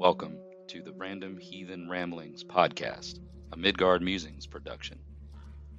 Welcome 0.00 0.38
to 0.68 0.80
the 0.80 0.92
Random 0.92 1.38
Heathen 1.38 1.90
Ramblings 1.90 2.44
podcast, 2.44 3.18
a 3.52 3.56
Midgard 3.56 4.00
Musings 4.00 4.46
production. 4.46 5.00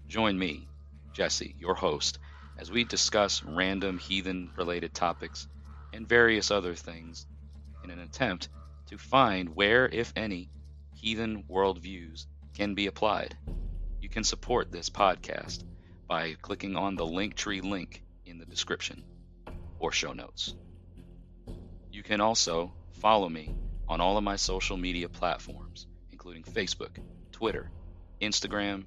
Join 0.09 0.38
me, 0.38 0.68
Jesse, 1.14 1.55
your 1.58 1.73
host, 1.73 2.20
as 2.58 2.70
we 2.70 2.84
discuss 2.84 3.42
random 3.45 3.98
heathen 3.98 4.52
related 4.58 4.94
topics 4.94 5.48
and 5.94 6.05
various 6.05 6.52
other 6.52 6.76
things 6.76 7.26
in 7.86 7.92
an 7.92 8.00
attempt 8.00 8.50
to 8.88 8.98
find 8.98 9.55
where, 9.55 9.88
if 9.88 10.12
any, 10.18 10.50
heathen 10.95 11.45
worldviews 11.50 12.26
can 12.54 12.73
be 12.76 12.88
applied. 12.88 13.38
You 14.02 14.09
can 14.09 14.26
support 14.26 14.70
this 14.70 14.90
podcast 14.90 15.64
by 16.09 16.34
clicking 16.42 16.76
on 16.76 16.98
the 16.98 17.06
Linktree 17.06 17.64
link 17.64 18.04
in 18.26 18.38
the 18.38 18.45
description 18.45 19.02
or 19.80 19.94
show 19.94 20.12
notes. 20.12 20.56
You 21.90 22.04
can 22.04 22.20
also 22.20 22.73
follow 22.92 23.30
me 23.30 23.56
on 23.90 24.00
all 24.00 24.18
of 24.18 24.24
my 24.24 24.36
social 24.36 24.78
media 24.78 25.10
platforms, 25.10 25.88
including 26.12 26.44
Facebook, 26.44 26.92
Twitter, 27.32 27.72
Instagram, 28.22 28.86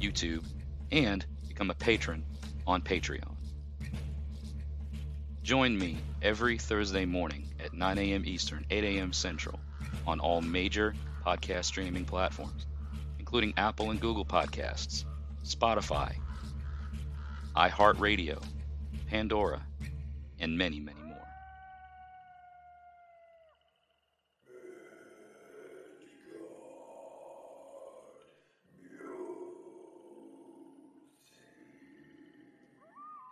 YouTube, 0.00 0.44
and 0.90 1.24
become 1.46 1.70
a 1.70 1.74
patron 1.74 2.24
on 2.66 2.80
Patreon. 2.80 3.36
Join 5.42 5.78
me 5.78 5.98
every 6.22 6.58
Thursday 6.58 7.04
morning 7.04 7.48
at 7.62 7.74
9 7.74 7.98
a.m. 7.98 8.24
Eastern, 8.24 8.64
8 8.70 8.84
a.m. 8.84 9.12
Central 9.12 9.60
on 10.06 10.20
all 10.20 10.40
major 10.40 10.94
podcast 11.24 11.64
streaming 11.64 12.04
platforms, 12.04 12.66
including 13.18 13.52
Apple 13.56 13.90
and 13.90 14.00
Google 14.00 14.24
Podcasts, 14.24 15.04
Spotify, 15.44 16.14
iHeartRadio, 17.56 18.42
Pandora, 19.08 19.60
and 20.38 20.56
many, 20.56 20.80
many 20.80 21.00
more. 21.00 21.26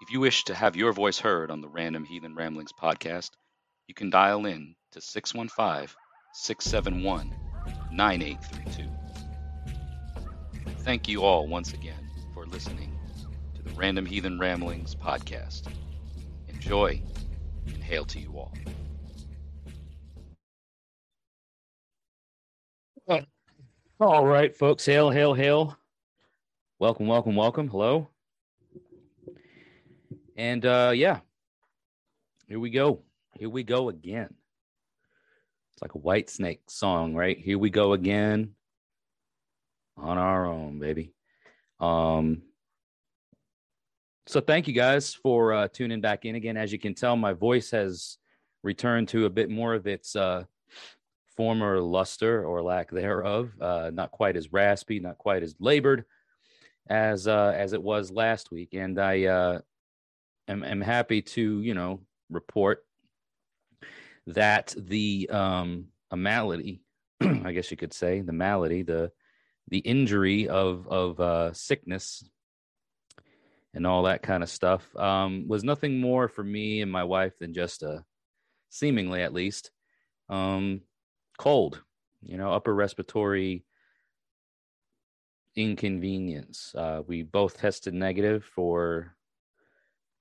If 0.09 0.13
you 0.13 0.21
wish 0.21 0.45
to 0.45 0.55
have 0.55 0.75
your 0.75 0.95
voice 0.95 1.19
heard 1.19 1.51
on 1.51 1.61
the 1.61 1.69
Random 1.69 2.03
Heathen 2.03 2.35
Ramblings 2.35 2.73
podcast, 2.73 3.33
you 3.89 3.95
can 3.95 4.09
dial 4.09 4.47
in 4.47 4.75
to 4.93 5.03
615 5.03 5.95
671 6.33 7.31
9832. 7.93 8.89
Thank 10.79 11.09
you 11.09 11.25
all 11.25 11.47
once 11.47 11.75
again 11.75 12.09
for 12.33 12.47
listening 12.47 12.99
to 13.55 13.63
the 13.63 13.71
Random 13.73 14.07
Heathen 14.07 14.39
Ramblings 14.39 14.95
podcast. 14.95 15.71
Enjoy 16.49 17.03
and 17.67 17.83
hail 17.83 18.07
to 18.07 18.19
you 18.19 18.31
all. 18.31 18.55
All 24.01 24.27
right, 24.27 24.57
folks. 24.57 24.87
Hail, 24.87 25.11
hail, 25.11 25.35
hail. 25.35 25.77
Welcome, 26.79 27.09
welcome, 27.09 27.37
welcome. 27.37 27.69
Hello. 27.69 28.09
And 30.39 30.65
uh 30.65 30.93
yeah. 30.95 31.19
Here 32.47 32.61
we 32.61 32.71
go. 32.71 33.03
Here 33.35 33.51
we 33.51 33.65
go 33.65 33.89
again. 33.89 34.33
It's 35.73 35.83
like 35.83 35.97
a 35.97 35.99
Whitesnake 35.99 36.61
song, 36.69 37.15
right? 37.15 37.37
Here 37.37 37.59
we 37.59 37.71
go 37.71 37.93
again 37.93 38.55
on 39.97 40.17
our 40.17 40.47
own, 40.47 40.79
baby. 40.79 41.13
Um 41.81 42.43
so 44.29 44.41
thank 44.41 44.69
you 44.69 44.75
guys 44.75 45.13
for 45.13 45.53
uh 45.53 45.69
tuning 45.69 46.01
back 46.01 46.25
in 46.25 46.37
again. 46.37 46.57
As 46.57 46.73
you 46.73 46.79
can 46.79 46.95
tell, 46.95 47.17
my 47.17 47.33
voice 47.33 47.73
has 47.73 48.19
returned 48.63 49.09
to 49.09 49.27
a 49.27 49.31
bit 49.31 49.51
more 49.51 49.75
of 49.75 49.89
its 49.89 50.15
uh 50.15 50.45
former 51.37 51.81
luster 51.81 52.45
or 52.45 52.63
lack 52.63 52.93
thereof. 52.93 53.51
Uh 53.61 53.91
not 53.93 54.13
quite 54.13 54.37
as 54.37 54.53
raspy, 54.53 55.01
not 55.01 55.19
quite 55.19 55.43
as 55.43 55.57
labored 55.59 56.05
as 56.89 57.27
uh 57.27 57.53
as 57.57 57.73
it 57.73 57.83
was 57.83 58.13
last 58.13 58.53
week. 58.53 58.75
And 58.75 59.01
I 59.01 59.25
uh 59.25 59.59
am, 60.49 60.65
am 60.65 60.81
happy 60.81 61.23
to 61.23 61.61
you 61.61 61.75
know 61.75 62.01
report 62.31 62.85
that 64.27 64.75
the 64.77 65.29
um 65.31 65.87
a 66.11 66.17
malady 66.17 66.83
i 67.21 67.53
guess 67.53 67.71
you 67.71 67.77
could 67.77 67.93
say 67.93 68.21
the 68.21 68.33
malady 68.33 68.83
the 68.83 69.11
the 69.69 69.79
injury 69.79 70.49
of 70.49 70.89
of 70.89 71.21
uh 71.21 71.53
sickness 71.53 72.29
and 73.75 73.87
all 73.87 74.05
that 74.05 74.23
kind 74.23 74.43
of 74.43 74.49
stuff 74.49 74.95
um 74.97 75.47
was 75.47 75.65
nothing 75.65 76.01
more 76.01 76.29
for 76.29 76.43
me 76.43 76.81
and 76.81 76.91
my 76.91 77.05
wife 77.05 77.39
than 77.39 77.55
just 77.55 77.83
a 77.83 78.05
seemingly 78.71 79.23
at 79.23 79.33
least 79.33 79.71
um 80.29 80.81
cold 81.39 81.83
you 82.23 82.37
know 82.37 82.53
upper 82.53 82.75
respiratory 82.75 83.65
inconvenience. 85.57 86.73
Uh 86.77 87.03
we 87.07 87.23
both 87.23 87.59
tested 87.59 87.95
negative 87.95 88.45
for 88.45 89.17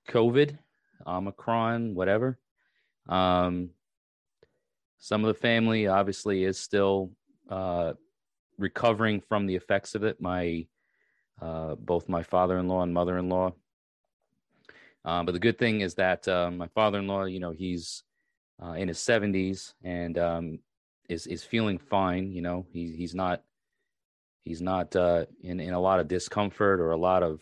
COVID, 0.08 0.58
Omicron, 1.06 1.94
whatever. 1.94 2.38
Um, 3.08 3.70
some 4.98 5.24
of 5.24 5.28
the 5.28 5.40
family 5.40 5.86
obviously 5.86 6.44
is 6.44 6.58
still 6.58 7.10
uh, 7.48 7.92
recovering 8.58 9.20
from 9.20 9.46
the 9.46 9.54
effects 9.54 9.94
of 9.94 10.02
it. 10.02 10.20
My 10.20 10.66
uh, 11.40 11.76
both 11.76 12.08
my 12.08 12.22
father-in-law 12.22 12.82
and 12.82 12.92
mother-in-law. 12.92 13.52
Um, 15.04 15.24
but 15.24 15.32
the 15.32 15.38
good 15.38 15.56
thing 15.56 15.82
is 15.82 15.94
that 15.94 16.26
uh, 16.26 16.50
my 16.50 16.66
father-in-law, 16.66 17.26
you 17.26 17.38
know, 17.38 17.52
he's 17.52 18.02
uh, 18.60 18.72
in 18.72 18.88
his 18.88 18.98
70s 18.98 19.74
and 19.84 20.18
um, 20.18 20.58
is 21.08 21.26
is 21.26 21.44
feeling 21.44 21.78
fine. 21.78 22.32
You 22.32 22.42
know, 22.42 22.66
he's 22.72 22.94
he's 22.94 23.14
not 23.14 23.42
he's 24.44 24.60
not 24.60 24.94
uh, 24.96 25.26
in 25.42 25.60
in 25.60 25.74
a 25.74 25.80
lot 25.80 26.00
of 26.00 26.08
discomfort 26.08 26.80
or 26.80 26.90
a 26.90 26.96
lot 26.96 27.22
of 27.22 27.40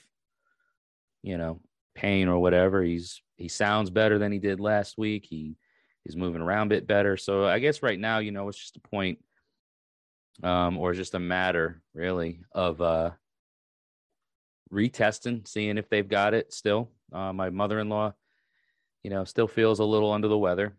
you 1.23 1.39
know 1.39 1.61
pain 1.97 2.29
or 2.29 2.39
whatever. 2.39 2.83
He's 2.83 3.21
he 3.37 3.49
sounds 3.49 3.91
better 3.91 4.19
than 4.19 4.31
he 4.31 4.39
did 4.39 4.61
last 4.61 4.97
week. 4.97 5.27
He 5.29 5.57
he's 6.05 6.17
moving 6.17 6.43
around 6.43 6.69
a 6.69 6.77
bit 6.77 6.87
better. 6.87 7.17
So 7.17 7.45
I 7.45 7.59
guess 7.59 7.83
right 7.83 7.99
now, 7.99 8.19
you 8.19 8.31
know, 8.31 8.49
it's 8.49 8.59
just 8.59 8.77
a 8.77 8.89
point 8.89 9.19
um 10.43 10.77
or 10.77 10.93
just 10.93 11.15
a 11.15 11.19
matter 11.19 11.81
really 11.95 12.41
of 12.53 12.81
uh 12.81 13.11
retesting, 14.73 15.49
seeing 15.49 15.79
if 15.79 15.89
they've 15.89 16.09
got 16.09 16.35
it 16.35 16.53
still. 16.53 16.91
Uh, 17.13 17.33
my 17.33 17.51
mother-in-law, 17.51 18.13
you 19.03 19.11
know, 19.11 19.25
still 19.25 19.49
feels 19.49 19.79
a 19.79 19.85
little 19.85 20.13
under 20.13 20.29
the 20.29 20.39
weather, 20.39 20.77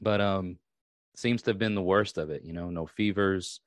but 0.00 0.20
um 0.20 0.58
seems 1.16 1.42
to 1.42 1.50
have 1.50 1.58
been 1.58 1.74
the 1.74 1.82
worst 1.82 2.18
of 2.18 2.30
it, 2.30 2.44
you 2.44 2.52
know, 2.52 2.70
no 2.70 2.86
fevers, 2.86 3.60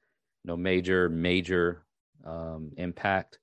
no 0.45 0.55
major 0.55 1.09
major 1.09 1.83
um 2.23 2.71
impact. 2.77 3.39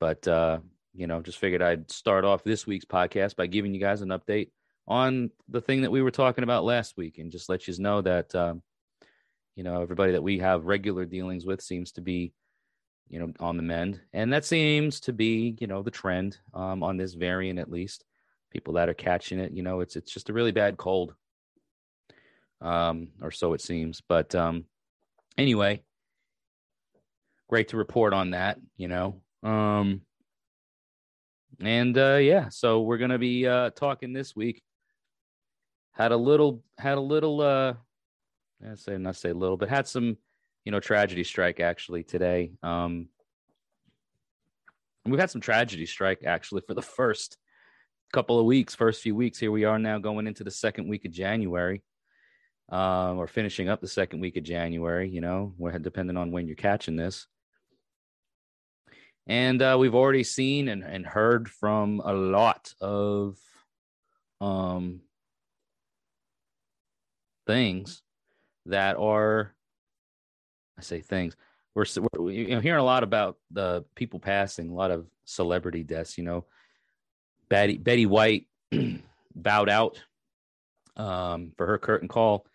But 0.00 0.26
uh 0.26 0.58
you 0.94 1.06
know, 1.06 1.20
just 1.20 1.38
figured 1.38 1.62
I'd 1.62 1.90
start 1.90 2.24
off 2.24 2.44
this 2.44 2.66
week's 2.66 2.84
podcast 2.84 3.36
by 3.36 3.46
giving 3.46 3.74
you 3.74 3.80
guys 3.80 4.00
an 4.02 4.08
update 4.08 4.50
on 4.88 5.30
the 5.48 5.60
thing 5.60 5.82
that 5.82 5.90
we 5.90 6.02
were 6.02 6.10
talking 6.10 6.44
about 6.44 6.64
last 6.64 6.96
week 6.96 7.18
and 7.18 7.30
just 7.30 7.48
let 7.48 7.68
you 7.68 7.74
know 7.78 8.00
that, 8.02 8.34
um, 8.34 8.62
you 9.54 9.62
know, 9.62 9.82
everybody 9.82 10.12
that 10.12 10.22
we 10.22 10.38
have 10.38 10.64
regular 10.64 11.04
dealings 11.04 11.46
with 11.46 11.60
seems 11.62 11.92
to 11.92 12.00
be, 12.00 12.32
you 13.08 13.20
know, 13.20 13.32
on 13.38 13.56
the 13.56 13.62
mend. 13.62 14.00
And 14.12 14.32
that 14.32 14.44
seems 14.44 15.00
to 15.00 15.12
be, 15.12 15.56
you 15.60 15.66
know, 15.66 15.82
the 15.82 15.90
trend 15.90 16.38
um, 16.54 16.82
on 16.82 16.96
this 16.96 17.14
variant, 17.14 17.58
at 17.58 17.70
least. 17.70 18.04
People 18.50 18.74
that 18.74 18.88
are 18.88 18.94
catching 18.94 19.38
it, 19.38 19.52
you 19.52 19.62
know, 19.62 19.78
it's 19.78 19.94
it's 19.94 20.12
just 20.12 20.28
a 20.28 20.32
really 20.32 20.50
bad 20.50 20.76
cold, 20.76 21.14
um, 22.60 23.10
or 23.22 23.30
so 23.30 23.52
it 23.52 23.60
seems. 23.60 24.00
But 24.00 24.34
um, 24.34 24.64
anyway, 25.38 25.84
great 27.48 27.68
to 27.68 27.76
report 27.76 28.12
on 28.12 28.30
that. 28.30 28.58
You 28.76 28.88
know, 28.88 29.22
um, 29.44 30.00
and 31.60 31.96
uh, 31.98 32.16
yeah, 32.16 32.48
so 32.50 32.80
we're 32.82 32.98
gonna 32.98 33.18
be 33.18 33.46
uh, 33.46 33.70
talking 33.70 34.12
this 34.12 34.34
week. 34.36 34.62
Had 35.92 36.12
a 36.12 36.16
little, 36.16 36.62
had 36.78 36.98
a 36.98 37.00
little, 37.00 37.40
uh, 37.40 37.74
I 38.66 38.74
say 38.74 38.96
not 38.98 39.16
say 39.16 39.32
little, 39.32 39.56
but 39.56 39.68
had 39.68 39.86
some, 39.88 40.16
you 40.64 40.72
know, 40.72 40.80
tragedy 40.80 41.24
strike 41.24 41.60
actually 41.60 42.04
today. 42.04 42.52
Um, 42.62 43.08
we've 45.04 45.20
had 45.20 45.30
some 45.30 45.40
tragedy 45.40 45.86
strike 45.86 46.24
actually 46.24 46.62
for 46.66 46.74
the 46.74 46.82
first 46.82 47.36
couple 48.12 48.38
of 48.38 48.46
weeks, 48.46 48.74
first 48.74 49.02
few 49.02 49.14
weeks. 49.14 49.38
Here 49.38 49.52
we 49.52 49.64
are 49.64 49.78
now 49.78 49.98
going 49.98 50.26
into 50.26 50.44
the 50.44 50.50
second 50.50 50.88
week 50.88 51.04
of 51.04 51.12
January. 51.12 51.82
um, 52.70 53.18
or 53.18 53.26
finishing 53.26 53.68
up 53.68 53.80
the 53.80 53.88
second 53.88 54.20
week 54.20 54.36
of 54.36 54.44
January. 54.44 55.08
You 55.10 55.20
know, 55.20 55.54
we're 55.58 55.78
depending 55.78 56.16
on 56.16 56.30
when 56.30 56.46
you're 56.46 56.56
catching 56.56 56.96
this. 56.96 57.26
And 59.26 59.62
uh, 59.62 59.76
we've 59.78 59.94
already 59.94 60.24
seen 60.24 60.68
and, 60.68 60.82
and 60.82 61.06
heard 61.06 61.48
from 61.48 62.02
a 62.04 62.12
lot 62.12 62.74
of 62.80 63.38
um, 64.40 65.00
things 67.46 68.02
that 68.66 68.96
are, 68.96 69.54
I 70.78 70.82
say 70.82 71.00
things, 71.00 71.36
we're, 71.74 71.84
we're 72.12 72.30
you 72.30 72.48
know, 72.48 72.60
hearing 72.60 72.80
a 72.80 72.84
lot 72.84 73.02
about 73.02 73.36
the 73.50 73.84
people 73.94 74.18
passing, 74.18 74.70
a 74.70 74.74
lot 74.74 74.90
of 74.90 75.06
celebrity 75.24 75.84
deaths. 75.84 76.18
You 76.18 76.24
know, 76.24 76.44
Betty 77.48 77.76
Betty 77.76 78.06
White 78.06 78.46
bowed 79.34 79.68
out 79.68 80.02
um, 80.96 81.52
for 81.56 81.66
her 81.66 81.78
curtain 81.78 82.08
call 82.08 82.46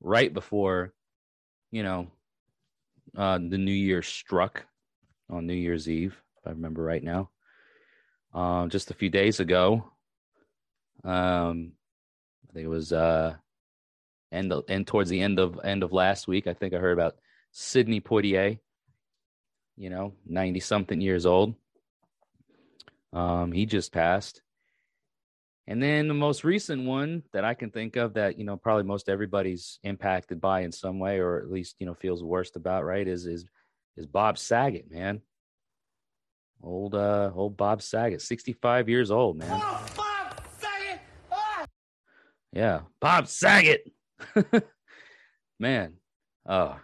right 0.00 0.32
before, 0.32 0.92
you 1.70 1.82
know, 1.82 2.08
uh, 3.16 3.38
the 3.38 3.58
New 3.58 3.72
Year 3.72 4.02
struck 4.02 4.64
on 5.30 5.46
New 5.46 5.54
Year's 5.54 5.88
Eve, 5.88 6.20
if 6.38 6.46
I 6.46 6.50
remember 6.50 6.82
right 6.82 7.02
now. 7.02 7.30
Um, 8.34 8.70
just 8.70 8.90
a 8.90 8.94
few 8.94 9.10
days 9.10 9.40
ago, 9.40 9.90
um, 11.04 11.72
I 12.48 12.52
think 12.52 12.64
it 12.64 12.68
was 12.68 12.92
uh, 12.92 13.34
end 14.30 14.52
and 14.68 14.86
towards 14.86 15.10
the 15.10 15.20
end 15.20 15.38
of 15.38 15.60
end 15.64 15.82
of 15.82 15.92
last 15.92 16.28
week. 16.28 16.46
I 16.46 16.54
think 16.54 16.74
I 16.74 16.78
heard 16.78 16.98
about 16.98 17.16
Sidney 17.52 18.00
Poitier. 18.00 18.58
You 19.76 19.90
know, 19.90 20.14
ninety 20.26 20.60
something 20.60 21.00
years 21.00 21.24
old. 21.24 21.54
Um, 23.12 23.52
he 23.52 23.64
just 23.64 23.92
passed. 23.92 24.42
And 25.66 25.82
then 25.82 26.08
the 26.08 26.14
most 26.14 26.44
recent 26.44 26.86
one 26.86 27.22
that 27.34 27.44
I 27.44 27.52
can 27.52 27.70
think 27.70 27.96
of 27.96 28.14
that, 28.14 28.38
you 28.38 28.44
know, 28.44 28.56
probably 28.56 28.84
most 28.84 29.10
everybody's 29.10 29.78
impacted 29.82 30.40
by 30.40 30.62
in 30.62 30.72
some 30.72 30.98
way, 30.98 31.18
or 31.18 31.38
at 31.38 31.50
least, 31.50 31.76
you 31.78 31.84
know, 31.84 31.92
feels 31.92 32.22
worst 32.22 32.56
about, 32.56 32.84
right, 32.84 33.06
is 33.06 33.26
is 33.26 33.44
is 33.98 34.06
Bob 34.06 34.38
Saget, 34.38 34.90
man. 34.90 35.20
Old 36.62 36.94
uh 36.94 37.30
old 37.34 37.56
Bob 37.56 37.82
Saget, 37.82 38.22
65 38.22 38.88
years 38.88 39.10
old, 39.10 39.36
man. 39.36 39.50
Oh, 39.52 39.86
Bob 39.96 40.40
Saget! 40.58 41.00
Ah! 41.30 41.64
Yeah, 42.52 42.80
Bob 43.00 43.28
Saget. 43.28 43.90
man. 45.60 45.94
Oh. 46.46 46.76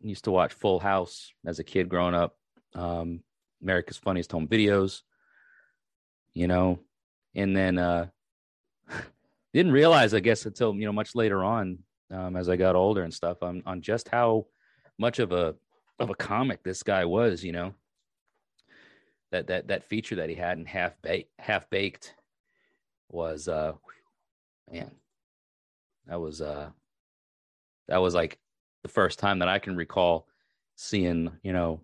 Used 0.00 0.24
to 0.24 0.30
watch 0.30 0.54
Full 0.54 0.78
House 0.78 1.32
as 1.44 1.58
a 1.58 1.64
kid 1.64 1.88
growing 1.88 2.14
up. 2.14 2.36
Um, 2.74 3.24
America's 3.60 3.96
Funniest 3.96 4.30
Home 4.30 4.46
Videos. 4.46 5.02
You 6.34 6.46
know, 6.46 6.78
and 7.34 7.56
then 7.56 7.78
uh 7.78 8.06
didn't 9.54 9.72
realize 9.72 10.12
i 10.14 10.20
guess 10.20 10.44
until 10.46 10.74
you 10.74 10.86
know 10.86 10.92
much 10.92 11.14
later 11.14 11.42
on 11.44 11.78
um 12.10 12.36
as 12.36 12.48
i 12.48 12.56
got 12.56 12.76
older 12.76 13.02
and 13.02 13.14
stuff 13.14 13.42
on 13.42 13.62
on 13.66 13.80
just 13.80 14.08
how 14.08 14.46
much 14.98 15.18
of 15.18 15.32
a 15.32 15.54
of 15.98 16.10
a 16.10 16.14
comic 16.14 16.62
this 16.62 16.82
guy 16.82 17.04
was 17.04 17.42
you 17.42 17.52
know 17.52 17.74
that 19.30 19.46
that 19.48 19.68
that 19.68 19.84
feature 19.84 20.16
that 20.16 20.28
he 20.28 20.34
had 20.34 20.58
in 20.58 20.64
half 20.64 21.00
baked 21.02 21.30
half 21.38 21.68
baked 21.70 22.14
was 23.10 23.48
uh 23.48 23.72
man 24.70 24.90
that 26.06 26.20
was 26.20 26.40
uh 26.40 26.68
that 27.88 27.98
was 27.98 28.14
like 28.14 28.38
the 28.82 28.88
first 28.88 29.18
time 29.18 29.40
that 29.40 29.48
i 29.48 29.58
can 29.58 29.76
recall 29.76 30.26
seeing 30.76 31.30
you 31.42 31.52
know 31.52 31.80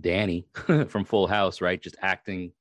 danny 0.00 0.46
from 0.88 1.04
full 1.04 1.26
house 1.26 1.60
right 1.60 1.82
just 1.82 1.96
acting 2.00 2.52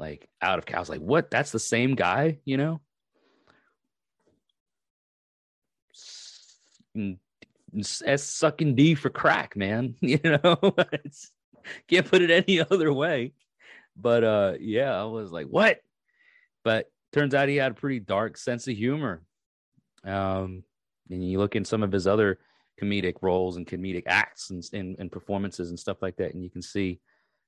like 0.00 0.28
out 0.40 0.58
of 0.58 0.66
cows. 0.66 0.88
Like, 0.88 1.00
what? 1.00 1.30
That's 1.30 1.52
the 1.52 1.58
same 1.58 1.94
guy, 1.94 2.38
you 2.44 2.56
know? 2.56 2.80
S 7.78 8.24
sucking 8.24 8.74
D 8.74 8.94
for 8.94 9.10
crack, 9.10 9.56
man. 9.56 9.94
You 10.00 10.18
know, 10.22 10.58
it's, 10.92 11.30
can't 11.88 12.06
put 12.06 12.22
it 12.22 12.30
any 12.30 12.60
other 12.70 12.92
way. 12.92 13.32
But 13.96 14.24
uh, 14.24 14.54
yeah, 14.60 14.98
I 14.98 15.04
was 15.04 15.30
like, 15.30 15.46
what? 15.46 15.80
But 16.64 16.90
turns 17.12 17.34
out 17.34 17.48
he 17.48 17.56
had 17.56 17.72
a 17.72 17.74
pretty 17.74 18.00
dark 18.00 18.36
sense 18.36 18.66
of 18.68 18.76
humor. 18.76 19.22
Um, 20.04 20.64
and 21.10 21.28
you 21.28 21.38
look 21.38 21.56
in 21.56 21.64
some 21.64 21.82
of 21.82 21.92
his 21.92 22.06
other 22.06 22.38
comedic 22.80 23.16
roles 23.20 23.56
and 23.56 23.66
comedic 23.66 24.04
acts 24.06 24.50
and, 24.50 24.64
and, 24.72 24.96
and 24.98 25.12
performances 25.12 25.70
and 25.70 25.78
stuff 25.78 25.98
like 26.00 26.16
that, 26.16 26.34
and 26.34 26.42
you 26.42 26.50
can 26.50 26.62
see 26.62 27.00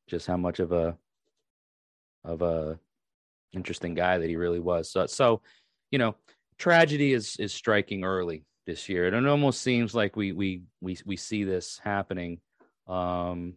just 0.09 0.27
how 0.27 0.37
much 0.37 0.59
of 0.59 0.73
a 0.73 0.97
of 2.25 2.43
a 2.43 2.79
interesting 3.53 3.95
guy 3.95 4.19
that 4.19 4.29
he 4.29 4.37
really 4.37 4.61
was. 4.61 4.91
So, 4.91 5.07
so 5.07 5.43
you 5.91 5.99
know, 5.99 6.17
tragedy 6.59 7.13
is 7.13 7.37
is 7.37 7.53
striking 7.53 8.05
early 8.05 8.45
this 8.67 8.89
year. 8.89 9.07
And 9.07 9.27
it 9.27 9.29
almost 9.29 9.61
seems 9.61 9.95
like 9.95 10.17
we 10.17 10.33
we 10.33 10.63
we 10.81 10.99
we 11.05 11.17
see 11.17 11.45
this 11.45 11.79
happening, 11.83 12.41
um, 12.87 13.55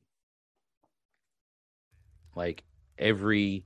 like 2.35 2.63
every 2.97 3.65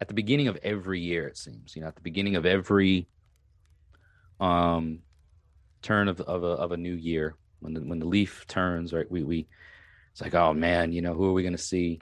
at 0.00 0.08
the 0.08 0.14
beginning 0.14 0.48
of 0.48 0.56
every 0.62 1.00
year. 1.00 1.28
It 1.28 1.36
seems 1.36 1.74
you 1.76 1.82
know 1.82 1.88
at 1.88 1.96
the 1.96 2.02
beginning 2.02 2.36
of 2.36 2.46
every 2.46 3.08
um 4.40 5.00
turn 5.82 6.08
of 6.08 6.20
of 6.20 6.42
a 6.42 6.46
of 6.46 6.72
a 6.72 6.76
new 6.76 6.94
year 6.94 7.36
when 7.60 7.74
the 7.74 7.80
when 7.80 8.00
the 8.00 8.06
leaf 8.06 8.44
turns 8.48 8.92
right 8.92 9.08
we 9.08 9.22
we 9.22 9.46
it's 10.10 10.20
like 10.20 10.34
oh 10.34 10.52
man 10.52 10.92
you 10.92 11.00
know 11.00 11.14
who 11.14 11.26
are 11.26 11.32
we 11.32 11.42
going 11.42 11.54
to 11.54 11.58
see 11.58 12.00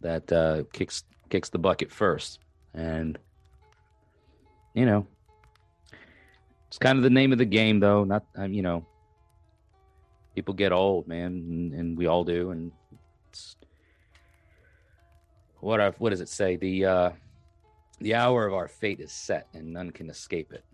that 0.00 0.32
uh 0.32 0.62
kicks 0.72 1.04
kicks 1.28 1.48
the 1.48 1.58
bucket 1.58 1.90
first. 1.90 2.38
And, 2.74 3.18
you 4.74 4.86
know, 4.86 5.06
it's 6.76 6.82
kind 6.82 6.98
of 6.98 7.02
the 7.02 7.08
name 7.08 7.32
of 7.32 7.38
the 7.38 7.46
game, 7.46 7.80
though. 7.80 8.04
Not, 8.04 8.26
um, 8.34 8.52
you 8.52 8.60
know, 8.60 8.84
people 10.34 10.52
get 10.52 10.72
old, 10.72 11.08
man, 11.08 11.24
and, 11.28 11.72
and 11.72 11.96
we 11.96 12.04
all 12.04 12.22
do. 12.22 12.50
And 12.50 12.70
what 15.60 15.80
I, 15.80 15.88
what 15.92 16.10
does 16.10 16.20
it 16.20 16.28
say? 16.28 16.56
The 16.56 16.84
uh, 16.84 17.10
the 18.00 18.14
hour 18.14 18.46
of 18.46 18.52
our 18.52 18.68
fate 18.68 19.00
is 19.00 19.10
set, 19.10 19.48
and 19.54 19.72
none 19.72 19.90
can 19.90 20.10
escape 20.10 20.52
it. 20.52 20.66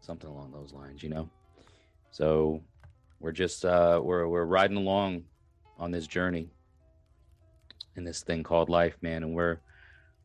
Something 0.00 0.30
along 0.30 0.50
those 0.50 0.72
lines, 0.72 1.02
you 1.02 1.10
know. 1.10 1.28
So 2.10 2.62
we're 3.20 3.32
just 3.32 3.66
uh, 3.66 4.00
we're 4.02 4.26
we're 4.26 4.46
riding 4.46 4.78
along 4.78 5.24
on 5.78 5.90
this 5.90 6.06
journey 6.06 6.48
in 7.96 8.04
this 8.04 8.22
thing 8.22 8.42
called 8.44 8.70
life, 8.70 8.96
man, 9.02 9.24
and 9.24 9.34
we're 9.34 9.58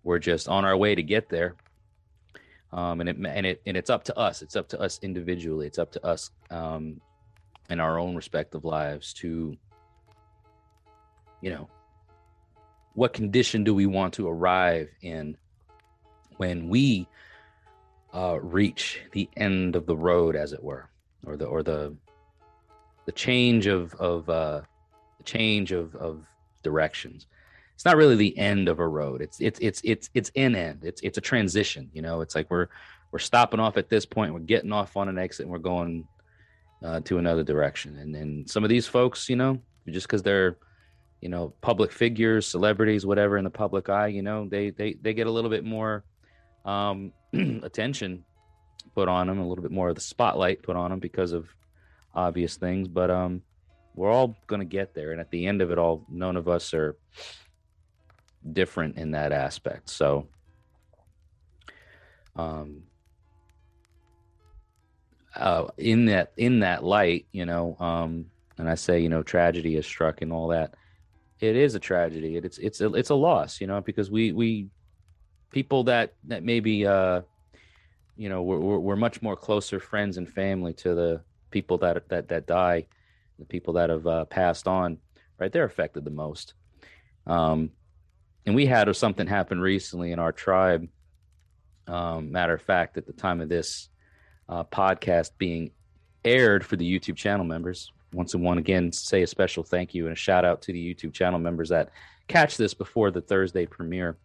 we're 0.06 0.20
just 0.20 0.48
on 0.48 0.64
our 0.64 0.78
way 0.78 0.96
to 0.96 1.04
get 1.04 1.28
there. 1.28 1.58
Um, 2.74 3.00
and 3.00 3.10
it 3.10 3.18
and 3.18 3.46
it 3.46 3.62
and 3.66 3.78
it's 3.78 3.90
up 3.90 4.04
to 4.06 4.18
us. 4.18 4.42
It's 4.42 4.56
up 4.56 4.68
to 4.70 4.82
us 4.82 5.00
individually. 5.02 5.68
It's 5.68 5.80
up 5.80 5.92
to 5.94 6.06
us 6.06 6.32
um, 6.50 7.00
in 7.70 7.80
our 7.80 7.98
own 7.98 8.16
respective 8.16 8.66
lives 8.66 9.14
to, 9.14 9.56
you 11.42 11.50
know, 11.50 11.70
what 12.94 13.14
condition 13.14 13.64
do 13.64 13.74
we 13.74 13.86
want 13.86 14.14
to 14.16 14.28
arrive 14.28 14.90
in 15.02 15.38
when 16.38 16.68
we 16.68 17.08
uh, 18.14 18.40
reach 18.42 19.02
the 19.12 19.30
end 19.38 19.76
of 19.76 19.86
the 19.86 19.96
road, 19.96 20.36
as 20.36 20.52
it 20.52 20.62
were, 20.62 20.90
or 21.26 21.38
the 21.38 21.46
or 21.46 21.64
the 21.64 21.96
the 23.06 23.12
change 23.14 23.68
of 23.68 23.94
of 23.96 24.30
uh, 24.30 24.62
the 25.18 25.24
change 25.24 25.72
of 25.72 25.96
of 25.96 26.26
directions 26.64 27.28
it's 27.78 27.86
not 27.86 27.96
really 27.96 28.16
the 28.16 28.36
end 28.40 28.70
of 28.70 28.80
a 28.80 28.88
road. 28.88 29.22
It's 29.22 29.40
it's 29.40 29.60
it's 29.60 29.82
it's 29.84 30.10
it's 30.16 30.32
in 30.34 30.56
end. 30.56 30.80
It's 30.84 31.00
it's 31.02 31.20
a 31.20 31.22
transition. 31.22 31.92
You 31.94 32.02
know, 32.02 32.22
it's 32.22 32.34
like 32.34 32.50
we're 32.50 32.70
we're 33.12 33.20
stopping 33.20 33.60
off 33.60 33.78
at 33.78 33.88
this 33.88 34.04
point. 34.04 34.34
We're 34.34 34.40
getting 34.40 34.72
off 34.72 34.98
on 34.98 35.10
an 35.10 35.20
exit. 35.20 35.44
and 35.44 35.52
We're 35.52 35.60
going 35.60 36.08
uh, 36.84 37.02
to 37.02 37.20
another 37.20 37.44
direction. 37.44 38.00
And 38.00 38.16
then 38.16 38.46
some 38.48 38.64
of 38.64 38.72
these 38.72 38.88
folks, 38.88 39.30
you 39.30 39.36
know, 39.36 39.62
just 39.88 40.08
because 40.08 40.24
they're 40.24 40.58
you 41.22 41.30
know 41.30 41.54
public 41.62 41.92
figures, 41.92 42.48
celebrities, 42.48 43.06
whatever 43.06 43.38
in 43.38 43.44
the 43.44 43.52
public 43.52 43.90
eye, 43.90 44.08
you 44.08 44.24
know, 44.24 44.48
they 44.50 44.72
they 44.72 44.94
they 44.94 45.14
get 45.14 45.28
a 45.28 45.32
little 45.32 45.52
bit 45.52 45.64
more 45.64 46.04
um, 46.66 47.14
attention 47.62 48.26
put 48.96 49.08
on 49.08 49.28
them, 49.28 49.38
a 49.38 49.48
little 49.48 49.62
bit 49.62 49.72
more 49.72 49.90
of 49.90 49.96
the 49.96 50.02
spotlight 50.02 50.64
put 50.64 50.76
on 50.76 50.90
them 50.90 51.00
because 51.00 51.32
of 51.32 51.48
obvious 52.16 52.56
things. 52.56 52.88
But 52.88 53.12
um, 53.12 53.44
we're 53.94 54.10
all 54.10 54.36
going 54.48 54.62
to 54.62 54.66
get 54.66 54.96
there, 54.96 55.12
and 55.12 55.22
at 55.22 55.30
the 55.30 55.46
end 55.46 55.62
of 55.62 55.70
it 55.70 55.78
all, 55.78 56.08
none 56.10 56.38
of 56.38 56.48
us 56.48 56.74
are 56.74 56.98
different 58.54 58.98
in 58.98 59.12
that 59.12 59.32
aspect. 59.32 59.90
So, 59.90 60.28
um, 62.36 62.84
uh, 65.36 65.68
in 65.78 66.06
that 66.06 66.32
in 66.38 66.60
that 66.60 66.84
light, 66.84 67.28
you 67.32 67.46
know, 67.46 67.76
um, 67.80 68.26
and 68.58 68.70
I 68.70 68.76
say, 68.76 69.00
you 69.00 69.10
know, 69.10 69.24
tragedy 69.24 69.76
is 69.76 69.86
struck 69.86 70.22
and 70.22 70.34
all 70.34 70.48
that. 70.50 70.74
It 71.40 71.56
is 71.56 71.76
a 71.76 71.80
tragedy. 71.80 72.38
It, 72.38 72.46
it's 72.46 72.58
it's 72.58 72.82
a, 72.82 72.94
it's 72.94 73.12
a 73.12 73.16
loss, 73.16 73.62
you 73.62 73.68
know, 73.68 73.82
because 73.82 74.10
we 74.10 74.32
we 74.32 74.70
people 75.52 75.84
that 75.86 76.14
that 76.26 76.44
maybe 76.44 76.86
uh, 76.86 77.22
you 78.16 78.30
know 78.30 78.42
we're, 78.42 78.80
we're, 78.80 78.96
much 78.96 79.22
more 79.22 79.36
closer 79.36 79.80
friends 79.80 80.18
and 80.18 80.28
family 80.28 80.74
to 80.74 80.96
the 80.96 81.22
people 81.52 81.78
that 81.80 82.10
that 82.10 82.28
that 82.30 82.48
die, 82.48 82.88
the 83.38 83.46
people 83.46 83.74
that 83.74 83.90
have 83.90 84.08
uh, 84.08 84.26
passed 84.26 84.68
on. 84.68 84.98
Right, 85.40 85.52
they're 85.52 85.66
affected 85.66 86.04
the 86.04 86.10
most. 86.12 86.56
Um, 87.28 87.72
and 88.48 88.56
we 88.56 88.66
had 88.66 88.88
or 88.88 88.94
something 88.94 89.28
happen 89.28 89.62
recently 89.62 90.12
in 90.12 90.18
our 90.18 90.32
tribe 90.32 90.90
Um, 91.88 92.32
matter 92.32 92.54
of 92.54 92.62
fact, 92.62 92.98
at 92.98 93.06
the 93.06 93.14
time 93.14 93.40
of 93.40 93.48
this 93.48 93.90
uh, 94.50 94.66
podcast 94.66 95.32
being 95.38 95.72
aired 96.24 96.66
for 96.66 96.76
the 96.76 97.00
YouTube 97.00 97.16
channel 97.16 97.46
members, 97.46 97.94
once 98.12 98.34
and 98.34 98.44
one 98.44 98.58
again, 98.58 98.92
say 98.92 99.24
a 99.24 99.28
special 99.28 99.64
thank 99.64 99.94
you 99.94 100.06
and 100.06 100.14
a 100.14 100.16
shout 100.16 100.44
out 100.44 100.62
to 100.64 100.74
the 100.74 100.94
YouTube 100.94 101.14
channel 101.14 101.40
members 101.40 101.70
that 101.70 101.90
catch 102.28 102.58
this 102.58 102.74
before 102.74 103.12
the 103.12 103.22
Thursday 103.22 103.66
premiere. 103.66 104.18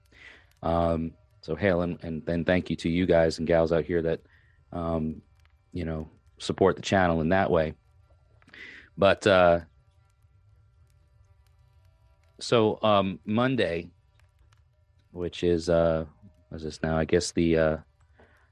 Um, 0.63 1.13
so 1.41 1.55
hail 1.55 1.83
and, 1.83 1.99
and 2.03 2.25
then 2.27 2.45
thank 2.45 2.71
you 2.71 2.77
to 2.77 2.89
you 2.89 3.07
guys 3.07 3.39
and 3.39 3.47
gals 3.47 3.73
out 3.73 3.85
here 3.85 4.03
that, 4.03 4.21
um, 4.73 5.23
you 5.73 5.85
know, 5.85 6.09
support 6.39 6.77
the 6.77 6.83
channel 6.83 7.21
in 7.21 7.29
that 7.29 7.51
way. 7.51 7.75
But 8.97 9.27
uh, 9.27 9.61
so 12.41 12.79
um, 12.83 13.21
Monday, 13.25 13.91
which 15.13 15.45
is 15.45 15.69
uh, 15.69 16.05
what 16.49 16.57
is 16.57 16.65
this 16.65 16.83
now? 16.83 16.99
I 16.99 17.05
guess 17.05 17.33
the 17.33 17.59
uh, 17.59 17.77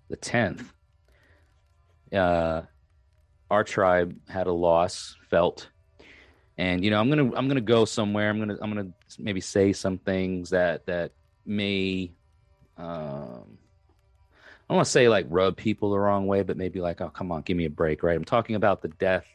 the 0.08 0.16
tenth. 0.16 0.72
Uh, 2.12 2.62
our 3.50 3.64
tribe 3.64 4.16
had 4.28 4.46
a 4.46 4.52
loss 4.52 5.16
felt, 5.28 5.68
and 6.56 6.84
you 6.84 6.90
know 6.90 7.00
I'm 7.00 7.08
gonna 7.08 7.34
I'm 7.34 7.48
gonna 7.48 7.60
go 7.60 7.84
somewhere. 7.84 8.30
I'm 8.30 8.38
gonna 8.38 8.58
I'm 8.62 8.72
gonna 8.72 8.90
maybe 9.18 9.40
say 9.40 9.72
some 9.72 9.98
things 9.98 10.50
that 10.50 10.86
that 10.86 11.12
may 11.44 12.12
um, 12.76 13.58
I 14.70 14.72
don't 14.72 14.76
want 14.76 14.86
to 14.86 14.92
say 14.92 15.08
like 15.08 15.26
rub 15.28 15.56
people 15.56 15.90
the 15.90 15.98
wrong 15.98 16.26
way, 16.26 16.42
but 16.42 16.56
maybe 16.56 16.80
like, 16.80 17.00
oh, 17.00 17.10
come 17.10 17.32
on, 17.32 17.42
give 17.42 17.56
me 17.56 17.64
a 17.64 17.70
break, 17.70 18.02
right? 18.02 18.16
I'm 18.16 18.24
talking 18.24 18.54
about 18.54 18.82
the 18.82 18.88
death 18.88 19.26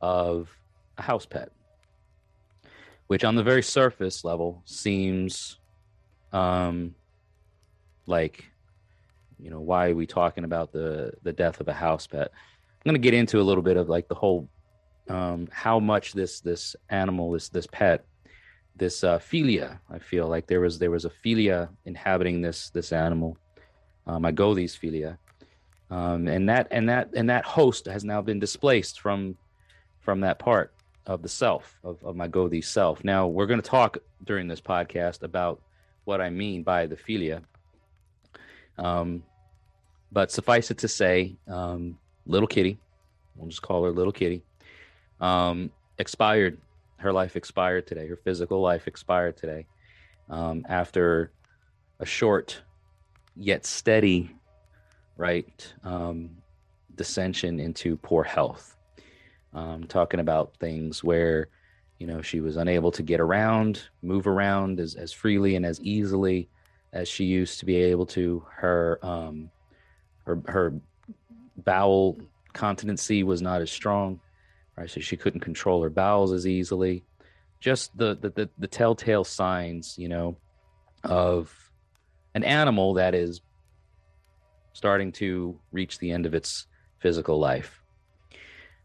of 0.00 0.50
a 0.98 1.02
house 1.02 1.26
pet, 1.26 1.50
which 3.06 3.24
on 3.24 3.34
the 3.34 3.42
very 3.42 3.62
surface 3.62 4.24
level 4.24 4.62
seems 4.66 5.56
um, 6.32 6.94
like, 8.06 8.44
you 9.38 9.50
know, 9.50 9.60
why 9.60 9.90
are 9.90 9.94
we 9.94 10.06
talking 10.06 10.44
about 10.44 10.72
the 10.72 11.12
the 11.22 11.32
death 11.32 11.60
of 11.60 11.68
a 11.68 11.72
house 11.72 12.06
pet? 12.06 12.30
I'm 12.30 12.90
going 12.90 12.94
to 12.94 13.00
get 13.00 13.14
into 13.14 13.40
a 13.40 13.42
little 13.42 13.62
bit 13.62 13.76
of 13.76 13.88
like 13.88 14.08
the 14.08 14.14
whole 14.14 14.48
um, 15.08 15.48
how 15.50 15.78
much 15.80 16.12
this 16.12 16.40
this 16.40 16.76
animal, 16.90 17.32
this 17.32 17.48
this 17.48 17.66
pet, 17.66 18.04
this 18.76 19.04
uh, 19.04 19.18
fylgja. 19.18 19.78
I 19.90 19.98
feel 19.98 20.28
like 20.28 20.46
there 20.46 20.60
was 20.60 20.78
there 20.78 20.90
was 20.90 21.04
a 21.04 21.10
fylgja 21.10 21.68
inhabiting 21.84 22.42
this 22.42 22.70
this 22.70 22.92
animal, 22.92 23.36
um, 24.06 24.22
Agoutis 24.22 24.78
fylgja, 24.78 25.18
um, 25.90 26.28
and 26.28 26.48
that 26.48 26.68
and 26.70 26.88
that 26.88 27.10
and 27.14 27.30
that 27.30 27.44
host 27.44 27.86
has 27.86 28.04
now 28.04 28.20
been 28.20 28.38
displaced 28.38 29.00
from 29.00 29.36
from 30.00 30.20
that 30.20 30.38
part 30.38 30.72
of 31.06 31.22
the 31.22 31.28
self 31.28 31.78
of, 31.82 32.02
of 32.04 32.16
my 32.16 32.28
Magouti 32.28 32.62
self. 32.62 33.02
Now 33.02 33.26
we're 33.26 33.46
going 33.46 33.60
to 33.60 33.68
talk 33.68 33.98
during 34.24 34.46
this 34.46 34.60
podcast 34.60 35.22
about 35.22 35.62
what 36.08 36.22
I 36.22 36.30
mean 36.30 36.62
by 36.62 36.86
the 36.86 36.96
fylgja. 36.96 37.42
Um, 38.78 39.22
but 40.10 40.32
suffice 40.32 40.70
it 40.70 40.78
to 40.78 40.88
say, 40.88 41.36
um, 41.46 41.98
little 42.24 42.48
kitty, 42.48 42.78
we'll 43.36 43.50
just 43.50 43.60
call 43.60 43.84
her 43.84 43.90
little 43.90 44.12
kitty, 44.12 44.42
um, 45.20 45.70
expired 45.98 46.56
her 46.96 47.12
life 47.12 47.36
expired 47.36 47.86
today. 47.86 48.06
Her 48.08 48.16
physical 48.16 48.60
life 48.62 48.88
expired 48.88 49.36
today 49.36 49.66
um, 50.30 50.64
after 50.68 51.30
a 52.00 52.06
short 52.06 52.62
yet 53.36 53.66
steady, 53.66 54.34
right, 55.18 55.74
um, 55.84 56.30
dissension 56.94 57.60
into 57.60 57.96
poor 57.98 58.24
health. 58.24 58.76
Um, 59.52 59.84
talking 59.84 60.20
about 60.20 60.56
things 60.56 61.04
where, 61.04 61.48
you 61.98 62.06
know, 62.06 62.22
she 62.22 62.40
was 62.40 62.56
unable 62.56 62.92
to 62.92 63.02
get 63.02 63.20
around, 63.20 63.82
move 64.02 64.26
around 64.26 64.80
as, 64.80 64.94
as 64.94 65.12
freely 65.12 65.56
and 65.56 65.66
as 65.66 65.80
easily 65.80 66.48
as 66.92 67.08
she 67.08 67.24
used 67.24 67.60
to 67.60 67.66
be 67.66 67.76
able 67.76 68.06
to. 68.06 68.44
Her, 68.50 68.98
um, 69.02 69.50
her, 70.24 70.40
her 70.46 70.74
bowel 71.56 72.18
continency 72.52 73.22
was 73.22 73.42
not 73.42 73.60
as 73.60 73.70
strong 73.70 74.20
right? 74.78 74.90
So 74.90 75.00
she 75.00 75.16
couldn't 75.16 75.40
control 75.40 75.82
her 75.82 75.90
bowels 75.90 76.32
as 76.32 76.46
easily. 76.46 77.04
Just 77.60 77.96
the 77.96 78.14
the 78.14 78.30
the, 78.30 78.50
the 78.58 78.68
telltale 78.68 79.24
signs, 79.24 79.98
you 79.98 80.08
know, 80.08 80.36
of 81.02 81.52
an 82.34 82.44
animal 82.44 82.94
that 82.94 83.14
is 83.14 83.40
starting 84.72 85.10
to 85.10 85.58
reach 85.72 85.98
the 85.98 86.12
end 86.12 86.24
of 86.26 86.34
its 86.34 86.66
physical 87.00 87.38
life. 87.38 87.82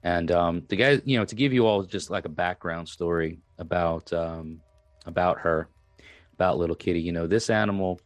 And 0.03 0.31
um, 0.31 0.63
the 0.67 0.75
guy, 0.75 1.01
you 1.05 1.17
know, 1.17 1.25
to 1.25 1.35
give 1.35 1.53
you 1.53 1.65
all 1.65 1.83
just 1.83 2.09
like 2.09 2.25
a 2.25 2.29
background 2.29 2.89
story 2.89 3.39
about 3.57 4.11
um, 4.11 4.59
about 5.05 5.39
her, 5.39 5.69
about 6.33 6.57
little 6.57 6.75
kitty. 6.75 7.01
You 7.01 7.13
know, 7.13 7.27
this 7.27 7.49
animal, 7.49 8.01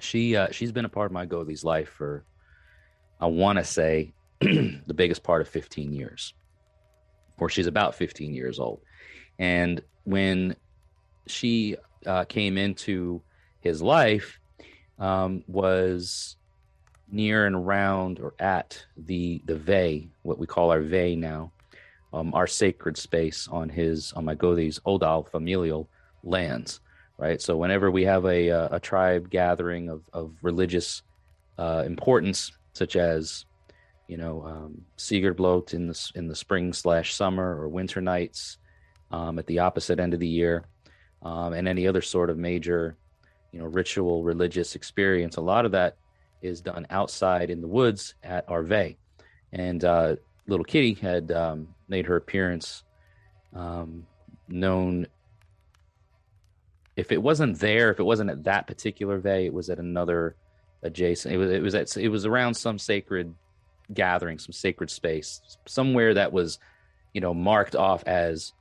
she 0.00 0.36
uh, 0.36 0.48
she's 0.50 0.72
been 0.72 0.86
a 0.86 0.90
part 0.90 1.06
of 1.06 1.12
my 1.12 1.26
Gothi's 1.26 1.64
life 1.64 1.90
for, 1.90 2.24
I 3.20 3.26
want 3.26 3.58
to 3.58 3.64
say, 3.64 4.12
the 4.40 4.94
biggest 4.94 5.22
part 5.22 5.42
of 5.42 5.48
15 5.48 5.92
years 5.92 6.32
or 7.40 7.48
she's 7.48 7.66
about 7.66 7.94
15 7.94 8.34
years 8.34 8.58
old. 8.58 8.80
And 9.38 9.80
when 10.04 10.56
she 11.26 11.76
uh, 12.06 12.24
came 12.24 12.58
into 12.58 13.22
his 13.60 13.80
life, 13.82 14.38
um, 14.98 15.44
was 15.46 16.36
near 17.10 17.46
and 17.46 17.56
around 17.56 18.20
or 18.20 18.34
at 18.38 18.84
the 18.96 19.42
the 19.46 19.56
Ve, 19.56 20.08
what 20.22 20.38
we 20.38 20.46
call 20.46 20.70
our 20.70 20.80
Ve 20.80 21.16
now, 21.16 21.52
um, 22.12 22.34
our 22.34 22.46
sacred 22.46 22.96
space 22.96 23.48
on 23.50 23.68
his 23.68 24.12
on 24.12 24.24
my 24.24 24.34
Gothi's 24.34 24.80
Odal 24.86 25.24
familial 25.24 25.88
lands, 26.22 26.80
right? 27.16 27.40
So 27.40 27.56
whenever 27.56 27.90
we 27.90 28.04
have 28.04 28.24
a 28.24 28.48
a, 28.48 28.68
a 28.72 28.80
tribe 28.80 29.30
gathering 29.30 29.88
of 29.88 30.08
of 30.12 30.32
religious 30.42 31.02
uh, 31.58 31.82
importance, 31.86 32.52
such 32.72 32.96
as 32.96 33.44
you 34.08 34.16
know, 34.16 34.42
um, 34.42 35.34
Blot 35.36 35.74
in 35.74 35.86
the 35.86 36.10
in 36.14 36.28
the 36.28 36.34
spring 36.34 36.72
slash 36.72 37.14
summer 37.14 37.60
or 37.60 37.68
winter 37.68 38.00
nights, 38.00 38.56
um, 39.10 39.38
at 39.38 39.46
the 39.46 39.58
opposite 39.60 40.00
end 40.00 40.14
of 40.14 40.20
the 40.20 40.26
year, 40.26 40.64
um, 41.22 41.52
and 41.52 41.68
any 41.68 41.86
other 41.86 42.00
sort 42.00 42.30
of 42.30 42.38
major, 42.38 42.96
you 43.52 43.60
know, 43.60 43.66
ritual 43.66 44.24
religious 44.24 44.74
experience. 44.74 45.36
A 45.36 45.42
lot 45.42 45.66
of 45.66 45.72
that 45.72 45.96
is 46.42 46.60
done 46.60 46.86
outside 46.90 47.50
in 47.50 47.60
the 47.60 47.68
woods 47.68 48.14
at 48.22 48.48
our 48.48 48.62
Ve, 48.62 48.96
and 49.52 49.84
uh, 49.84 50.16
little 50.46 50.64
Kitty 50.64 50.94
had 50.94 51.30
um, 51.32 51.68
made 51.88 52.06
her 52.06 52.16
appearance, 52.16 52.84
um, 53.54 54.06
known. 54.48 55.06
If 56.96 57.12
it 57.12 57.22
wasn't 57.22 57.60
there, 57.60 57.90
if 57.90 58.00
it 58.00 58.04
wasn't 58.04 58.30
at 58.30 58.44
that 58.44 58.66
particular 58.66 59.18
Ve, 59.18 59.46
it 59.46 59.54
was 59.54 59.70
at 59.70 59.78
another 59.78 60.34
adjacent. 60.82 61.34
It 61.34 61.38
was 61.38 61.50
it 61.50 61.62
was 61.62 61.74
at, 61.74 61.96
it 61.96 62.08
was 62.08 62.26
around 62.26 62.54
some 62.54 62.78
sacred 62.78 63.34
gathering, 63.92 64.38
some 64.38 64.52
sacred 64.52 64.90
space, 64.90 65.40
somewhere 65.66 66.14
that 66.14 66.32
was, 66.32 66.58
you 67.14 67.20
know, 67.20 67.34
marked 67.34 67.76
off 67.76 68.04
as 68.04 68.52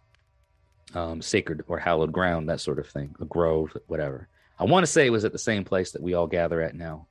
um, 0.93 1.21
sacred 1.21 1.63
or 1.67 1.79
hallowed 1.79 2.11
ground, 2.11 2.49
that 2.49 2.61
sort 2.61 2.79
of 2.79 2.87
thing, 2.87 3.15
a 3.19 3.25
grove, 3.25 3.75
whatever. 3.87 4.27
I 4.59 4.63
want 4.63 4.85
to 4.85 4.91
say 4.91 5.05
it 5.05 5.11
was 5.11 5.25
at 5.25 5.31
the 5.31 5.39
same 5.39 5.63
place 5.63 5.91
that 5.91 6.01
we 6.01 6.13
all 6.13 6.27
gather 6.27 6.61
at 6.61 6.75
now. 6.75 7.07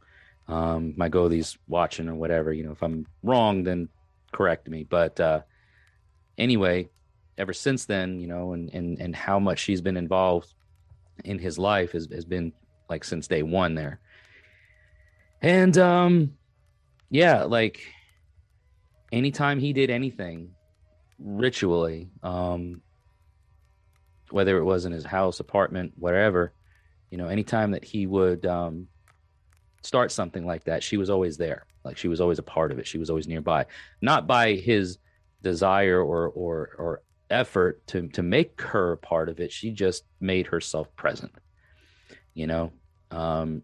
Um, 0.48 0.94
my 0.96 1.08
Gothi's 1.08 1.58
watching 1.66 2.08
or 2.08 2.14
whatever, 2.14 2.52
you 2.52 2.64
know, 2.64 2.72
if 2.72 2.82
I'm 2.82 3.06
wrong, 3.22 3.64
then 3.64 3.88
correct 4.32 4.68
me. 4.68 4.84
But 4.84 5.18
uh, 5.18 5.40
anyway, 6.38 6.88
ever 7.36 7.52
since 7.52 7.84
then, 7.86 8.20
you 8.20 8.26
know, 8.26 8.52
and, 8.52 8.72
and, 8.72 9.00
and 9.00 9.14
how 9.14 9.38
much 9.38 9.58
she's 9.58 9.80
been 9.80 9.96
involved 9.96 10.54
in 11.24 11.38
his 11.38 11.58
life 11.58 11.92
has, 11.92 12.08
has 12.12 12.24
been 12.24 12.52
like 12.88 13.04
since 13.04 13.26
day 13.26 13.42
one 13.42 13.74
there. 13.74 14.00
And 15.42 15.76
um, 15.78 16.34
yeah, 17.10 17.44
like 17.44 17.80
anytime 19.12 19.58
he 19.58 19.72
did 19.72 19.90
anything 19.90 20.50
ritually, 21.18 22.10
um, 22.22 22.82
whether 24.30 24.58
it 24.58 24.64
was 24.64 24.84
in 24.84 24.92
his 24.92 25.04
house, 25.04 25.40
apartment, 25.40 25.92
whatever, 25.96 26.52
you 27.10 27.18
know, 27.18 27.28
anytime 27.28 27.72
that 27.72 27.84
he 27.84 28.06
would 28.06 28.44
um, 28.46 28.88
start 29.86 30.12
something 30.12 30.44
like 30.44 30.64
that, 30.64 30.82
she 30.82 30.96
was 30.96 31.10
always 31.10 31.36
there. 31.36 31.66
Like 31.84 31.96
she 31.96 32.08
was 32.08 32.20
always 32.20 32.38
a 32.38 32.42
part 32.42 32.72
of 32.72 32.78
it. 32.78 32.86
She 32.86 32.98
was 32.98 33.10
always 33.10 33.28
nearby, 33.28 33.66
not 34.02 34.26
by 34.26 34.54
his 34.54 34.98
desire 35.42 36.00
or 36.02 36.28
or 36.28 36.70
or 36.78 37.02
effort 37.30 37.86
to 37.88 38.08
to 38.08 38.22
make 38.22 38.60
her 38.60 38.96
part 38.96 39.28
of 39.28 39.40
it. 39.40 39.52
She 39.52 39.70
just 39.70 40.04
made 40.20 40.48
herself 40.48 40.94
present. 40.96 41.32
You 42.34 42.46
know, 42.46 42.72
um, 43.10 43.62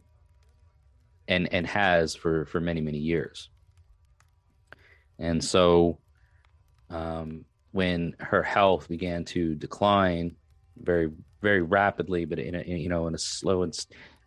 and 1.28 1.52
and 1.52 1.66
has 1.66 2.14
for 2.14 2.46
for 2.46 2.60
many 2.60 2.80
many 2.80 2.98
years. 2.98 3.50
And 5.18 5.42
so 5.42 5.98
um, 6.90 7.44
when 7.72 8.14
her 8.18 8.42
health 8.42 8.88
began 8.88 9.24
to 9.24 9.54
decline 9.54 10.36
very, 10.76 11.10
very 11.40 11.62
rapidly, 11.62 12.24
but 12.24 12.38
in 12.38 12.54
a, 12.54 12.62
you 12.62 12.88
know, 12.88 13.06
in 13.06 13.14
a 13.14 13.18
slow 13.18 13.62
and 13.62 13.74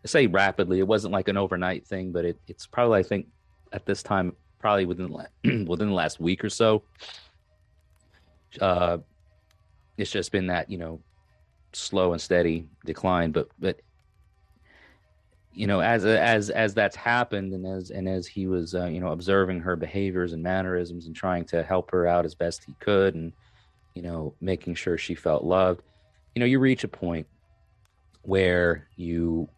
I 0.06 0.08
say 0.08 0.28
rapidly, 0.28 0.78
it 0.78 0.86
wasn't 0.86 1.12
like 1.12 1.26
an 1.26 1.36
overnight 1.36 1.84
thing, 1.84 2.12
but 2.12 2.24
it, 2.24 2.38
it's 2.46 2.64
probably, 2.64 3.00
I 3.00 3.02
think 3.02 3.26
at 3.72 3.86
this 3.86 4.04
time, 4.04 4.36
probably 4.60 4.86
within, 4.86 5.12
within 5.66 5.88
the 5.88 5.94
last 5.94 6.20
week 6.20 6.44
or 6.44 6.48
so, 6.48 6.84
uh, 8.60 8.98
it's 9.96 10.12
just 10.12 10.30
been 10.30 10.46
that, 10.46 10.70
you 10.70 10.78
know, 10.78 11.00
slow 11.72 12.12
and 12.12 12.22
steady 12.22 12.68
decline, 12.84 13.32
but, 13.32 13.48
but 13.58 13.80
you 15.52 15.66
know, 15.66 15.80
as 15.80 16.04
as 16.04 16.50
as 16.50 16.72
that's 16.74 16.94
happened, 16.94 17.54
and 17.54 17.66
as 17.66 17.90
and 17.90 18.06
as 18.06 18.26
he 18.26 18.46
was, 18.46 18.74
uh, 18.74 18.84
you 18.84 19.00
know, 19.00 19.08
observing 19.08 19.58
her 19.60 19.74
behaviors 19.74 20.34
and 20.34 20.42
mannerisms 20.42 21.06
and 21.06 21.16
trying 21.16 21.46
to 21.46 21.62
help 21.62 21.90
her 21.90 22.06
out 22.06 22.26
as 22.26 22.34
best 22.34 22.62
he 22.64 22.74
could, 22.78 23.14
and 23.14 23.32
you 23.94 24.02
know, 24.02 24.34
making 24.42 24.74
sure 24.74 24.98
she 24.98 25.14
felt 25.14 25.44
loved, 25.44 25.80
you 26.34 26.40
know, 26.40 26.46
you 26.46 26.58
reach 26.58 26.84
a 26.84 26.88
point 26.88 27.26
where 28.20 28.86
you 28.96 29.48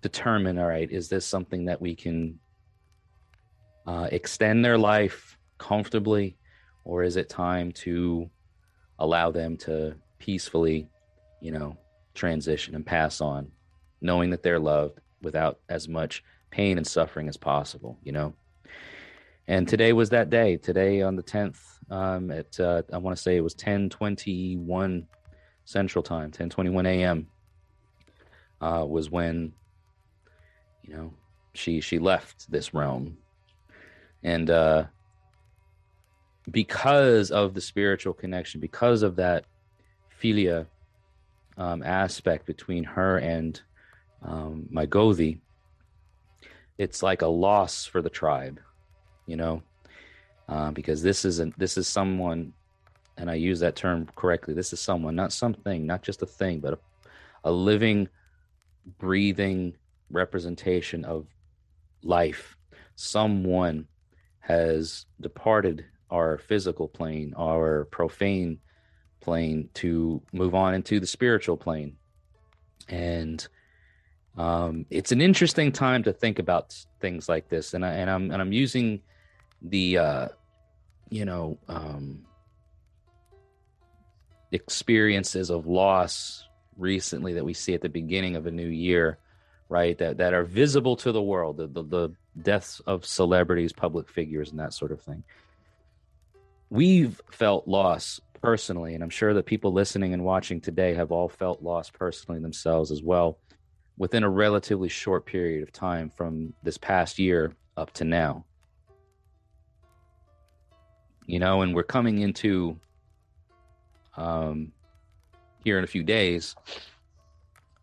determine, 0.00 0.58
all 0.58 0.66
right, 0.66 0.90
is 0.90 1.08
this 1.08 1.26
something 1.26 1.64
that 1.66 1.80
we 1.80 1.94
can 1.94 2.38
uh, 3.86 4.08
extend 4.12 4.64
their 4.64 4.78
life 4.78 5.38
comfortably, 5.58 6.36
or 6.84 7.02
is 7.02 7.16
it 7.16 7.28
time 7.28 7.72
to 7.72 8.28
allow 8.98 9.30
them 9.30 9.56
to 9.56 9.94
peacefully, 10.18 10.88
you 11.40 11.52
know, 11.52 11.76
transition 12.14 12.74
and 12.74 12.84
pass 12.84 13.20
on, 13.20 13.50
knowing 14.00 14.30
that 14.30 14.42
they're 14.42 14.58
loved 14.58 15.00
without 15.22 15.58
as 15.68 15.88
much 15.88 16.22
pain 16.50 16.78
and 16.78 16.86
suffering 16.86 17.28
as 17.28 17.36
possible, 17.36 17.98
you 18.02 18.12
know? 18.12 18.32
And 19.46 19.66
today 19.66 19.92
was 19.92 20.10
that 20.10 20.28
day. 20.28 20.58
Today 20.58 21.00
on 21.00 21.16
the 21.16 21.22
10th, 21.22 21.58
um, 21.90 22.30
at 22.30 22.60
uh, 22.60 22.82
I 22.92 22.98
want 22.98 23.16
to 23.16 23.22
say 23.22 23.36
it 23.36 23.40
was 23.40 23.54
10:21 23.54 25.06
Central 25.64 26.02
Time, 26.02 26.30
10:21 26.30 26.86
a.m. 26.86 27.28
Uh, 28.60 28.84
was 28.86 29.10
when 29.10 29.52
you 30.88 30.96
know 30.96 31.12
she 31.54 31.80
she 31.80 31.98
left 31.98 32.50
this 32.50 32.72
realm, 32.72 33.18
and 34.22 34.48
uh, 34.50 34.84
because 36.50 37.30
of 37.30 37.54
the 37.54 37.60
spiritual 37.60 38.14
connection, 38.14 38.60
because 38.60 39.02
of 39.02 39.16
that 39.16 39.44
fylgja 40.20 40.66
um, 41.56 41.82
aspect 41.82 42.46
between 42.46 42.84
her 42.84 43.18
and 43.18 43.60
um, 44.22 44.66
my 44.70 44.86
Gothi, 44.86 45.40
it's 46.78 47.02
like 47.02 47.22
a 47.22 47.26
loss 47.26 47.84
for 47.84 48.00
the 48.00 48.10
tribe, 48.10 48.60
you 49.26 49.36
know, 49.36 49.62
uh, 50.48 50.70
because 50.70 51.02
this 51.02 51.24
isn't 51.24 51.58
this 51.58 51.76
is 51.76 51.86
someone, 51.86 52.52
and 53.16 53.30
I 53.30 53.34
use 53.34 53.60
that 53.60 53.76
term 53.76 54.08
correctly. 54.16 54.54
This 54.54 54.72
is 54.72 54.80
someone, 54.80 55.14
not 55.14 55.32
something, 55.32 55.86
not 55.86 56.02
just 56.02 56.22
a 56.22 56.26
thing, 56.26 56.60
but 56.60 56.74
a, 56.74 56.78
a 57.44 57.52
living, 57.52 58.08
breathing 58.98 59.74
representation 60.10 61.04
of 61.04 61.26
life. 62.02 62.56
Someone 62.94 63.86
has 64.40 65.06
departed 65.20 65.84
our 66.10 66.38
physical 66.38 66.88
plane, 66.88 67.34
our 67.36 67.84
profane 67.86 68.58
plane, 69.20 69.68
to 69.74 70.22
move 70.32 70.54
on 70.54 70.74
into 70.74 71.00
the 71.00 71.06
spiritual 71.06 71.56
plane. 71.56 71.96
And 72.88 73.46
um, 74.36 74.86
it's 74.90 75.12
an 75.12 75.20
interesting 75.20 75.72
time 75.72 76.02
to 76.04 76.12
think 76.12 76.38
about 76.38 76.74
things 77.00 77.28
like 77.28 77.48
this. 77.48 77.74
And 77.74 77.84
I 77.84 77.92
and 77.94 78.08
I'm 78.08 78.30
and 78.30 78.40
I'm 78.40 78.52
using 78.52 79.02
the 79.60 79.98
uh, 79.98 80.28
you 81.10 81.24
know 81.24 81.58
um, 81.68 82.24
experiences 84.52 85.50
of 85.50 85.66
loss 85.66 86.44
recently 86.76 87.34
that 87.34 87.44
we 87.44 87.52
see 87.52 87.74
at 87.74 87.80
the 87.82 87.88
beginning 87.88 88.36
of 88.36 88.46
a 88.46 88.50
new 88.50 88.68
year 88.68 89.18
right 89.68 89.98
that 89.98 90.18
that 90.18 90.34
are 90.34 90.44
visible 90.44 90.96
to 90.96 91.12
the 91.12 91.22
world 91.22 91.58
the, 91.58 91.66
the, 91.66 91.82
the 91.82 92.14
deaths 92.40 92.80
of 92.86 93.04
celebrities 93.04 93.72
public 93.72 94.08
figures 94.08 94.50
and 94.50 94.60
that 94.60 94.72
sort 94.72 94.92
of 94.92 95.02
thing. 95.02 95.24
We've 96.70 97.20
felt 97.30 97.66
loss 97.66 98.20
personally 98.40 98.94
and 98.94 99.02
i'm 99.02 99.10
sure 99.10 99.34
that 99.34 99.46
people 99.46 99.72
listening 99.72 100.14
and 100.14 100.24
watching 100.24 100.60
today 100.60 100.94
have 100.94 101.10
all 101.10 101.28
felt 101.28 101.60
loss 101.60 101.90
personally 101.90 102.40
themselves 102.40 102.92
as 102.92 103.02
well 103.02 103.36
within 103.96 104.22
a 104.22 104.30
relatively 104.30 104.88
short 104.88 105.26
period 105.26 105.62
of 105.62 105.72
time 105.72 106.08
from 106.08 106.54
this 106.62 106.78
past 106.78 107.18
year 107.18 107.52
up 107.76 107.92
to 107.94 108.04
now. 108.04 108.44
You 111.26 111.40
know 111.40 111.62
and 111.62 111.74
we're 111.74 111.82
coming 111.82 112.20
into 112.20 112.78
um 114.16 114.72
here 115.64 115.78
in 115.78 115.84
a 115.84 115.88
few 115.88 116.02
days 116.02 116.54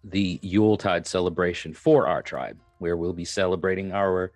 the 0.09 0.39
Yuletide 0.41 1.07
celebration 1.07 1.73
for 1.73 2.07
our 2.07 2.21
tribe, 2.21 2.57
where 2.77 2.95
we'll 2.95 3.13
be 3.13 3.25
celebrating 3.25 3.91
our 3.91 4.31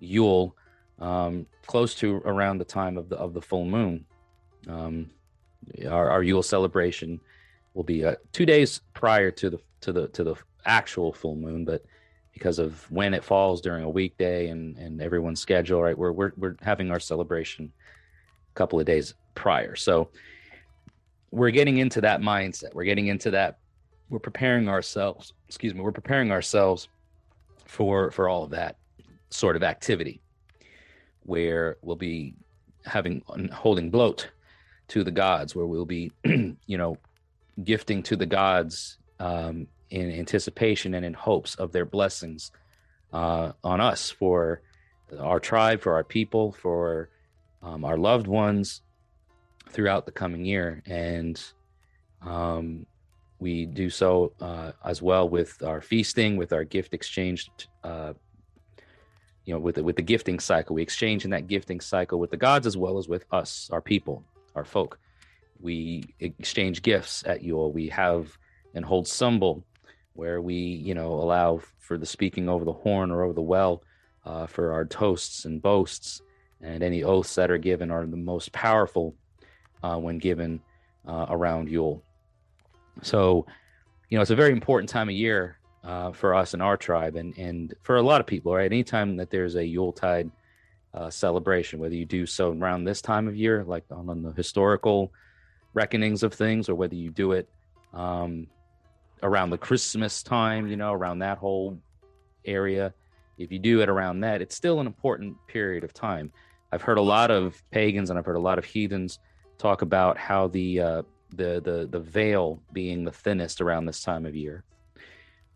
Yule 0.00 0.56
um, 0.98 1.46
close 1.66 1.94
to 1.96 2.16
around 2.24 2.58
the 2.58 2.64
time 2.64 2.96
of 2.96 3.08
the 3.08 3.16
of 3.16 3.34
the 3.34 3.42
full 3.42 3.64
moon. 3.64 4.04
Um, 4.68 5.10
our, 5.88 6.10
our 6.10 6.22
Yule 6.22 6.42
celebration 6.42 7.20
will 7.74 7.84
be 7.84 8.04
uh, 8.04 8.14
two 8.32 8.46
days 8.46 8.80
prior 8.94 9.30
to 9.32 9.50
the 9.50 9.58
to 9.82 9.92
the 9.92 10.08
to 10.08 10.24
the 10.24 10.34
actual 10.64 11.12
full 11.12 11.36
moon, 11.36 11.64
but 11.64 11.84
because 12.32 12.58
of 12.58 12.90
when 12.90 13.14
it 13.14 13.22
falls 13.22 13.60
during 13.60 13.84
a 13.84 13.88
weekday 13.88 14.48
and 14.48 14.76
and 14.78 15.00
everyone's 15.00 15.40
schedule, 15.40 15.82
right? 15.82 15.96
We're 15.96 16.12
we're 16.12 16.32
we're 16.36 16.56
having 16.62 16.90
our 16.90 17.00
celebration 17.00 17.72
a 18.50 18.54
couple 18.54 18.80
of 18.80 18.86
days 18.86 19.14
prior, 19.34 19.76
so 19.76 20.10
we're 21.30 21.50
getting 21.50 21.78
into 21.78 22.00
that 22.00 22.20
mindset. 22.20 22.74
We're 22.74 22.84
getting 22.84 23.08
into 23.08 23.30
that 23.32 23.58
we're 24.08 24.18
preparing 24.18 24.68
ourselves 24.68 25.32
excuse 25.48 25.74
me 25.74 25.80
we're 25.80 25.92
preparing 25.92 26.30
ourselves 26.30 26.88
for 27.66 28.10
for 28.10 28.28
all 28.28 28.44
of 28.44 28.50
that 28.50 28.76
sort 29.30 29.56
of 29.56 29.62
activity 29.62 30.20
where 31.24 31.76
we'll 31.82 31.96
be 31.96 32.34
having 32.84 33.22
holding 33.52 33.90
blot 33.90 34.28
to 34.88 35.02
the 35.02 35.10
gods 35.10 35.56
where 35.56 35.66
we'll 35.66 35.86
be 35.86 36.12
you 36.24 36.78
know 36.78 36.96
gifting 37.62 38.02
to 38.02 38.16
the 38.16 38.26
gods 38.26 38.98
um, 39.20 39.66
in 39.90 40.10
anticipation 40.10 40.94
and 40.94 41.04
in 41.04 41.14
hopes 41.14 41.54
of 41.54 41.72
their 41.72 41.84
blessings 41.84 42.50
uh, 43.12 43.52
on 43.62 43.80
us 43.80 44.10
for 44.10 44.60
our 45.20 45.40
tribe 45.40 45.80
for 45.80 45.94
our 45.94 46.04
people 46.04 46.52
for 46.52 47.08
um, 47.62 47.84
our 47.84 47.96
loved 47.96 48.26
ones 48.26 48.82
throughout 49.74 50.06
the 50.06 50.12
coming 50.12 50.44
year. 50.44 50.82
And 50.86 51.42
um, 52.22 52.86
we 53.44 53.66
do 53.66 53.90
so 53.90 54.32
uh, 54.40 54.72
as 54.86 55.02
well 55.02 55.28
with 55.28 55.62
our 55.62 55.82
feasting, 55.82 56.38
with 56.38 56.54
our 56.54 56.64
gift 56.64 56.94
exchange. 56.94 57.50
Uh, 57.84 58.14
you 59.44 59.52
know, 59.52 59.60
with 59.60 59.74
the, 59.74 59.84
with 59.84 59.96
the 59.96 60.02
gifting 60.02 60.40
cycle, 60.40 60.74
we 60.74 60.80
exchange 60.80 61.26
in 61.26 61.30
that 61.32 61.46
gifting 61.46 61.78
cycle 61.78 62.18
with 62.18 62.30
the 62.30 62.38
gods 62.38 62.66
as 62.66 62.78
well 62.78 62.96
as 62.96 63.06
with 63.06 63.26
us, 63.30 63.68
our 63.70 63.82
people, 63.82 64.24
our 64.54 64.64
folk. 64.64 64.98
We 65.60 66.04
exchange 66.20 66.80
gifts 66.80 67.22
at 67.26 67.42
Yule. 67.42 67.70
We 67.70 67.88
have 67.88 68.38
and 68.74 68.82
hold 68.82 69.04
sumbel, 69.04 69.62
where 70.14 70.40
we 70.40 70.54
you 70.54 70.94
know 70.94 71.12
allow 71.12 71.60
for 71.80 71.98
the 71.98 72.06
speaking 72.06 72.48
over 72.48 72.64
the 72.64 72.72
horn 72.72 73.10
or 73.10 73.22
over 73.24 73.34
the 73.34 73.42
well 73.42 73.82
uh, 74.24 74.46
for 74.46 74.72
our 74.72 74.86
toasts 74.86 75.44
and 75.44 75.60
boasts, 75.60 76.22
and 76.62 76.82
any 76.82 77.02
oaths 77.02 77.34
that 77.34 77.50
are 77.50 77.58
given 77.58 77.90
are 77.90 78.06
the 78.06 78.16
most 78.16 78.52
powerful 78.52 79.14
uh, 79.82 79.98
when 79.98 80.16
given 80.16 80.62
uh, 81.06 81.26
around 81.28 81.68
Yule. 81.68 82.02
So, 83.02 83.46
you 84.08 84.18
know, 84.18 84.22
it's 84.22 84.30
a 84.30 84.36
very 84.36 84.52
important 84.52 84.88
time 84.88 85.08
of 85.08 85.14
year 85.14 85.58
uh, 85.82 86.12
for 86.12 86.34
us 86.34 86.54
and 86.54 86.62
our 86.62 86.76
tribe 86.76 87.16
and, 87.16 87.36
and 87.36 87.74
for 87.82 87.96
a 87.96 88.02
lot 88.02 88.20
of 88.20 88.26
people, 88.26 88.54
right? 88.54 88.70
Anytime 88.70 89.16
that 89.16 89.30
there's 89.30 89.56
a 89.56 89.64
Yuletide 89.64 90.30
uh, 90.94 91.10
celebration, 91.10 91.78
whether 91.78 91.94
you 91.94 92.06
do 92.06 92.24
so 92.26 92.52
around 92.52 92.84
this 92.84 93.02
time 93.02 93.28
of 93.28 93.36
year, 93.36 93.64
like 93.64 93.84
on, 93.90 94.08
on 94.08 94.22
the 94.22 94.32
historical 94.32 95.12
reckonings 95.74 96.22
of 96.22 96.32
things, 96.32 96.68
or 96.68 96.74
whether 96.74 96.94
you 96.94 97.10
do 97.10 97.32
it 97.32 97.48
um, 97.92 98.46
around 99.22 99.50
the 99.50 99.58
Christmas 99.58 100.22
time, 100.22 100.68
you 100.68 100.76
know, 100.76 100.92
around 100.92 101.18
that 101.18 101.38
whole 101.38 101.78
area. 102.44 102.94
If 103.36 103.50
you 103.50 103.58
do 103.58 103.80
it 103.80 103.88
around 103.88 104.20
that, 104.20 104.40
it's 104.40 104.54
still 104.54 104.80
an 104.80 104.86
important 104.86 105.36
period 105.48 105.82
of 105.82 105.92
time. 105.92 106.32
I've 106.70 106.82
heard 106.82 106.98
a 106.98 107.02
lot 107.02 107.30
of 107.30 107.62
pagans 107.70 108.10
and 108.10 108.18
I've 108.18 108.26
heard 108.26 108.36
a 108.36 108.40
lot 108.40 108.58
of 108.58 108.64
heathens 108.64 109.18
talk 109.58 109.82
about 109.82 110.18
how 110.18 110.48
the 110.48 110.80
uh, 110.80 111.02
the 111.36 111.60
the 111.64 111.88
the 111.90 112.00
veil 112.00 112.62
being 112.72 113.04
the 113.04 113.12
thinnest 113.12 113.60
around 113.60 113.86
this 113.86 114.02
time 114.02 114.26
of 114.26 114.34
year. 114.34 114.64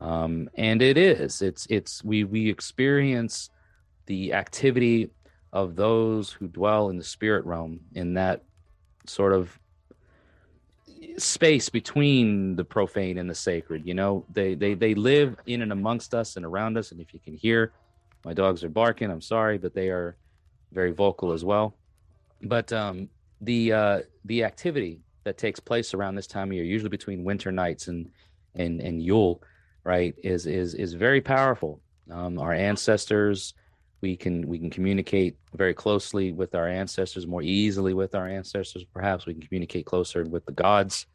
Um, 0.01 0.49
and 0.55 0.81
it 0.81 0.97
is. 0.97 1.43
It's 1.43 1.67
it's 1.71 2.05
we 2.05 2.25
we 2.25 2.49
experience 2.49 3.51
the 4.07 4.33
activity 4.33 5.11
of 5.53 5.77
those 5.77 6.31
who 6.31 6.49
dwell 6.49 6.89
in 6.91 6.99
the 6.99 7.05
spirit 7.05 7.45
realm 7.45 7.81
in 7.95 8.15
that 8.15 8.43
sort 9.07 9.33
of 9.33 9.59
space 11.17 11.69
between 11.69 12.57
the 12.57 12.65
profane 12.65 13.19
and 13.19 13.29
the 13.29 13.35
sacred 13.35 13.87
you 13.87 13.95
know 13.95 14.25
they 14.33 14.55
they 14.55 14.75
they 14.75 14.95
live 14.95 15.37
in 15.47 15.63
and 15.63 15.73
amongst 15.73 16.15
us 16.15 16.37
and 16.37 16.45
around 16.45 16.77
us 16.77 16.93
and 16.93 17.01
if 17.01 17.13
you 17.13 17.21
can 17.21 17.35
hear 17.35 17.73
my 18.25 18.33
dogs 18.33 18.63
are 18.63 18.69
barking 18.69 19.11
i'm 19.11 19.21
sorry 19.21 19.59
but 19.59 19.75
they 19.75 19.89
are 19.89 20.17
very 20.73 20.93
vocal 20.93 21.33
as 21.33 21.45
well 21.45 21.75
but 22.43 22.73
um 22.73 23.09
the 23.41 23.73
uh 23.73 24.01
the 24.27 24.45
activity 24.45 25.01
that 25.25 25.39
takes 25.39 25.61
place 25.61 25.95
around 25.95 26.15
this 26.15 26.27
time 26.27 26.49
of 26.49 26.55
year, 26.55 26.65
usually 26.65 26.89
between 26.89 27.25
winter 27.25 27.53
nights 27.53 27.89
and 27.89 28.11
and 28.55 28.81
and 28.81 29.03
Yule, 29.03 29.43
right, 29.85 30.15
is 30.23 30.47
is 30.47 30.75
is 30.75 30.95
very 30.95 31.21
powerful. 31.21 31.81
Um, 32.11 32.39
our 32.39 32.53
ancestors, 32.53 33.55
we 34.01 34.17
can 34.17 34.47
we 34.47 34.59
can 34.59 34.71
communicate 34.71 35.37
very 35.55 35.75
closely 35.75 36.33
with 36.33 36.55
our 36.55 36.69
ancestors, 36.69 37.27
more 37.27 37.43
easily 37.43 37.95
with 37.95 38.15
our 38.15 38.29
ancestors. 38.29 38.85
Perhaps 38.85 39.27
we 39.27 39.35
can 39.35 39.43
communicate 39.43 39.87
closer 39.87 40.25
with 40.25 40.45
the 40.47 40.53
gods, 40.53 41.07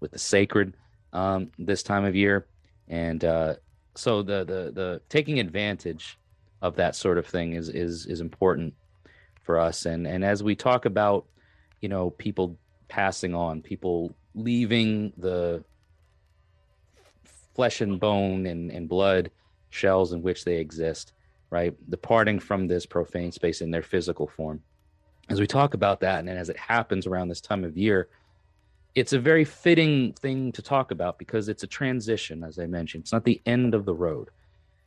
with 0.00 0.10
the 0.10 0.18
sacred 0.18 0.74
um, 1.12 1.50
this 1.58 1.82
time 1.82 2.04
of 2.04 2.16
year, 2.16 2.46
and 2.88 3.24
uh, 3.24 3.54
so 3.94 4.22
the 4.22 4.44
the 4.44 4.72
the 4.72 5.00
taking 5.08 5.38
advantage 5.38 6.18
of 6.62 6.76
that 6.76 6.96
sort 6.96 7.18
of 7.18 7.26
thing 7.26 7.54
is 7.54 7.68
is 7.68 8.06
is 8.06 8.20
important 8.20 8.74
for 9.42 9.58
us 9.58 9.86
and 9.86 10.06
and 10.06 10.24
as 10.24 10.42
we 10.42 10.54
talk 10.54 10.84
about 10.84 11.26
you 11.80 11.88
know 11.88 12.10
people 12.10 12.56
passing 12.92 13.34
on 13.34 13.62
people 13.62 14.14
leaving 14.34 15.12
the 15.16 15.64
flesh 17.54 17.80
and 17.80 17.98
bone 17.98 18.44
and, 18.46 18.70
and 18.70 18.86
blood 18.86 19.30
shells 19.70 20.12
in 20.12 20.22
which 20.22 20.44
they 20.44 20.56
exist 20.56 21.14
right? 21.52 21.74
Departing 21.90 22.40
from 22.40 22.66
this 22.66 22.86
profane 22.86 23.30
space 23.30 23.60
in 23.60 23.70
their 23.70 23.82
physical 23.82 24.26
form. 24.26 24.62
As 25.28 25.38
we 25.38 25.46
talk 25.46 25.74
about 25.74 26.00
that 26.00 26.20
and 26.20 26.30
as 26.30 26.48
it 26.48 26.56
happens 26.56 27.06
around 27.06 27.28
this 27.28 27.42
time 27.42 27.62
of 27.62 27.76
year 27.76 28.08
it's 28.94 29.14
a 29.14 29.18
very 29.18 29.44
fitting 29.44 30.12
thing 30.14 30.52
to 30.52 30.60
talk 30.60 30.90
about 30.90 31.18
because 31.18 31.48
it's 31.48 31.62
a 31.62 31.66
transition 31.66 32.44
as 32.44 32.58
i 32.58 32.66
mentioned. 32.66 33.02
It's 33.02 33.12
not 33.12 33.24
the 33.24 33.40
end 33.46 33.74
of 33.74 33.86
the 33.86 33.94
road 33.94 34.28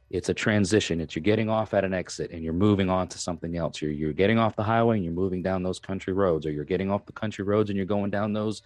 it's 0.10 0.30
a 0.30 0.34
transition. 0.34 1.02
It's 1.02 1.15
you're 1.15 1.24
getting 1.24 1.50
off 1.50 1.74
at 1.74 1.84
an 1.84 1.94
exit 1.94 2.32
and 2.32 2.44
you're 2.44 2.54
moving 2.54 2.89
on 2.89 3.08
to 3.10 3.18
something 3.18 3.58
else. 3.58 3.82
You're, 3.82 3.91
you're 3.91 4.13
getting 4.13 4.38
off 4.38 4.56
the 4.56 4.63
highway 4.63 4.98
and 4.98 5.04
you're 5.04 5.13
moving 5.13 5.41
down 5.41 5.63
those 5.63 5.80
country 5.80 6.13
roads 6.13 6.46
or 6.46 6.52
you're 6.52 6.63
getting 6.63 6.91
off 6.91 7.06
the 7.06 7.12
country 7.12 7.44
roads 7.44 7.70
and 7.70 7.78
you're 7.78 7.86
going 7.86 8.12
down 8.12 8.34
those 8.34 8.62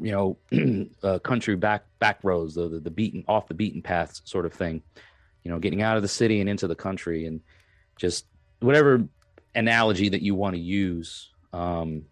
you 0.00 0.10
know 0.10 0.36
uh, 1.04 1.20
country 1.20 1.54
back 1.54 1.84
back 2.00 2.18
roads 2.24 2.56
the, 2.56 2.68
the 2.68 2.80
the 2.80 2.90
beaten 2.90 3.24
off 3.28 3.46
the 3.46 3.54
beaten 3.54 3.80
paths 3.80 4.20
sort 4.24 4.44
of 4.46 4.52
thing. 4.52 4.82
You 5.44 5.52
know 5.52 5.58
getting 5.60 5.82
out 5.82 5.96
of 5.96 6.02
the 6.02 6.08
city 6.08 6.40
and 6.40 6.50
into 6.50 6.66
the 6.66 6.74
country 6.74 7.26
and 7.26 7.40
just 7.96 8.26
whatever 8.60 9.04
analogy 9.54 10.08
that 10.08 10.22
you 10.22 10.34
want 10.34 10.54
to 10.54 10.60
use 10.60 11.30
um, 11.52 12.04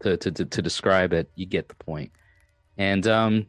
to, 0.00 0.16
to, 0.16 0.30
to, 0.30 0.44
to 0.44 0.62
describe 0.62 1.12
it, 1.12 1.30
you 1.34 1.46
get 1.46 1.68
the 1.68 1.74
point. 1.74 2.12
And 2.76 3.06
um, 3.06 3.46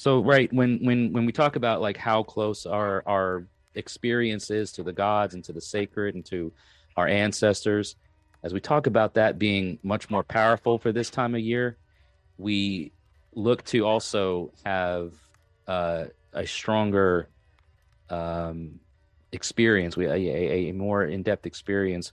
so, 0.00 0.20
right 0.20 0.50
when 0.50 0.78
when 0.82 1.12
when 1.12 1.26
we 1.26 1.32
talk 1.32 1.56
about 1.56 1.82
like 1.82 1.98
how 1.98 2.22
close 2.22 2.64
our 2.64 3.02
our 3.04 3.44
experience 3.74 4.50
is 4.50 4.72
to 4.72 4.82
the 4.82 4.94
gods 4.94 5.34
and 5.34 5.44
to 5.44 5.52
the 5.52 5.60
sacred 5.60 6.14
and 6.14 6.24
to 6.24 6.54
our 6.96 7.06
ancestors, 7.06 7.96
as 8.42 8.54
we 8.54 8.60
talk 8.60 8.86
about 8.86 9.12
that 9.12 9.38
being 9.38 9.78
much 9.82 10.08
more 10.08 10.22
powerful 10.22 10.78
for 10.78 10.90
this 10.90 11.10
time 11.10 11.34
of 11.34 11.42
year, 11.42 11.76
we 12.38 12.92
look 13.34 13.62
to 13.64 13.84
also 13.84 14.54
have 14.64 15.12
uh, 15.68 16.06
a 16.32 16.46
stronger 16.46 17.28
um, 18.08 18.80
experience, 19.32 19.98
we 19.98 20.06
a, 20.06 20.14
a, 20.14 20.70
a 20.70 20.72
more 20.72 21.04
in 21.04 21.22
depth 21.22 21.44
experience 21.44 22.12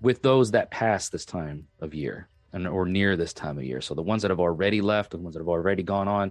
with 0.00 0.22
those 0.22 0.52
that 0.52 0.70
pass 0.70 1.08
this 1.08 1.24
time 1.24 1.66
of 1.80 1.94
year 1.94 2.28
and 2.52 2.68
or 2.68 2.86
near 2.86 3.16
this 3.16 3.32
time 3.32 3.58
of 3.58 3.64
year. 3.64 3.80
So 3.80 3.94
the 3.94 4.02
ones 4.02 4.22
that 4.22 4.30
have 4.30 4.38
already 4.38 4.80
left, 4.80 5.10
the 5.10 5.18
ones 5.18 5.34
that 5.34 5.40
have 5.40 5.48
already 5.48 5.82
gone 5.82 6.06
on, 6.06 6.30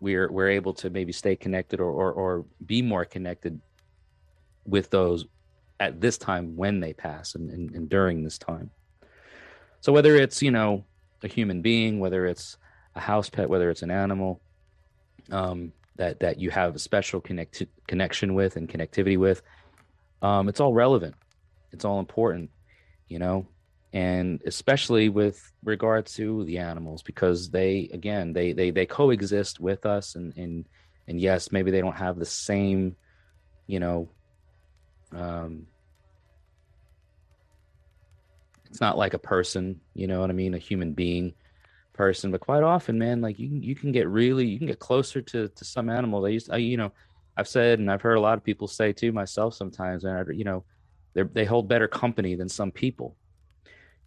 we're 0.00 0.30
we're 0.30 0.48
able 0.48 0.74
to 0.74 0.90
maybe 0.90 1.12
stay 1.12 1.36
connected 1.36 1.80
or 1.80 1.90
or, 1.90 2.12
or 2.12 2.44
be 2.66 2.82
more 2.82 3.04
connected 3.04 3.60
with 4.66 4.90
those 4.90 5.26
at 5.80 6.00
this 6.00 6.18
time 6.18 6.56
when 6.56 6.80
they 6.80 6.92
pass 6.92 7.34
and, 7.34 7.50
and, 7.50 7.74
and 7.74 7.88
during 7.88 8.22
this 8.22 8.36
time. 8.36 8.70
So 9.80 9.92
whether 9.92 10.16
it's 10.16 10.42
you 10.42 10.50
know 10.50 10.84
a 11.22 11.28
human 11.28 11.62
being, 11.62 12.00
whether 12.00 12.26
it's 12.26 12.56
a 12.94 13.00
house 13.00 13.28
pet, 13.28 13.48
whether 13.48 13.70
it's 13.70 13.82
an 13.82 13.90
animal 13.90 14.40
um, 15.30 15.72
that 15.96 16.20
that 16.20 16.38
you 16.38 16.50
have 16.50 16.74
a 16.74 16.78
special 16.78 17.20
connect 17.20 17.62
connection 17.86 18.34
with 18.34 18.56
and 18.56 18.68
connectivity 18.68 19.18
with, 19.18 19.42
um, 20.22 20.48
it's 20.48 20.60
all 20.60 20.74
relevant 20.74 21.14
it's 21.72 21.84
all 21.84 21.98
important 21.98 22.50
you 23.08 23.18
know 23.18 23.46
and 23.92 24.42
especially 24.44 25.08
with 25.08 25.52
regard 25.64 26.04
to 26.04 26.44
the 26.44 26.58
animals 26.58 27.02
because 27.02 27.50
they 27.50 27.88
again 27.92 28.32
they 28.32 28.52
they 28.52 28.70
they 28.70 28.84
coexist 28.84 29.60
with 29.60 29.86
us 29.86 30.14
and 30.14 30.36
and 30.36 30.68
and 31.06 31.20
yes 31.20 31.50
maybe 31.52 31.70
they 31.70 31.80
don't 31.80 31.96
have 31.96 32.18
the 32.18 32.24
same 32.24 32.94
you 33.66 33.80
know 33.80 34.10
um 35.12 35.66
it's 38.66 38.80
not 38.80 38.98
like 38.98 39.14
a 39.14 39.18
person 39.18 39.80
you 39.94 40.06
know 40.06 40.20
what 40.20 40.28
i 40.28 40.34
mean 40.34 40.52
a 40.52 40.58
human 40.58 40.92
being 40.92 41.32
person 41.94 42.30
but 42.30 42.40
quite 42.40 42.62
often 42.62 42.98
man 42.98 43.22
like 43.22 43.38
you 43.38 43.48
you 43.48 43.74
can 43.74 43.90
get 43.90 44.06
really 44.06 44.46
you 44.46 44.58
can 44.58 44.66
get 44.66 44.78
closer 44.78 45.20
to 45.20 45.48
to 45.48 45.64
some 45.64 45.88
animal. 45.88 46.20
They 46.20 46.32
used 46.32 46.50
I, 46.52 46.58
you 46.58 46.76
know 46.76 46.92
i've 47.36 47.48
said 47.48 47.78
and 47.78 47.90
i've 47.90 48.02
heard 48.02 48.16
a 48.16 48.20
lot 48.20 48.38
of 48.38 48.44
people 48.44 48.68
say 48.68 48.92
too 48.92 49.12
myself 49.12 49.54
sometimes 49.54 50.04
and 50.04 50.16
I, 50.16 50.32
you 50.32 50.44
know 50.44 50.64
they 51.14 51.22
they 51.22 51.44
hold 51.44 51.68
better 51.68 51.88
company 51.88 52.34
than 52.36 52.48
some 52.48 52.70
people 52.70 53.16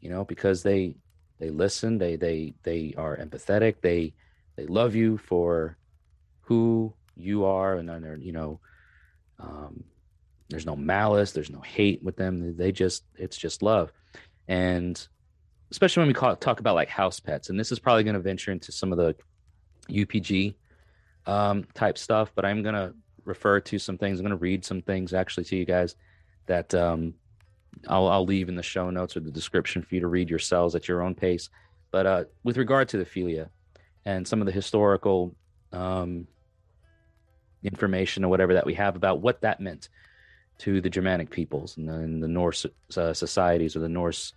you 0.01 0.09
know 0.09 0.25
because 0.25 0.63
they 0.63 0.95
they 1.39 1.49
listen 1.49 1.97
they 1.97 2.15
they 2.15 2.53
they 2.63 2.93
are 2.97 3.17
empathetic 3.17 3.75
they 3.81 4.13
they 4.57 4.65
love 4.65 4.95
you 4.95 5.17
for 5.17 5.77
who 6.41 6.93
you 7.15 7.45
are 7.45 7.75
and 7.75 7.87
then 7.87 8.01
they're 8.01 8.17
you 8.17 8.31
know 8.31 8.59
um, 9.39 9.83
there's 10.49 10.65
no 10.65 10.75
malice 10.75 11.31
there's 11.31 11.49
no 11.49 11.61
hate 11.61 12.03
with 12.03 12.15
them 12.15 12.55
they 12.57 12.71
just 12.71 13.03
it's 13.15 13.37
just 13.37 13.63
love. 13.63 13.91
And 14.47 15.07
especially 15.69 16.01
when 16.01 16.09
we 16.09 16.13
call, 16.13 16.35
talk 16.35 16.59
about 16.59 16.75
like 16.75 16.89
house 16.89 17.19
pets 17.19 17.49
and 17.49 17.59
this 17.59 17.71
is 17.71 17.79
probably 17.79 18.03
going 18.03 18.15
to 18.15 18.19
venture 18.19 18.51
into 18.51 18.71
some 18.71 18.91
of 18.91 18.97
the 18.97 19.15
upg 19.89 20.55
um, 21.25 21.63
type 21.73 21.97
stuff 21.97 22.31
but 22.35 22.43
i'm 22.43 22.61
going 22.61 22.75
to 22.75 22.93
refer 23.23 23.59
to 23.59 23.79
some 23.79 23.97
things 23.97 24.19
i'm 24.19 24.25
going 24.25 24.37
to 24.37 24.41
read 24.41 24.65
some 24.65 24.81
things 24.81 25.13
actually 25.13 25.43
to 25.43 25.55
you 25.55 25.65
guys 25.65 25.95
that 26.47 26.73
um, 26.73 27.13
I'll, 27.87 28.07
I'll 28.07 28.25
leave 28.25 28.49
in 28.49 28.55
the 28.55 28.63
show 28.63 28.89
notes 28.89 29.15
or 29.17 29.21
the 29.21 29.31
description 29.31 29.81
for 29.81 29.95
you 29.95 30.01
to 30.01 30.07
read 30.07 30.29
yourselves 30.29 30.75
at 30.75 30.87
your 30.87 31.01
own 31.01 31.15
pace. 31.15 31.49
But 31.91 32.05
uh, 32.05 32.23
with 32.43 32.57
regard 32.57 32.89
to 32.89 32.97
the 32.97 33.05
fylgja 33.05 33.49
and 34.05 34.27
some 34.27 34.41
of 34.41 34.45
the 34.45 34.51
historical 34.51 35.35
um, 35.71 36.27
information 37.63 38.23
or 38.23 38.29
whatever 38.29 38.53
that 38.53 38.65
we 38.65 38.73
have 38.75 38.95
about 38.95 39.21
what 39.21 39.41
that 39.41 39.59
meant 39.59 39.89
to 40.59 40.81
the 40.81 40.89
Germanic 40.89 41.29
peoples 41.29 41.77
and 41.77 41.87
the, 41.87 41.93
and 41.93 42.21
the 42.21 42.27
Norse 42.27 42.65
uh, 42.95 43.13
societies 43.13 43.75
or 43.75 43.79
the 43.79 43.89
Norse, 43.89 44.33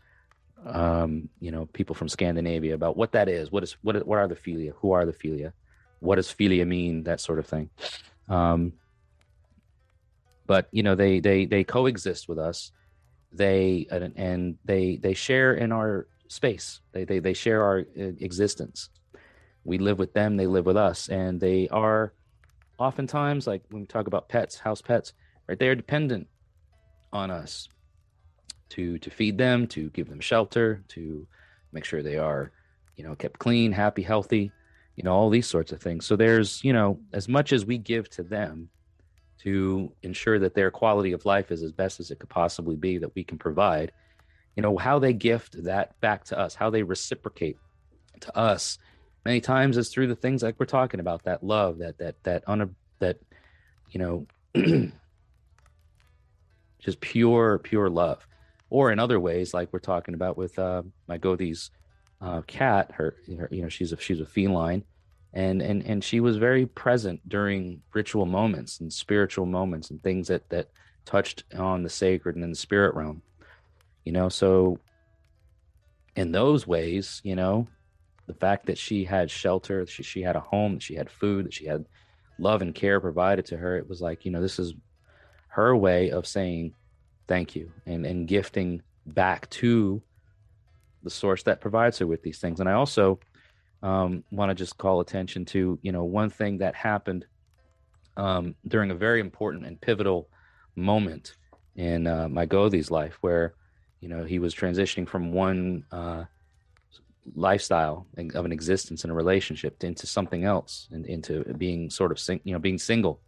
um, 0.66 1.28
you 1.40 1.50
know, 1.50 1.66
people 1.66 1.94
from 1.94 2.08
Scandinavia 2.08 2.74
about 2.74 2.96
what 2.96 3.12
that 3.12 3.28
is. 3.28 3.52
What 3.52 3.62
is 3.62 3.76
what? 3.82 4.06
What 4.06 4.18
are 4.18 4.28
the 4.28 4.34
fylgja? 4.34 4.72
Who 4.76 4.92
are 4.92 5.04
the 5.04 5.12
fylgja? 5.12 5.52
What 6.00 6.16
does 6.16 6.28
fylgja 6.28 6.66
mean? 6.66 7.04
That 7.04 7.20
sort 7.20 7.38
of 7.38 7.46
thing. 7.46 7.68
Um, 8.28 8.72
but 10.46 10.68
you 10.72 10.82
know 10.82 10.94
they 10.94 11.20
they 11.20 11.46
they 11.46 11.64
coexist 11.64 12.28
with 12.28 12.38
us 12.38 12.72
they 13.34 13.86
and 13.90 14.56
they 14.64 14.96
they 14.96 15.14
share 15.14 15.54
in 15.54 15.72
our 15.72 16.06
space. 16.28 16.80
They 16.92 17.04
they, 17.04 17.18
they 17.18 17.34
share 17.34 17.62
our 17.62 17.80
uh, 17.80 18.12
existence. 18.20 18.90
We 19.64 19.78
live 19.78 19.98
with 19.98 20.12
them 20.12 20.36
they 20.36 20.46
live 20.46 20.66
with 20.66 20.76
us. 20.76 21.08
And 21.08 21.40
they 21.40 21.68
are 21.68 22.12
oftentimes 22.78 23.46
like 23.46 23.62
when 23.70 23.82
we 23.82 23.86
talk 23.86 24.06
about 24.06 24.28
pets 24.28 24.58
house 24.58 24.82
pets 24.82 25.12
right 25.48 25.60
they 25.60 25.68
are 25.68 25.76
dependent 25.76 26.26
on 27.12 27.30
us 27.30 27.68
to 28.70 28.98
to 28.98 29.10
feed 29.10 29.38
them 29.38 29.68
to 29.68 29.90
give 29.90 30.08
them 30.08 30.18
shelter 30.18 30.82
to 30.88 31.24
make 31.72 31.84
sure 31.84 32.02
they 32.02 32.18
are 32.18 32.50
you 32.96 33.04
know 33.04 33.14
kept 33.14 33.38
clean 33.38 33.70
happy 33.70 34.02
healthy 34.02 34.50
you 34.96 35.02
know 35.02 35.12
all 35.12 35.30
these 35.30 35.46
sorts 35.46 35.72
of 35.72 35.80
things. 35.80 36.06
So 36.06 36.16
there's 36.16 36.62
you 36.62 36.72
know 36.72 37.00
as 37.12 37.28
much 37.28 37.52
as 37.52 37.64
we 37.64 37.78
give 37.78 38.08
to 38.10 38.22
them 38.22 38.68
to 39.44 39.92
ensure 40.02 40.38
that 40.38 40.54
their 40.54 40.70
quality 40.70 41.12
of 41.12 41.24
life 41.24 41.52
is 41.52 41.62
as 41.62 41.72
best 41.72 42.00
as 42.00 42.10
it 42.10 42.18
could 42.18 42.28
possibly 42.28 42.76
be 42.76 42.98
that 42.98 43.14
we 43.14 43.24
can 43.24 43.38
provide 43.38 43.92
you 44.56 44.62
know 44.62 44.76
how 44.76 44.98
they 44.98 45.12
gift 45.12 45.62
that 45.64 45.98
back 46.00 46.24
to 46.24 46.38
us 46.38 46.54
how 46.54 46.70
they 46.70 46.82
reciprocate 46.82 47.56
to 48.20 48.36
us 48.36 48.78
many 49.24 49.40
times 49.40 49.76
is 49.76 49.88
through 49.88 50.06
the 50.06 50.16
things 50.16 50.42
like 50.42 50.56
we're 50.58 50.66
talking 50.66 51.00
about 51.00 51.24
that 51.24 51.42
love 51.42 51.78
that 51.78 51.98
that 51.98 52.14
that 52.24 52.44
un, 52.46 52.74
that 52.98 53.18
you 53.90 53.98
know 53.98 54.26
just 56.84 57.00
pure 57.00 57.58
pure 57.58 57.88
love. 57.88 58.26
Or 58.70 58.90
in 58.90 58.98
other 58.98 59.20
ways 59.20 59.54
like 59.54 59.72
we're 59.72 59.78
talking 59.78 60.14
about 60.14 60.36
with 60.36 60.58
uh 60.58 60.82
my 61.08 61.18
Gothi's 61.18 61.70
uh 62.20 62.42
cat 62.42 62.92
her, 62.94 63.16
her 63.38 63.48
you 63.50 63.62
know 63.62 63.68
she's 63.68 63.92
a 63.92 63.98
she's 63.98 64.20
a 64.20 64.26
feline 64.26 64.84
and 65.34 65.60
and 65.60 65.84
and 65.84 66.02
she 66.02 66.20
was 66.20 66.36
very 66.36 66.64
present 66.64 67.20
during 67.28 67.82
ritual 67.92 68.24
moments 68.24 68.80
and 68.80 68.92
spiritual 68.92 69.44
moments 69.44 69.90
and 69.90 70.02
things 70.02 70.28
that 70.28 70.48
that 70.48 70.68
touched 71.04 71.44
on 71.58 71.82
the 71.82 71.90
sacred 71.90 72.36
and 72.36 72.44
in 72.44 72.50
the 72.50 72.56
spirit 72.56 72.94
realm 72.94 73.22
you 74.04 74.12
know? 74.12 74.28
So 74.28 74.78
in 76.16 76.30
those 76.32 76.66
ways 76.66 77.20
you 77.24 77.34
know 77.34 77.66
the 78.26 78.34
fact 78.34 78.66
that 78.66 78.78
she 78.78 79.04
had 79.04 79.30
shelter 79.30 79.84
she, 79.86 80.02
she 80.02 80.22
had 80.22 80.36
a 80.36 80.40
home 80.40 80.74
that 80.74 80.82
she 80.82 80.94
had 80.94 81.10
food 81.10 81.46
that 81.46 81.52
she 81.52 81.66
had 81.66 81.84
love 82.38 82.62
and 82.62 82.74
care 82.74 83.00
provided 83.00 83.44
to 83.44 83.56
her 83.56 83.76
it 83.76 83.88
was 83.88 84.00
like 84.00 84.24
you 84.24 84.30
know 84.30 84.40
this 84.40 84.58
is 84.58 84.74
her 85.48 85.76
way 85.76 86.10
of 86.10 86.26
saying 86.26 86.72
thank 87.26 87.56
you 87.56 87.70
and 87.86 88.06
and 88.06 88.28
gifting 88.28 88.80
back 89.06 89.50
to 89.50 90.00
the 91.02 91.10
source 91.10 91.42
that 91.42 91.60
provides 91.60 91.98
her 91.98 92.06
with 92.06 92.22
these 92.22 92.38
things. 92.38 92.60
And 92.60 92.68
i 92.68 92.72
also 92.72 93.18
um, 93.82 94.24
want 94.30 94.50
to 94.50 94.54
just 94.54 94.78
call 94.78 95.00
attention 95.00 95.44
to 95.46 95.78
you 95.82 95.92
know 95.92 96.04
one 96.04 96.30
thing 96.30 96.58
that 96.58 96.74
happened 96.74 97.26
um, 98.16 98.54
during 98.66 98.90
a 98.90 98.94
very 98.94 99.20
important 99.20 99.66
and 99.66 99.80
pivotal 99.80 100.28
moment 100.76 101.36
in 101.76 102.06
uh, 102.06 102.28
my 102.28 102.46
Gothi's 102.46 102.90
life, 102.90 103.18
where 103.20 103.54
you 104.00 104.08
know 104.08 104.24
he 104.24 104.38
was 104.38 104.54
transitioning 104.54 105.08
from 105.08 105.32
one 105.32 105.84
uh, 105.90 106.24
lifestyle 107.34 108.06
of 108.34 108.44
an 108.44 108.52
existence 108.52 109.04
and 109.04 109.10
a 109.10 109.14
relationship 109.14 109.82
into 109.82 110.06
something 110.06 110.44
else 110.44 110.88
and 110.90 111.06
into 111.06 111.42
being 111.54 111.90
sort 111.90 112.12
of 112.12 112.18
sing, 112.18 112.40
you 112.44 112.52
know 112.52 112.58
being 112.58 112.78
single 112.78 113.20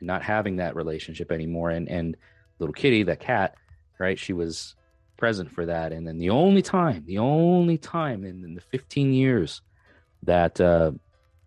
and 0.00 0.06
not 0.06 0.22
having 0.22 0.56
that 0.56 0.76
relationship 0.76 1.30
anymore. 1.30 1.70
And 1.70 1.88
and 1.88 2.16
little 2.58 2.72
kitty 2.72 3.02
that 3.04 3.20
cat 3.20 3.54
right 3.98 4.18
she 4.18 4.32
was 4.32 4.74
present 5.16 5.50
for 5.50 5.66
that. 5.66 5.92
And 5.92 6.06
then 6.06 6.18
the 6.18 6.30
only 6.30 6.62
time 6.62 7.04
the 7.06 7.18
only 7.18 7.78
time 7.78 8.24
in, 8.24 8.44
in 8.44 8.54
the 8.54 8.60
15 8.60 9.12
years 9.12 9.62
that 10.24 10.60
uh 10.60 10.92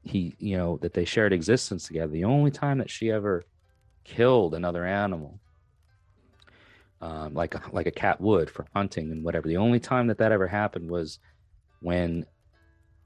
he 0.04 0.36
you 0.40 0.58
know 0.58 0.78
that 0.82 0.94
they 0.94 1.06
shared 1.06 1.34
existence 1.34 1.88
together 1.88 2.12
the 2.12 2.24
only 2.24 2.52
time 2.52 2.78
that 2.78 2.90
she 2.90 3.12
ever 3.12 3.44
killed 4.04 4.54
another 4.54 4.86
animal 4.86 5.40
um, 7.02 7.34
like 7.34 7.56
a, 7.56 7.62
like 7.72 7.88
a 7.88 7.92
cat 7.92 8.20
would 8.20 8.50
for 8.50 8.66
hunting 8.74 9.12
and 9.12 9.24
whatever. 9.24 9.48
The 9.48 9.58
only 9.58 9.80
time 9.80 10.08
that 10.08 10.18
that 10.18 10.32
ever 10.32 10.48
happened 10.48 10.90
was 10.90 11.20
when, 11.82 12.26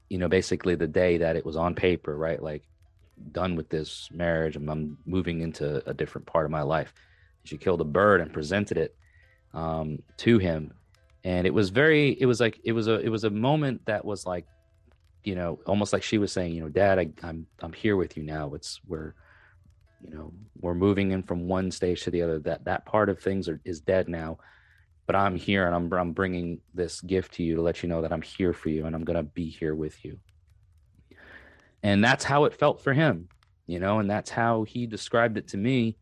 you 0.08 0.18
know, 0.18 0.28
basically 0.28 0.74
the 0.74 0.86
day 0.86 1.18
that 1.18 1.36
it 1.36 1.44
was 1.44 1.56
on 1.56 1.74
paper, 1.74 2.16
right? 2.16 2.42
Like 2.42 2.62
done 3.32 3.54
with 3.54 3.68
this 3.68 4.08
marriage, 4.10 4.56
and 4.56 4.70
I'm 4.70 4.98
moving 5.04 5.42
into 5.42 5.86
a 5.88 5.94
different 5.94 6.26
part 6.26 6.44
of 6.44 6.50
my 6.50 6.62
life. 6.62 6.92
She 7.44 7.58
killed 7.58 7.80
a 7.80 7.84
bird 7.84 8.20
and 8.20 8.32
presented 8.32 8.78
it 8.78 8.96
um, 9.52 9.98
to 10.18 10.38
him, 10.38 10.72
and 11.24 11.46
it 11.46 11.52
was 11.52 11.70
very. 11.70 12.16
It 12.18 12.26
was 12.26 12.40
like 12.40 12.60
it 12.64 12.72
was 12.72 12.88
a 12.88 12.98
it 13.00 13.08
was 13.10 13.24
a 13.24 13.30
moment 13.30 13.84
that 13.86 14.04
was 14.04 14.24
like, 14.24 14.46
you 15.24 15.34
know, 15.34 15.60
almost 15.66 15.92
like 15.92 16.02
she 16.02 16.18
was 16.18 16.32
saying, 16.32 16.54
you 16.54 16.62
know, 16.62 16.68
Dad, 16.68 16.98
I, 16.98 17.10
I'm 17.22 17.46
I'm 17.60 17.72
here 17.72 17.96
with 17.96 18.16
you 18.16 18.22
now. 18.22 18.54
It's 18.54 18.80
we're 18.86 19.14
you 20.02 20.14
know 20.14 20.32
we're 20.60 20.74
moving 20.74 21.12
in 21.12 21.22
from 21.22 21.46
one 21.46 21.70
stage 21.70 22.02
to 22.02 22.10
the 22.10 22.22
other. 22.22 22.38
That 22.40 22.64
that 22.64 22.86
part 22.86 23.08
of 23.08 23.20
things 23.20 23.48
are, 23.48 23.60
is 23.64 23.80
dead 23.80 24.08
now 24.08 24.38
but 25.06 25.16
i'm 25.16 25.36
here 25.36 25.66
and 25.66 25.74
I'm, 25.74 25.92
I'm 25.92 26.12
bringing 26.12 26.60
this 26.74 27.00
gift 27.00 27.34
to 27.34 27.42
you 27.42 27.56
to 27.56 27.62
let 27.62 27.82
you 27.82 27.88
know 27.88 28.02
that 28.02 28.12
i'm 28.12 28.22
here 28.22 28.52
for 28.52 28.68
you 28.68 28.86
and 28.86 28.94
i'm 28.94 29.04
to 29.04 29.22
be 29.22 29.48
here 29.48 29.74
with 29.74 30.04
you. 30.04 30.18
And 31.82 32.02
that's 32.04 32.22
how 32.22 32.44
it 32.44 32.54
felt 32.54 32.82
for 32.82 32.92
him 32.92 33.28
you 33.66 33.80
know 33.80 33.98
and 33.98 34.10
that's 34.10 34.30
how 34.30 34.62
he 34.62 34.86
described 34.86 35.36
it 35.36 35.48
to 35.48 35.56
me 35.56 35.96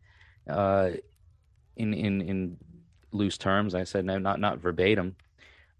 uh 0.49 0.91
in 1.75 1.93
in 1.93 2.21
in 2.21 2.57
loose 3.11 3.37
terms. 3.37 3.75
I 3.75 3.83
said 3.83 4.05
no 4.05 4.17
not 4.19 4.39
not 4.39 4.59
verbatim. 4.59 5.15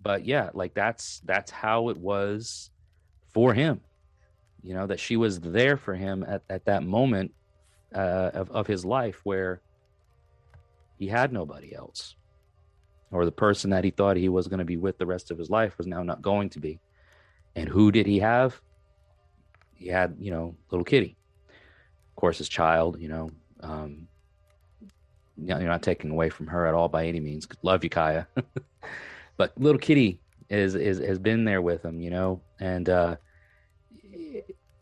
But 0.01 0.25
yeah 0.25 0.49
like 0.54 0.73
that's 0.73 1.21
that's 1.23 1.51
how 1.51 1.89
it 1.89 1.97
was 1.97 2.70
for 3.34 3.54
him 3.54 3.82
you 4.63 4.74
know 4.74 4.88
that 4.88 5.00
she 5.00 5.17
was 5.17 5.39
there 5.39 5.78
for 5.78 5.94
him 5.94 6.24
at, 6.28 6.44
at 6.50 6.65
that 6.65 6.84
moment 6.84 7.32
uh, 7.96 8.32
of, 8.34 8.50
of 8.52 8.67
his 8.67 8.86
life 8.86 9.20
where 9.24 9.62
he 10.98 11.08
had 11.08 11.34
nobody 11.34 11.74
else 11.76 12.15
or 13.12 13.26
the 13.26 13.32
person 13.32 13.72
that 13.72 13.84
he 13.84 13.91
thought 13.91 14.15
he 14.15 14.30
was 14.30 14.48
going 14.48 14.60
to 14.60 14.65
be 14.65 14.78
with 14.78 14.98
the 14.98 15.06
rest 15.06 15.32
of 15.32 15.38
his 15.38 15.50
life 15.50 15.78
was 15.78 15.88
now 15.88 16.02
not 16.02 16.22
going 16.22 16.50
to 16.50 16.60
be. 16.60 16.80
And 17.56 17.67
who 17.67 17.91
did 17.91 18.08
he 18.08 18.20
have? 18.20 18.60
He 19.76 19.88
had 19.88 20.15
you 20.20 20.32
know 20.32 20.56
little 20.70 20.86
kitty. 20.86 21.17
Of 21.50 22.15
course 22.15 22.38
his 22.38 22.50
child 22.50 23.00
you 23.00 23.10
know 23.10 23.32
um 23.62 24.08
you're 25.38 25.60
not 25.60 25.82
taking 25.82 26.12
away 26.12 26.30
from 26.30 26.48
her 26.48 26.67
at 26.67 26.74
all 26.74 26.88
by 26.88 27.08
any 27.08 27.20
means. 27.20 27.48
Love 27.63 27.84
you 27.84 27.89
kaya. 27.89 28.28
But 29.38 29.58
little 29.58 29.80
kitty 29.80 30.20
is 30.51 30.75
is 30.75 30.99
has 30.99 31.19
been 31.19 31.45
there 31.45 31.61
with 31.61 31.83
him 31.83 31.99
you 31.99 32.09
know? 32.09 32.41
And 32.59 32.89
uh 32.89 33.15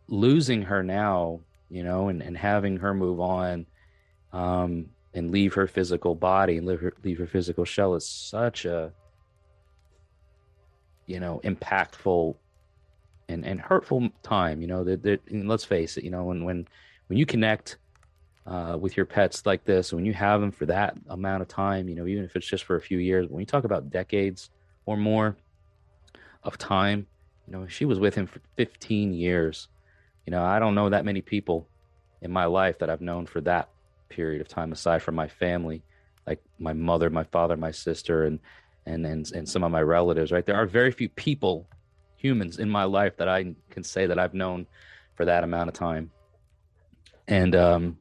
losing 0.08 0.64
her 0.64 0.84
now 0.84 1.42
you 1.70 1.84
know, 1.84 2.10
and, 2.10 2.22
and 2.22 2.36
having 2.36 2.78
her 2.78 2.94
move 2.94 3.20
on 3.20 3.66
um, 4.34 4.88
and 5.14 5.32
leave 5.32 5.54
her 5.54 5.68
physical 5.68 6.16
body 6.16 6.58
and 6.58 6.68
leave 6.68 6.82
her, 6.82 6.94
leave 7.04 7.20
her 7.20 7.28
physical 7.28 7.64
shell 7.64 7.96
is 7.96 8.08
such 8.08 8.66
a, 8.66 8.92
you 11.06 11.20
know, 11.20 11.40
impactful 11.44 12.36
and, 13.28 13.46
and 13.46 13.62
hurtful 13.62 14.10
time, 14.24 14.62
you 14.62 14.68
know, 14.68 14.84
that, 14.84 15.04
that 15.04 15.22
let's 15.32 15.64
face 15.64 15.98
it, 15.98 16.04
you 16.04 16.10
know, 16.10 16.24
when, 16.24 16.44
when, 16.44 16.68
when 17.08 17.18
you 17.18 17.26
connect 17.26 17.78
uh, 18.48 18.76
with 18.80 18.98
your 18.98 19.06
pets 19.06 19.46
like 19.46 19.64
this, 19.64 19.94
when 19.94 20.06
you 20.06 20.14
have 20.14 20.42
them 20.42 20.52
for 20.52 20.66
that 20.66 20.96
amount 21.10 21.44
of 21.44 21.48
time, 21.48 21.88
you 21.88 21.94
know, 21.94 22.08
even 22.08 22.24
if 22.24 22.36
it's 22.36 22.48
just 22.48 22.64
for 22.64 22.76
a 22.76 22.82
few 22.82 22.98
years, 22.98 23.28
when 23.30 23.40
you 23.40 23.46
talk 23.46 23.64
about 23.64 23.92
decades 23.92 24.50
or 24.88 24.98
more 24.98 25.38
of 26.44 26.58
time, 26.58 27.08
you 27.48 27.54
know, 27.54 27.68
she 27.68 27.86
was 27.86 28.00
with 28.00 28.16
him 28.16 28.28
for 28.28 28.42
15 28.58 29.14
years 29.14 29.68
you 30.30 30.32
know, 30.32 30.44
I 30.44 30.60
don't 30.60 30.76
know 30.76 30.90
that 30.90 31.06
many 31.06 31.22
people 31.22 31.68
in 32.22 32.30
my 32.30 32.46
life 32.46 32.78
that 32.80 32.90
I've 32.92 33.02
known 33.02 33.26
for 33.26 33.42
that 33.42 33.68
period 34.10 34.42
of 34.42 34.48
time, 34.48 34.72
aside 34.72 35.02
from 35.02 35.16
my 35.16 35.28
family, 35.28 35.82
like 36.28 36.40
my 36.60 36.72
mother, 36.72 37.10
my 37.10 37.24
father, 37.24 37.58
my 37.58 37.72
sister, 37.72 38.26
and 38.26 38.40
and 38.86 39.08
and, 39.08 39.32
and 39.32 39.50
some 39.50 39.64
of 39.64 39.72
my 39.72 39.82
relatives. 39.82 40.32
Right, 40.32 40.46
there 40.46 40.56
are 40.56 40.68
very 40.68 40.92
few 40.92 41.10
people, 41.10 41.68
humans 42.16 42.60
in 42.60 42.70
my 42.70 42.84
life 42.84 43.18
that 43.18 43.28
I 43.28 43.56
can 43.72 43.84
say 43.84 44.06
that 44.06 44.20
I've 44.20 44.36
known 44.36 44.68
for 45.16 45.26
that 45.26 45.44
amount 45.44 45.70
of 45.70 45.74
time. 45.74 46.12
And 47.28 47.56
um, 47.56 47.98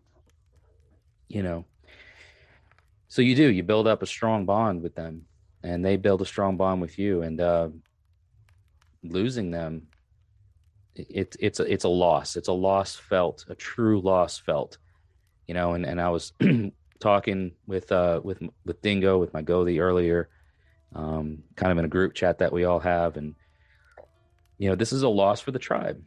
you 1.29 1.43
know, 1.43 1.65
so 3.09 3.23
you 3.23 3.35
do 3.35 3.51
you 3.51 3.63
build 3.63 3.87
up 3.87 4.03
a 4.03 4.07
strong 4.07 4.45
bond 4.45 4.83
with 4.83 4.95
them, 4.95 5.25
and 5.63 5.83
they 5.83 5.97
build 5.97 6.21
a 6.21 6.27
strong 6.27 6.59
bond 6.59 6.83
with 6.83 6.99
you, 6.99 7.23
and 7.23 7.41
uh, 7.41 7.69
losing 9.13 9.51
them 9.51 9.89
it's 10.99 11.37
it's 11.41 11.61
a, 11.61 11.73
it's 11.73 11.85
a 11.85 11.89
loss. 11.89 12.37
It's 12.37 12.49
a 12.49 12.53
loss 12.53 12.97
felt, 12.97 13.45
a 13.49 13.55
true 13.55 14.01
loss 14.01 14.39
felt. 14.39 14.79
You 15.47 15.55
know, 15.55 15.73
and 15.73 15.87
and 15.87 16.01
I 16.01 16.11
was 16.11 16.33
talking 17.01 17.53
with 17.67 17.91
uh 17.93 18.21
with 18.23 18.43
with 18.65 18.83
Dingo 18.83 19.19
with 19.19 19.33
my 19.33 19.43
Gothi 19.43 19.81
earlier, 19.81 20.29
um, 20.95 21.43
kind 21.57 21.73
of 21.73 21.79
in 21.79 21.85
a 21.85 21.89
group 21.89 22.15
chat 22.15 22.39
that 22.39 22.53
we 22.53 22.65
all 22.65 22.81
have, 22.81 23.17
and 23.17 23.35
you 24.59 24.69
know, 24.69 24.75
this 24.75 24.93
is 24.93 25.03
a 25.03 25.09
loss 25.09 25.41
for 25.41 25.53
the 25.53 25.59
tribe, 25.59 26.03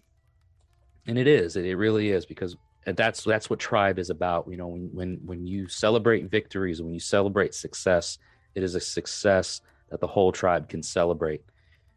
and 1.08 1.18
it 1.18 1.28
is. 1.28 1.56
It, 1.56 1.66
it 1.66 1.76
really 1.76 2.10
is 2.10 2.26
because 2.26 2.56
that's 2.86 3.24
that's 3.24 3.50
what 3.50 3.60
tribe 3.60 3.98
is 3.98 4.10
about. 4.10 4.48
You 4.50 4.58
know, 4.58 4.68
when 4.68 4.90
when 4.94 5.20
when 5.26 5.48
you 5.48 5.68
celebrate 5.68 6.30
victories, 6.30 6.82
when 6.82 6.94
you 6.94 7.00
celebrate 7.00 7.56
success, 7.56 8.18
it 8.56 8.64
is 8.64 8.76
a 8.76 8.80
success 8.80 9.62
that 9.90 10.00
the 10.00 10.08
whole 10.08 10.32
tribe 10.32 10.70
can 10.70 10.84
celebrate 10.84 11.44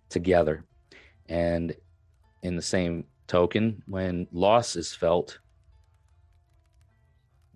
together. 0.08 0.64
And 1.28 1.74
in 2.42 2.56
the 2.56 2.62
same 2.62 3.04
token, 3.26 3.82
when 3.86 4.28
loss 4.32 4.76
is 4.76 4.94
felt 4.94 5.38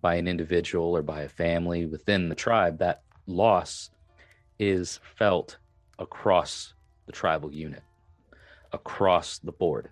by 0.00 0.14
an 0.14 0.28
individual 0.28 0.96
or 0.96 1.02
by 1.02 1.22
a 1.22 1.28
family 1.28 1.86
within 1.86 2.28
the 2.28 2.34
tribe, 2.34 2.78
that 2.78 3.02
loss 3.26 3.90
is 4.58 5.00
felt 5.16 5.58
across 5.98 6.74
the 7.06 7.12
tribal 7.12 7.52
unit, 7.52 7.82
across 8.72 9.38
the 9.38 9.52
board. 9.52 9.90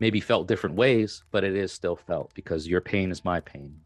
Maybe 0.00 0.20
felt 0.20 0.48
different 0.48 0.76
ways, 0.76 1.24
but 1.30 1.44
it 1.44 1.56
is 1.56 1.72
still 1.72 1.96
felt 1.96 2.32
because 2.34 2.68
your 2.68 2.80
pain 2.80 3.10
is 3.10 3.24
my 3.24 3.40
pain. 3.40 3.80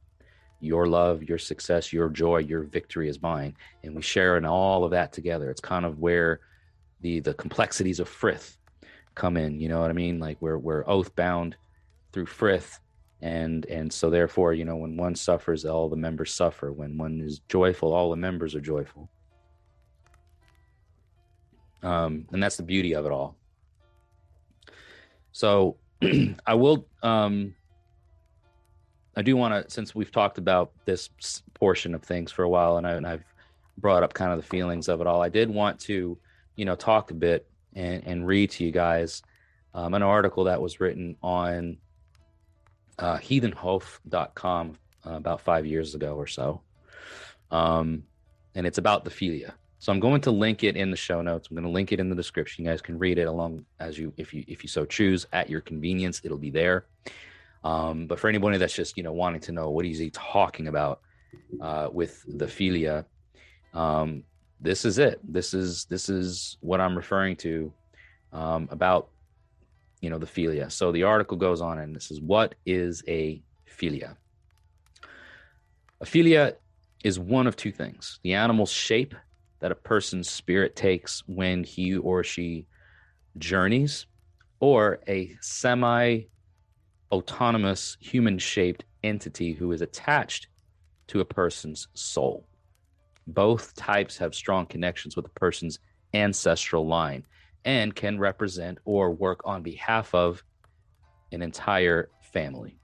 Your 0.61 0.87
love, 0.87 1.25
your 1.25 1.39
success, 1.39 1.93
your 1.93 2.09
joy, 2.09 2.39
your 2.39 2.63
victory 2.63 3.09
is 3.09 3.21
mine. 3.21 3.57
And 3.83 3.97
we 3.97 4.03
share 4.03 4.37
in 4.37 4.45
all 4.45 4.85
of 4.85 4.93
that 4.93 5.13
together. 5.13 5.51
It's 5.51 5.61
kind 5.61 5.85
of 5.85 5.99
where 5.99 6.41
the 7.03 7.21
the 7.21 7.35
complexities 7.35 8.01
of 8.01 8.09
Frith 8.09 8.57
come 9.15 9.37
in. 9.37 9.61
You 9.61 9.69
know 9.69 9.81
what 9.81 9.91
I 9.91 9.95
mean? 9.95 10.19
Like 10.19 10.39
we're 10.41 10.59
we're 10.59 10.89
oath 10.89 11.15
bound 11.15 11.57
through 12.13 12.27
frith, 12.27 12.81
and 13.21 13.67
and 13.67 13.93
so 13.93 14.11
therefore, 14.11 14.55
you 14.55 14.65
know, 14.65 14.77
when 14.77 14.97
one 14.97 15.15
suffers, 15.15 15.65
all 15.65 15.89
the 15.89 15.97
members 15.97 16.33
suffer. 16.33 16.73
When 16.73 16.97
one 16.97 17.21
is 17.21 17.41
joyful, 17.49 17.93
all 17.93 18.11
the 18.11 18.17
members 18.17 18.55
are 18.55 18.61
joyful. 18.61 19.11
Um, 21.83 22.27
and 22.33 22.43
that's 22.43 22.57
the 22.57 22.63
beauty 22.63 22.95
of 22.95 23.07
it 23.07 23.13
all. 23.13 23.37
So 25.33 25.77
I 26.47 26.55
will. 26.55 26.87
Um, 27.03 27.55
I 29.15 29.21
do 29.21 29.37
want 29.37 29.67
to, 29.67 29.71
since 29.71 29.95
we've 29.95 30.11
talked 30.11 30.39
about 30.39 30.73
this 30.87 31.11
portion 31.53 31.95
of 31.95 32.03
things 32.03 32.33
for 32.33 32.45
a 32.45 32.49
while, 32.49 32.79
and, 32.79 32.87
I, 32.87 32.93
and 32.93 33.07
I've 33.07 33.25
brought 33.77 34.03
up 34.03 34.15
kind 34.15 34.33
of 34.33 34.39
the 34.39 34.47
feelings 34.47 34.89
of 34.89 35.03
it 35.03 35.07
all. 35.07 35.21
I 35.21 35.29
did 35.29 35.51
want 35.51 35.79
to, 35.81 36.17
you 36.57 36.65
know, 36.65 36.75
talk 36.77 37.11
a 37.11 37.15
bit 37.15 37.47
and, 37.75 38.03
and 38.07 38.27
read 38.27 38.51
to 38.51 38.65
you 38.65 38.71
guys 38.71 39.23
um, 39.75 39.95
an 39.95 40.03
article 40.03 40.45
that 40.45 40.61
was 40.61 40.81
written 40.81 41.17
on 41.23 41.79
uh, 42.99 43.17
heathenhof.com 43.19 44.79
uh, 45.07 45.11
about 45.11 45.41
five 45.41 45.67
years 45.67 45.95
ago 45.95 46.15
or 46.15 46.27
so. 46.27 46.61
Um, 47.51 48.05
and 48.55 48.67
it's 48.67 48.79
about 48.79 49.05
the 49.05 49.11
fylgja. 49.11 49.53
So 49.79 49.93
I'm 49.93 49.99
going 49.99 50.21
to 50.23 50.31
link 50.31 50.63
it 50.63 50.77
in 50.77 50.91
the 50.91 50.97
show 50.97 51.23
notes. 51.23 51.49
I'm 51.51 51.57
going 51.57 51.65
to 51.65 51.71
link 51.71 51.91
it 51.91 51.99
in 51.99 52.09
the 52.09 52.15
description. 52.15 52.65
You 52.65 52.71
guys 52.71 52.81
can 52.81 52.99
read 52.99 53.19
it 53.19 53.27
along 53.27 53.65
as 53.81 53.99
you, 53.99 54.13
if 54.17 54.33
you, 54.33 54.45
if 54.47 54.63
you 54.63 54.69
so 54.69 54.85
choose 54.85 55.27
at 55.33 55.51
your 55.51 55.61
convenience, 55.61 56.21
it'll 56.23 56.39
be 56.39 56.51
there. 56.51 56.87
Um, 57.65 58.07
but 58.07 58.21
for 58.21 58.29
anybody 58.29 58.59
that's 58.59 58.75
just, 58.75 58.97
you 58.97 59.03
know, 59.03 59.13
wanting 59.13 59.41
to 59.43 59.53
know 59.53 59.71
what 59.71 59.85
is 59.85 59.99
he 59.99 60.11
talking 60.11 60.69
about 60.69 61.01
uh, 61.61 61.89
with 61.91 62.23
the 62.29 62.47
fylgja, 62.47 63.05
um, 63.75 64.23
this 64.63 64.85
is 64.85 64.99
it. 64.99 65.21
This 65.25 65.53
is 65.55 65.85
this 65.87 66.09
is 66.09 66.57
what 66.61 66.81
I'm 66.81 66.97
referring 66.97 67.37
to 67.37 67.73
um, 68.33 68.69
about 68.71 69.09
you 70.01 70.09
know 70.09 70.19
the 70.19 70.27
fylgja. 70.27 70.71
So 70.71 70.93
the 70.93 71.03
article 71.03 71.37
goes 71.37 71.61
on 71.61 71.79
and 71.81 71.95
this 71.95 72.11
is 72.11 72.21
what 72.21 72.55
is 72.65 73.03
a 73.09 73.43
fylgja. 73.69 74.17
A 76.01 76.05
fylgja 76.05 76.55
is 77.05 77.19
one 77.19 77.47
of 77.49 77.57
two 77.57 77.73
things: 77.73 78.21
the 78.23 78.35
animal's 78.35 78.71
shape 78.71 79.15
that 79.59 79.73
a 79.73 79.77
person's 79.77 80.31
spirit 80.31 80.77
takes 80.77 81.23
when 81.27 81.65
he 81.65 81.97
or 81.97 82.23
she 82.23 82.67
journeys 83.39 84.07
or 84.61 85.01
a 85.09 85.37
semi 85.41 86.21
autonomous 87.11 87.97
human 88.01 88.39
shaped 88.39 88.85
entity 89.03 89.53
who 89.53 89.73
is 89.73 89.83
attached 89.83 90.47
to 91.09 91.21
a 91.21 91.25
person's 91.25 91.89
soul. 91.95 92.47
Both 93.27 93.75
types 93.75 94.19
have 94.19 94.35
strong 94.35 94.67
connections 94.67 95.17
with 95.17 95.27
a 95.27 95.31
person's 95.31 95.79
ancestral 96.15 96.87
line 96.87 97.25
and 97.65 97.95
can 97.95 98.19
represent 98.19 98.79
or 98.85 99.13
work 99.13 99.41
on 99.45 99.63
behalf 99.63 100.15
of 100.15 100.43
an 101.31 101.43
entire 101.43 102.09
family. 102.33 102.79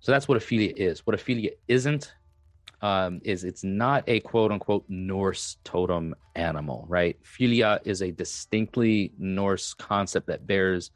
So 0.00 0.12
that's 0.12 0.28
what 0.28 0.36
a 0.36 0.40
fylgja 0.40 0.72
is. 0.76 1.04
What 1.04 1.20
a 1.20 1.22
fylgja 1.22 1.50
isn't 1.66 2.14
um, 2.80 3.20
is 3.24 3.42
it's 3.42 3.64
not 3.64 4.04
a 4.06 4.20
quote 4.20 4.52
unquote 4.52 4.84
Norse 4.88 5.56
totem 5.64 6.14
animal, 6.34 6.84
right? 6.88 7.16
Fylgja 7.24 7.80
is 7.84 8.02
a 8.02 8.12
distinctly 8.12 9.12
Norse 9.18 9.74
concept 9.74 10.28
that 10.28 10.46
bears 10.46 10.90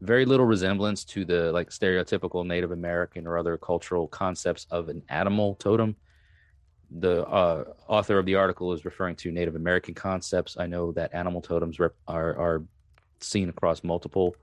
very 0.00 0.24
little 0.24 0.46
resemblance 0.46 1.04
to 1.04 1.24
the 1.24 1.52
like 1.52 1.70
stereotypical 1.70 2.46
Native 2.46 2.72
American 2.72 3.26
or 3.26 3.36
other 3.36 3.56
cultural 3.56 4.08
concepts 4.08 4.66
of 4.70 4.88
an 4.88 5.02
animal 5.08 5.56
totem. 5.56 5.96
The 6.90 7.24
uh, 7.26 7.64
author 7.86 8.18
of 8.18 8.26
the 8.26 8.34
article 8.34 8.72
is 8.72 8.84
referring 8.84 9.16
to 9.16 9.30
Native 9.30 9.54
American 9.54 9.94
concepts. 9.94 10.56
I 10.58 10.66
know 10.66 10.92
that 10.92 11.14
animal 11.14 11.40
totems 11.40 11.78
rep- 11.78 11.94
are 12.08 12.36
are 12.36 12.64
seen 13.20 13.48
across 13.48 13.84
multiple 13.84 14.34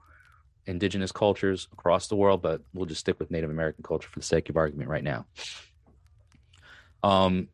indigenous 0.68 1.12
cultures 1.12 1.68
across 1.74 2.08
the 2.08 2.16
world, 2.16 2.42
but 2.42 2.62
we'll 2.74 2.86
just 2.86 3.02
stick 3.02 3.20
with 3.20 3.32
Native 3.32 3.50
American 3.50 3.84
culture 3.84 4.10
for 4.10 4.20
the 4.20 4.26
sake 4.26 4.50
of 4.50 4.58
argument 4.58 4.90
right 4.90 5.04
now. 5.04 5.26
Um, 7.04 7.48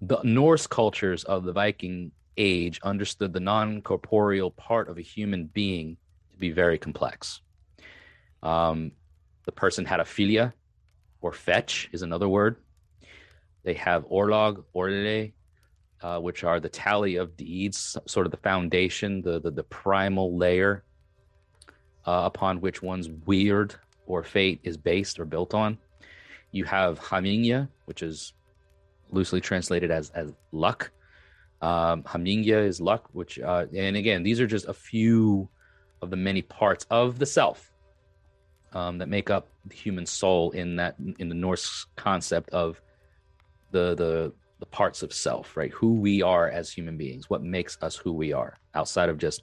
the 0.00 0.20
Norse 0.22 0.66
cultures 0.66 1.24
of 1.24 1.44
the 1.44 1.52
Viking 1.52 2.12
age 2.36 2.80
understood 2.82 3.32
the 3.32 3.40
non 3.40 3.82
corporeal 3.82 4.50
part 4.50 4.88
of 4.88 4.98
a 4.98 5.02
human 5.02 5.46
being 5.46 5.96
to 6.36 6.40
be 6.40 6.50
very 6.50 6.78
complex. 6.78 7.40
Um, 8.42 8.92
the 9.44 9.52
person 9.52 9.84
had 9.84 10.00
a 10.00 10.04
fylgja, 10.04 10.52
or 11.20 11.32
fetch 11.32 11.88
is 11.92 12.02
another 12.02 12.28
word. 12.28 12.56
They 13.64 13.74
have 13.74 14.06
orlog, 14.08 14.64
orle, 14.74 15.32
uh, 16.02 16.20
which 16.20 16.44
are 16.44 16.60
the 16.60 16.68
tally 16.68 17.16
of 17.16 17.36
deeds, 17.36 17.96
sort 18.06 18.26
of 18.26 18.30
the 18.30 18.36
foundation, 18.36 19.22
the 19.22 19.40
the, 19.40 19.50
the 19.50 19.64
primal 19.64 20.36
layer 20.36 20.84
uh, 22.06 22.22
upon 22.24 22.60
which 22.60 22.82
one's 22.82 23.08
weird 23.08 23.74
or 24.06 24.22
fate 24.22 24.60
is 24.62 24.76
based 24.76 25.18
or 25.18 25.24
built 25.24 25.54
on. 25.54 25.78
You 26.52 26.64
have 26.64 27.00
Hamingja, 27.00 27.68
which 27.86 28.02
is 28.02 28.34
loosely 29.10 29.40
translated 29.40 29.90
as 29.90 30.10
as 30.10 30.32
luck. 30.52 30.90
Um, 31.62 32.02
Hamingja 32.02 32.66
is 32.66 32.80
luck, 32.80 33.08
which 33.12 33.38
uh, 33.38 33.66
and 33.74 33.96
again, 33.96 34.22
these 34.22 34.40
are 34.40 34.46
just 34.46 34.68
a 34.68 34.74
few 34.74 35.48
of 36.06 36.10
the 36.10 36.16
many 36.16 36.40
parts 36.40 36.86
of 36.88 37.18
the 37.18 37.26
self 37.26 37.72
um, 38.72 38.98
that 38.98 39.08
make 39.08 39.28
up 39.28 39.48
the 39.66 39.74
human 39.74 40.06
soul 40.06 40.52
in 40.52 40.76
that 40.76 40.94
in 41.18 41.28
the 41.28 41.34
Norse 41.34 41.86
concept 41.96 42.50
of 42.50 42.80
the 43.72 43.94
the 43.94 44.32
the 44.60 44.66
parts 44.66 45.02
of 45.02 45.12
self, 45.12 45.56
right? 45.56 45.72
Who 45.72 45.94
we 45.94 46.22
are 46.22 46.48
as 46.48 46.72
human 46.72 46.96
beings, 46.96 47.28
what 47.28 47.42
makes 47.42 47.76
us 47.82 47.96
who 47.96 48.12
we 48.12 48.32
are, 48.32 48.56
outside 48.74 49.10
of 49.10 49.18
just 49.18 49.42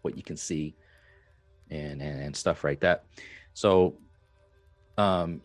what 0.00 0.16
you 0.16 0.22
can 0.22 0.36
see 0.36 0.74
and 1.70 2.00
and, 2.00 2.22
and 2.22 2.36
stuff 2.36 2.64
like 2.64 2.80
that. 2.80 3.04
So, 3.54 3.98
um, 4.96 5.42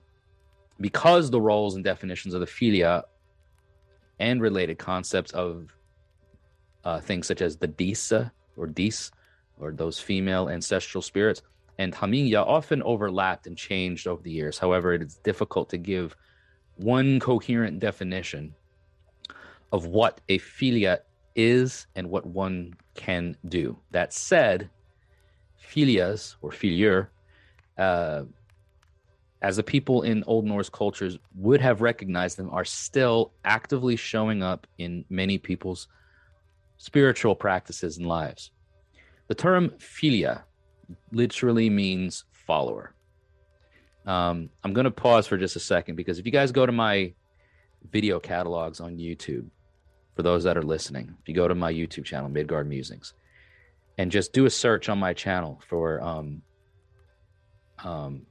because 0.80 1.30
the 1.30 1.42
roles 1.42 1.76
and 1.76 1.84
definitions 1.84 2.34
of 2.34 2.40
the 2.40 2.48
fylgja 2.48 3.04
and 4.20 4.42
related 4.42 4.80
concepts 4.80 5.32
of 5.32 5.76
uh, 6.86 7.02
things 7.02 7.28
such 7.28 7.42
as 7.42 7.58
the 7.58 7.68
Disa 7.68 8.32
or 8.56 8.66
Dis, 8.66 9.12
or 9.60 9.72
those 9.72 10.00
female 10.00 10.50
ancestral 10.50 11.02
spirits, 11.02 11.42
and 11.78 11.94
Hamingja 11.94 12.46
often 12.46 12.82
overlapped 12.84 13.48
and 13.48 13.58
changed 13.58 14.08
over 14.08 14.22
the 14.22 14.32
years. 14.32 14.58
However, 14.58 14.94
it 14.94 15.02
is 15.02 15.16
difficult 15.18 15.70
to 15.70 15.78
give 15.78 16.16
one 16.76 17.20
coherent 17.20 17.80
definition 17.80 18.54
of 19.72 19.86
what 19.86 20.22
a 20.30 20.40
fylgja 20.40 21.00
is 21.36 21.88
and 21.96 22.10
what 22.10 22.26
one 22.26 22.74
can 22.96 23.38
do. 23.48 23.78
That 23.92 24.14
said, 24.14 24.70
fylgjas 25.62 26.36
or 26.42 26.52
fylgjur, 26.52 27.08
uh, 27.78 28.24
as 29.42 29.58
the 29.58 29.64
people 29.64 30.02
in 30.02 30.24
Old 30.26 30.46
Norse 30.46 30.70
cultures 30.70 31.20
would 31.36 31.62
have 31.62 31.82
recognized 31.82 32.38
them, 32.38 32.50
are 32.52 32.66
still 32.66 33.34
actively 33.46 33.96
showing 33.96 34.42
up 34.42 34.66
in 34.80 35.06
many 35.10 35.38
people's 35.38 35.88
spiritual 36.78 37.36
practices 37.36 37.98
and 37.98 38.08
lives. 38.08 38.52
The 39.28 39.36
term 39.36 39.70
fylgja 39.78 40.44
literally 41.12 41.70
means 41.70 42.26
follower. 42.32 42.94
Um, 44.06 44.50
I'm 44.64 44.74
going 44.74 44.86
to 44.86 44.92
pause 44.92 45.28
for 45.28 45.38
just 45.38 45.58
a 45.58 45.60
second 45.60 45.96
because 45.96 46.18
if 46.18 46.26
you 46.26 46.32
guys 46.32 46.52
go 46.52 46.66
to 46.66 46.72
my 46.72 47.14
video 47.92 48.20
catalogs 48.20 48.80
on 48.80 48.98
YouTube, 48.98 49.48
for 50.16 50.24
those 50.24 50.44
that 50.46 50.58
are 50.58 50.64
listening, 50.64 51.16
if 51.22 51.30
you 51.30 51.36
go 51.36 51.48
to 51.48 51.54
my 51.54 51.72
YouTube 51.72 52.04
channel, 52.04 52.28
Midgard 52.28 52.68
Musings, 52.68 53.14
and 54.00 54.12
just 54.12 54.34
do 54.34 54.46
a 54.46 54.50
search 54.50 54.90
on 54.90 54.98
my 54.98 55.14
channel 55.14 55.62
for 55.68 56.02
um, 56.02 56.42
um, 57.84 58.26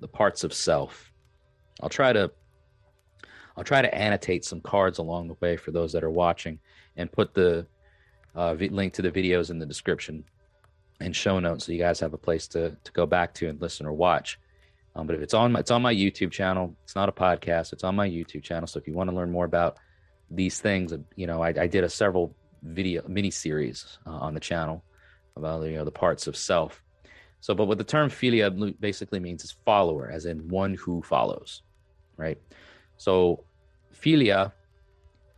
the 0.00 0.08
parts 0.08 0.44
of 0.44 0.52
self. 0.52 1.10
I'll 1.82 1.88
try 1.88 2.12
to 2.12 2.30
I'll 3.56 3.64
try 3.64 3.80
to 3.80 3.94
annotate 3.94 4.44
some 4.44 4.60
cards 4.60 4.98
along 4.98 5.28
the 5.28 5.36
way 5.40 5.56
for 5.56 5.70
those 5.70 5.92
that 5.92 6.04
are 6.04 6.10
watching 6.10 6.58
and 6.96 7.10
put 7.10 7.32
the 7.32 7.66
uh, 8.34 8.52
link 8.52 8.94
to 8.94 9.02
the 9.02 9.10
videos 9.10 9.50
in 9.50 9.58
the 9.58 9.66
description 9.66 10.24
and 11.00 11.14
show 11.14 11.38
notes 11.38 11.66
so 11.66 11.72
you 11.72 11.78
guys 11.78 12.00
have 12.00 12.14
a 12.14 12.18
place 12.18 12.46
to 12.48 12.76
to 12.84 12.92
go 12.92 13.06
back 13.06 13.34
to 13.34 13.48
and 13.48 13.60
listen 13.60 13.86
or 13.86 13.92
watch. 13.92 14.38
Um, 14.94 15.06
but 15.06 15.16
if 15.16 15.22
it's 15.22 15.34
on 15.34 15.52
my, 15.52 15.60
it's 15.60 15.70
on 15.70 15.80
my 15.80 15.94
YouTube 15.94 16.30
channel, 16.30 16.76
it's 16.84 16.94
not 16.94 17.08
a 17.08 17.12
podcast. 17.12 17.72
It's 17.72 17.84
on 17.84 17.96
my 17.96 18.08
YouTube 18.08 18.42
channel. 18.42 18.66
So 18.66 18.78
if 18.78 18.86
you 18.86 18.92
want 18.92 19.08
to 19.08 19.16
learn 19.16 19.30
more 19.30 19.46
about 19.46 19.78
these 20.30 20.60
things, 20.60 20.92
you 21.16 21.26
know, 21.26 21.42
I, 21.42 21.48
I 21.48 21.66
did 21.66 21.82
a 21.82 21.88
several 21.88 22.34
video 22.62 23.02
mini 23.08 23.30
series 23.30 23.98
uh, 24.06 24.10
on 24.10 24.34
the 24.34 24.40
channel 24.40 24.84
about 25.36 25.62
you 25.64 25.76
know 25.76 25.84
the 25.84 25.90
parts 25.90 26.26
of 26.26 26.36
self. 26.36 26.82
So, 27.40 27.54
but 27.54 27.64
what 27.64 27.78
the 27.78 27.84
term 27.84 28.08
fylgja 28.08 28.78
basically 28.78 29.18
means 29.18 29.42
is 29.44 29.52
follower, 29.64 30.08
as 30.10 30.26
in 30.26 30.48
one 30.48 30.74
who 30.74 31.02
follows, 31.02 31.62
right? 32.16 32.38
So, 32.98 33.44
fylgja, 33.92 34.52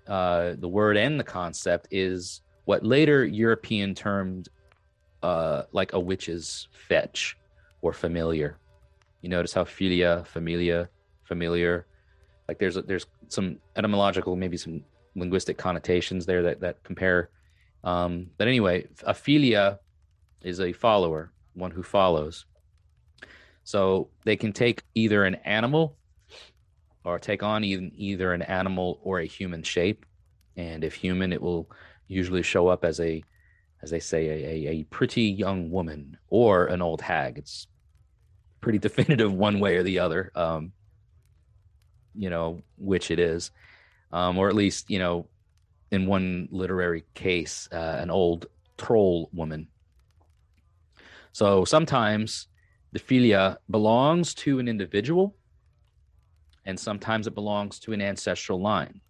uh, 0.06 0.54
the 0.58 0.68
word 0.68 0.98
and 0.98 1.18
the 1.18 1.24
concept 1.24 1.88
is 1.90 2.42
what 2.64 2.84
later 2.84 3.24
European 3.24 3.94
termed 3.94 4.48
uh, 5.22 5.62
like 5.72 5.92
a 5.92 6.00
witch's 6.00 6.68
fetch 6.70 7.36
or 7.82 7.92
familiar. 7.92 8.58
You 9.22 9.28
notice 9.30 9.52
how 9.52 9.64
fylgja, 9.64 10.26
familia, 10.26 10.88
familiar, 11.22 11.86
like 12.48 12.58
there's 12.58 12.76
a, 12.76 12.82
there's 12.82 13.06
some 13.28 13.58
etymological, 13.76 14.36
maybe 14.36 14.56
some 14.56 14.84
linguistic 15.16 15.56
connotations 15.56 16.26
there 16.26 16.42
that 16.42 16.60
that 16.60 16.82
compare. 16.82 17.30
Um, 17.84 18.30
but 18.36 18.48
anyway, 18.48 18.86
a 19.04 19.14
fylgja 19.14 19.78
is 20.42 20.60
a 20.60 20.72
follower, 20.72 21.32
one 21.54 21.70
who 21.70 21.82
follows. 21.82 22.44
So 23.64 24.08
they 24.24 24.36
can 24.36 24.52
take 24.52 24.82
either 24.94 25.24
an 25.24 25.36
animal 25.36 25.96
or 27.04 27.18
take 27.18 27.42
on 27.42 27.64
even 27.64 27.92
either 27.94 28.32
an 28.32 28.42
animal 28.42 29.00
or 29.02 29.20
a 29.20 29.26
human 29.26 29.62
shape. 29.62 30.04
And 30.56 30.84
if 30.84 30.94
human, 30.94 31.32
it 31.32 31.40
will 31.40 31.70
usually 32.08 32.42
show 32.42 32.68
up 32.68 32.84
as 32.84 33.00
a, 33.00 33.22
as 33.82 33.90
they 33.90 34.00
say, 34.00 34.28
a, 34.28 34.70
a, 34.70 34.84
pretty 34.84 35.22
young 35.22 35.70
woman 35.70 36.16
or 36.28 36.66
an 36.66 36.82
old 36.82 37.00
hag. 37.00 37.38
It's 37.38 37.66
pretty 38.60 38.78
definitive 38.88 39.32
one 39.32 39.60
way 39.60 39.76
or 39.76 39.82
the 39.82 39.98
other, 39.98 40.32
um, 40.34 40.72
you 42.14 42.30
know, 42.30 42.62
which 42.76 43.10
it 43.10 43.18
is 43.18 43.50
um, 44.14 44.38
or 44.38 44.48
at 44.48 44.54
least 44.54 44.88
you 44.88 44.98
know, 44.98 45.26
in 45.90 46.06
one 46.06 46.48
literary 46.50 47.04
case, 47.14 47.68
uh, 47.72 47.98
an 48.00 48.10
old 48.10 48.46
troll 48.78 49.28
woman. 49.32 49.66
So 51.32 51.64
sometimes 51.64 52.46
the 52.92 53.00
fylgja 53.00 53.56
belongs 53.68 54.32
to 54.34 54.60
an 54.60 54.68
individual, 54.68 55.34
and 56.64 56.78
sometimes 56.78 57.26
it 57.26 57.34
belongs 57.34 57.80
to 57.80 57.92
an 57.92 58.00
ancestral 58.00 58.62
line. 58.62 59.00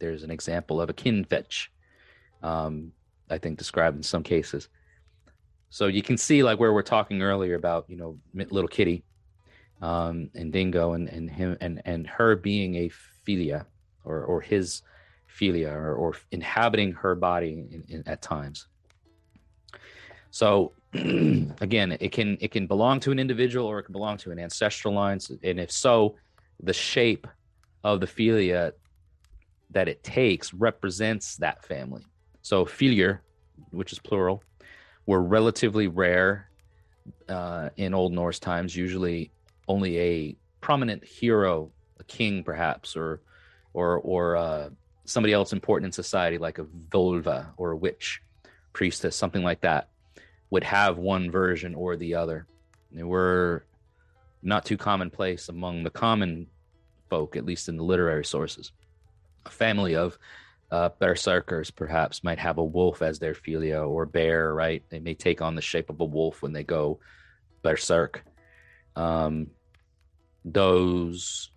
There's 0.00 0.24
an 0.24 0.32
example 0.32 0.80
of 0.80 0.90
a 0.90 0.92
kin 0.92 1.24
fetch, 1.24 1.70
um, 2.44 2.92
I 3.30 3.38
think, 3.38 3.58
described 3.58 3.96
in 3.96 4.02
some 4.02 4.22
cases. 4.22 4.68
So 5.70 5.86
you 5.86 6.02
can 6.02 6.16
see, 6.16 6.44
like 6.44 6.60
where 6.60 6.72
we're 6.72 6.82
talking 6.82 7.22
earlier 7.22 7.56
about, 7.56 7.86
you 7.88 7.96
know, 7.96 8.18
little 8.34 8.68
Kitty 8.68 9.02
um, 9.82 10.30
and 10.34 10.52
Dingo, 10.52 10.92
and 10.92 11.08
and 11.08 11.28
him 11.28 11.56
and 11.60 11.82
and 11.84 12.06
her 12.06 12.36
being 12.36 12.76
a 12.76 12.90
fylgja 13.26 13.64
or 14.04 14.22
or 14.24 14.40
his 14.40 14.82
fylgja 15.28 15.74
or, 15.74 15.94
or 15.96 16.14
inhabiting 16.30 16.92
her 16.92 17.16
body 17.16 17.66
in, 17.72 17.84
in, 17.88 18.02
at 18.06 18.22
times. 18.22 18.68
So 20.30 20.72
again, 20.92 21.96
it 21.98 22.12
can 22.12 22.38
it 22.40 22.52
can 22.52 22.66
belong 22.66 23.00
to 23.00 23.10
an 23.10 23.18
individual 23.18 23.66
or 23.66 23.80
it 23.80 23.84
can 23.84 23.92
belong 23.92 24.18
to 24.18 24.30
an 24.30 24.38
ancestral 24.38 24.94
line, 24.94 25.18
and 25.42 25.58
if 25.58 25.72
so, 25.72 26.14
the 26.62 26.74
shape 26.74 27.26
of 27.82 28.00
the 28.00 28.06
fylgja 28.06 28.72
that 29.70 29.88
it 29.88 30.04
takes 30.04 30.54
represents 30.54 31.36
that 31.38 31.64
family. 31.64 32.04
So 32.44 32.66
fylgjur, 32.66 33.20
which 33.70 33.90
is 33.90 33.98
plural, 33.98 34.44
were 35.06 35.22
relatively 35.22 35.88
rare 35.88 36.50
uh, 37.26 37.70
in 37.78 37.94
Old 37.94 38.12
Norse 38.12 38.38
times. 38.38 38.76
Usually, 38.76 39.30
only 39.66 39.98
a 39.98 40.36
prominent 40.60 41.02
hero, 41.04 41.70
a 41.98 42.04
king 42.04 42.44
perhaps, 42.44 42.96
or 42.96 43.22
or 43.72 43.98
or 43.98 44.36
uh, 44.36 44.68
somebody 45.06 45.32
else 45.32 45.54
important 45.54 45.86
in 45.86 45.92
society, 45.92 46.36
like 46.36 46.58
a 46.58 46.64
volva 46.64 47.46
or 47.56 47.70
a 47.70 47.76
witch, 47.76 48.20
priestess, 48.74 49.16
something 49.16 49.42
like 49.42 49.62
that, 49.62 49.88
would 50.50 50.64
have 50.64 50.98
one 50.98 51.30
version 51.30 51.74
or 51.74 51.96
the 51.96 52.14
other. 52.14 52.46
They 52.92 53.04
were 53.04 53.64
not 54.42 54.66
too 54.66 54.76
commonplace 54.76 55.48
among 55.48 55.82
the 55.82 55.90
common 55.90 56.48
folk, 57.08 57.36
at 57.36 57.46
least 57.46 57.70
in 57.70 57.78
the 57.78 57.84
literary 57.84 58.26
sources. 58.26 58.70
A 59.46 59.50
family 59.50 59.96
of 59.96 60.18
uh, 60.70 60.90
berserkers 60.98 61.70
perhaps 61.70 62.24
might 62.24 62.38
have 62.38 62.58
a 62.58 62.64
wolf 62.64 63.02
as 63.02 63.18
their 63.18 63.34
fylgja 63.34 63.88
or 63.88 64.06
bear, 64.06 64.54
right? 64.54 64.82
They 64.88 65.00
may 65.00 65.14
take 65.14 65.42
on 65.42 65.54
the 65.54 65.62
shape 65.62 65.90
of 65.90 66.00
a 66.00 66.04
wolf 66.04 66.42
when 66.42 66.52
they 66.52 66.64
go 66.64 66.98
berserk. 67.62 68.24
Um, 68.96 69.48
those 70.44 71.50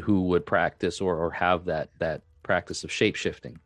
who 0.00 0.22
would 0.22 0.46
practice 0.46 1.00
or, 1.00 1.16
or 1.16 1.30
have 1.30 1.66
that 1.66 1.90
that 1.98 2.22
practice 2.42 2.84
of 2.84 2.92
shape 2.92 3.16
shifting, 3.16 3.58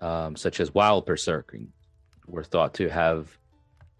um, 0.00 0.36
such 0.36 0.60
as 0.60 0.74
wild 0.74 1.06
berserking, 1.06 1.68
were 2.26 2.44
thought 2.44 2.74
to 2.74 2.88
have 2.88 3.36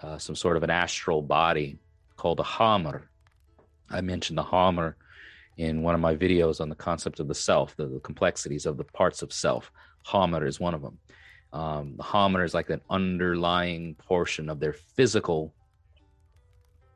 uh, 0.00 0.18
some 0.18 0.36
sort 0.36 0.56
of 0.56 0.62
an 0.62 0.70
astral 0.70 1.22
body 1.22 1.78
called 2.16 2.40
a 2.40 2.44
hamr. 2.44 3.02
I 3.90 4.00
mentioned 4.00 4.38
the 4.38 4.44
hamr 4.44 4.94
in 5.56 5.82
one 5.82 5.94
of 5.94 6.00
my 6.00 6.14
videos 6.14 6.60
on 6.60 6.68
the 6.68 6.74
concept 6.74 7.20
of 7.20 7.28
the 7.28 7.34
self, 7.34 7.76
the, 7.76 7.86
the 7.86 8.00
complexities 8.00 8.66
of 8.66 8.76
the 8.76 8.84
parts 8.84 9.22
of 9.22 9.32
self. 9.32 9.72
Hamr 10.06 10.46
is 10.46 10.60
one 10.60 10.74
of 10.74 10.82
them. 10.82 10.98
Um, 11.52 11.94
the 11.96 12.02
hamr 12.02 12.44
is 12.44 12.54
like 12.54 12.70
an 12.70 12.82
underlying 12.90 13.94
portion 13.94 14.48
of 14.50 14.60
their 14.60 14.74
physical 14.74 15.54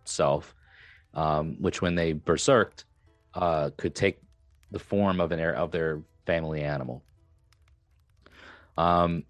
self, 0.05 0.55
um, 1.15 1.57
which 1.61 1.81
when 1.81 1.95
they 1.95 2.13
berserked, 2.13 2.85
uh, 3.35 3.71
could 3.77 3.95
take 3.95 4.21
the 4.71 4.79
form 4.79 5.21
of 5.21 5.33
an 5.33 5.41
of 5.41 5.71
their 5.71 6.03
family 6.27 6.63
animal. 6.63 7.03
Um, 8.77 9.25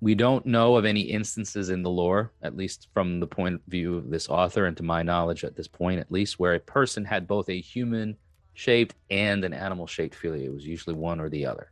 we 0.00 0.14
don't 0.14 0.44
know 0.44 0.76
of 0.76 0.84
any 0.84 1.00
instances 1.00 1.70
in 1.70 1.82
the 1.82 1.90
lore, 1.90 2.32
at 2.42 2.56
least 2.56 2.88
from 2.92 3.18
the 3.18 3.26
point 3.26 3.54
of 3.54 3.60
view 3.66 3.96
of 3.96 4.10
this 4.10 4.28
author, 4.28 4.66
and 4.66 4.76
to 4.76 4.82
my 4.82 5.02
knowledge 5.02 5.42
at 5.42 5.56
this 5.56 5.68
point, 5.68 6.00
at 6.00 6.12
least, 6.12 6.38
where 6.38 6.54
a 6.54 6.60
person 6.60 7.04
had 7.04 7.26
both 7.26 7.48
a 7.48 7.60
human 7.60 8.16
shaped 8.56 8.94
and 9.10 9.44
an 9.44 9.52
animal 9.52 9.86
shaped 9.86 10.16
fylgja. 10.20 10.44
It 10.44 10.52
was 10.52 10.66
usually 10.66 10.96
one 10.96 11.20
or 11.20 11.28
the 11.28 11.46
other. 11.46 11.70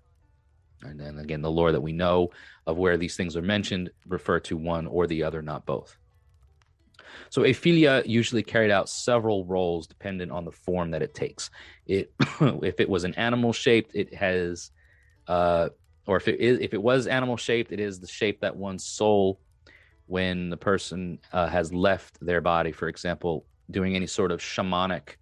And 0.83 1.01
then 1.01 1.19
again, 1.19 1.41
the 1.41 1.51
lore 1.51 1.73
that 1.73 1.81
we 1.81 1.93
know 1.93 2.31
of 2.67 2.77
where 2.77 2.99
these 2.99 3.17
things 3.17 3.37
are 3.37 3.43
mentioned 3.43 3.91
refer 4.07 4.39
to 4.41 4.57
one 4.57 4.87
or 4.87 5.07
the 5.07 5.23
other, 5.23 5.41
not 5.41 5.65
both. 5.65 5.97
So 7.31 7.45
a 7.45 7.55
fylgja 7.55 8.07
usually 8.07 8.43
carried 8.43 8.71
out 8.71 8.89
several 8.89 9.47
roles 9.47 9.87
dependent 9.87 10.31
on 10.31 10.45
the 10.45 10.53
form 10.53 10.91
that 10.91 11.03
it 11.03 11.15
takes. 11.15 11.51
It, 11.87 12.13
if 12.41 12.81
it 12.81 12.89
was 12.89 13.05
an 13.05 13.15
animal 13.15 13.55
shaped, 13.55 13.93
it 13.95 14.15
has, 14.15 14.71
uh, 15.27 15.71
or 16.07 16.19
if 16.19 16.29
it 16.29 16.39
is, 16.39 16.59
if 16.61 16.75
it 16.75 16.83
was 16.83 17.07
animal 17.07 17.39
shaped, 17.39 17.73
it 17.73 17.81
is 17.81 17.99
the 17.99 18.07
shape 18.07 18.41
that 18.41 18.55
one's 18.55 18.85
soul, 18.85 19.41
when 20.07 20.51
the 20.51 20.57
person 20.59 21.19
uh, 21.33 21.47
has 21.47 21.73
left 21.73 22.19
their 22.21 22.43
body, 22.43 22.73
for 22.73 22.89
example, 22.89 23.47
doing 23.71 23.97
any 23.97 24.07
sort 24.07 24.31
of 24.31 24.41
shamanic 24.41 25.17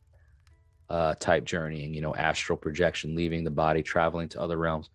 uh, 0.92 1.14
type 1.14 1.44
journeying, 1.44 1.94
you 1.94 2.02
know, 2.02 2.14
astral 2.14 2.58
projection, 2.58 3.16
leaving 3.16 3.44
the 3.44 3.50
body, 3.50 3.82
traveling 3.82 4.28
to 4.28 4.40
other 4.40 4.58
realms. 4.58 4.90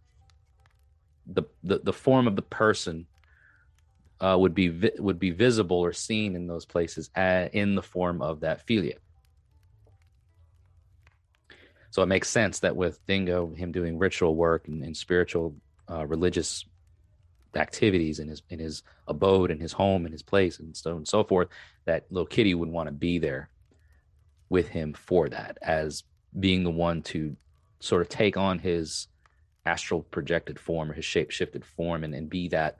The 1.25 1.43
the, 1.63 1.79
the 1.79 1.91
form 1.91 2.27
of 2.27 2.35
the 2.35 2.43
person 2.43 3.07
uh, 4.21 4.37
would 4.39 4.53
be 4.53 4.67
vi- 4.67 4.99
would 4.99 5.17
be 5.17 5.31
visible 5.31 5.77
or 5.77 5.93
seen 5.93 6.35
in 6.35 6.45
those 6.45 6.65
places 6.65 7.09
at, 7.15 7.55
in 7.55 7.73
the 7.73 7.81
form 7.81 8.21
of 8.21 8.41
that 8.41 8.65
fylgja. 8.67 8.97
So 11.89 12.03
it 12.03 12.07
makes 12.07 12.29
sense 12.29 12.59
that 12.59 12.75
with 12.75 13.03
Dingo, 13.07 13.55
him 13.55 13.71
doing 13.71 13.97
ritual 13.97 14.35
work 14.35 14.67
and, 14.67 14.83
and 14.83 14.95
spiritual, 14.95 15.55
uh, 15.89 16.05
religious 16.05 16.63
activities 17.55 18.19
in 18.19 18.27
his 18.27 18.43
in 18.51 18.59
his 18.59 18.83
abode, 19.07 19.49
in 19.49 19.59
his 19.59 19.73
home, 19.73 20.05
in 20.05 20.11
his 20.11 20.21
place, 20.21 20.59
and 20.59 20.77
so 20.77 20.95
and 20.95 21.07
so 21.07 21.23
forth, 21.23 21.47
that 21.85 22.05
little 22.11 22.27
kitty 22.27 22.53
would 22.53 22.69
want 22.69 22.85
to 22.85 22.93
be 22.93 23.17
there 23.17 23.49
with 24.49 24.69
him 24.69 24.93
for 24.93 25.29
that 25.29 25.57
as 25.61 26.03
being 26.39 26.63
the 26.63 26.71
one 26.71 27.01
to 27.01 27.35
sort 27.79 28.01
of 28.01 28.09
take 28.09 28.37
on 28.37 28.59
his 28.59 29.07
astral 29.65 30.01
projected 30.03 30.59
form 30.59 30.89
or 30.89 30.93
his 30.93 31.05
shape 31.05 31.31
shifted 31.31 31.65
form 31.65 32.03
and, 32.03 32.13
and 32.13 32.29
be 32.29 32.47
that 32.47 32.77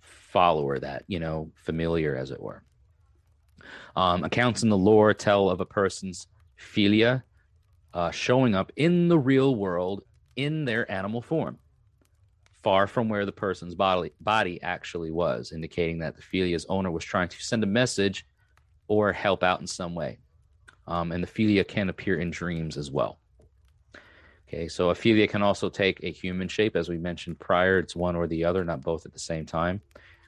follower 0.00 0.78
that 0.78 1.04
you 1.06 1.18
know 1.18 1.50
familiar 1.54 2.16
as 2.16 2.30
it 2.30 2.40
were. 2.40 2.62
Um, 3.94 4.24
accounts 4.24 4.62
in 4.62 4.68
the 4.68 4.76
lore 4.76 5.12
tell 5.12 5.50
of 5.50 5.60
a 5.60 5.66
person's 5.66 6.26
fylgja 6.58 7.22
uh, 7.92 8.10
showing 8.10 8.54
up 8.54 8.72
in 8.76 9.08
the 9.08 9.18
real 9.18 9.54
world 9.54 10.02
in 10.36 10.64
their 10.64 10.90
animal 10.90 11.20
form 11.20 11.58
far 12.62 12.86
from 12.86 13.08
where 13.08 13.26
the 13.26 13.32
person's 13.32 13.74
body 13.74 14.12
body 14.20 14.60
actually 14.62 15.10
was 15.10 15.52
indicating 15.52 15.98
that 15.98 16.16
the 16.16 16.22
fylgja's 16.22 16.66
owner 16.68 16.90
was 16.90 17.04
trying 17.04 17.28
to 17.28 17.42
send 17.42 17.62
a 17.64 17.66
message 17.66 18.26
or 18.88 19.12
help 19.12 19.42
out 19.42 19.60
in 19.60 19.66
some 19.66 19.94
way 19.94 20.18
um, 20.90 21.12
and 21.12 21.22
the 21.22 21.28
fylgja 21.28 21.66
can 21.66 21.88
appear 21.88 22.18
in 22.18 22.30
dreams 22.30 22.76
as 22.76 22.90
well. 22.90 23.20
Okay, 24.48 24.66
so 24.66 24.90
a 24.90 24.94
fylgja 24.94 25.30
can 25.30 25.42
also 25.42 25.70
take 25.70 26.00
a 26.02 26.10
human 26.10 26.48
shape, 26.48 26.74
as 26.74 26.88
we 26.88 26.98
mentioned 26.98 27.38
prior. 27.38 27.78
It's 27.78 27.94
one 27.94 28.16
or 28.16 28.26
the 28.26 28.44
other, 28.44 28.64
not 28.64 28.82
both 28.82 29.06
at 29.06 29.12
the 29.12 29.18
same 29.18 29.46
time. 29.46 29.80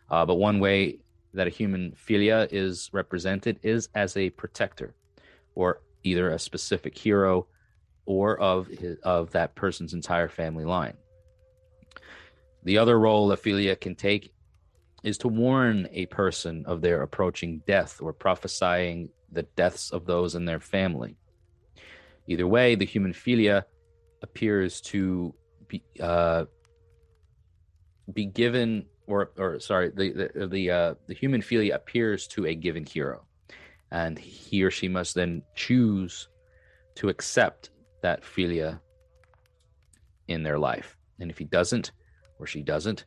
Uh, 0.08 0.24
but 0.24 0.36
one 0.36 0.60
way 0.60 1.00
that 1.34 1.48
a 1.48 1.50
human 1.50 1.92
fylgja 1.92 2.48
is 2.52 2.88
represented 2.92 3.58
is 3.64 3.88
as 3.96 4.16
a 4.16 4.30
protector, 4.30 4.94
or 5.56 5.82
either 6.04 6.30
a 6.30 6.38
specific 6.38 6.96
hero, 6.96 7.48
or 8.06 8.38
of 8.40 8.68
his, 8.68 8.98
of 9.02 9.32
that 9.32 9.56
person's 9.56 9.94
entire 9.94 10.28
family 10.28 10.64
line. 10.64 10.94
The 12.62 12.78
other 12.78 13.00
role 13.00 13.32
a 13.32 13.36
fylgja 13.36 13.80
can 13.80 13.96
take 13.96 14.32
is 15.02 15.18
to 15.18 15.28
warn 15.28 15.88
a 15.90 16.06
person 16.06 16.64
of 16.66 16.80
their 16.80 17.02
approaching 17.02 17.62
death 17.66 18.00
or 18.00 18.12
prophesying 18.12 19.08
the 19.32 19.42
deaths 19.42 19.90
of 19.90 20.06
those 20.06 20.34
in 20.34 20.44
their 20.44 20.60
family. 20.60 21.16
Either 22.26 22.46
way, 22.46 22.74
the 22.74 22.84
human 22.84 23.12
fylgja 23.12 23.64
appears 24.22 24.80
to 24.80 25.34
be 25.68 25.82
uh, 26.00 26.44
be 28.12 28.26
given, 28.26 28.86
or 29.06 29.32
or 29.36 29.58
sorry, 29.60 29.90
the 29.90 30.12
the 30.12 30.46
the, 30.46 30.70
uh, 30.70 30.94
the 31.06 31.14
human 31.14 31.42
fylgja 31.42 31.74
appears 31.74 32.26
to 32.28 32.46
a 32.46 32.54
given 32.54 32.84
hero, 32.84 33.24
and 33.90 34.18
he 34.18 34.62
or 34.62 34.70
she 34.70 34.88
must 34.88 35.14
then 35.14 35.42
choose 35.56 36.28
to 36.96 37.08
accept 37.08 37.70
that 38.02 38.22
fylgja 38.22 38.80
in 40.28 40.42
their 40.42 40.58
life. 40.58 40.96
And 41.18 41.30
if 41.30 41.38
he 41.38 41.44
doesn't, 41.44 41.92
or 42.38 42.46
she 42.46 42.62
doesn't 42.62 43.04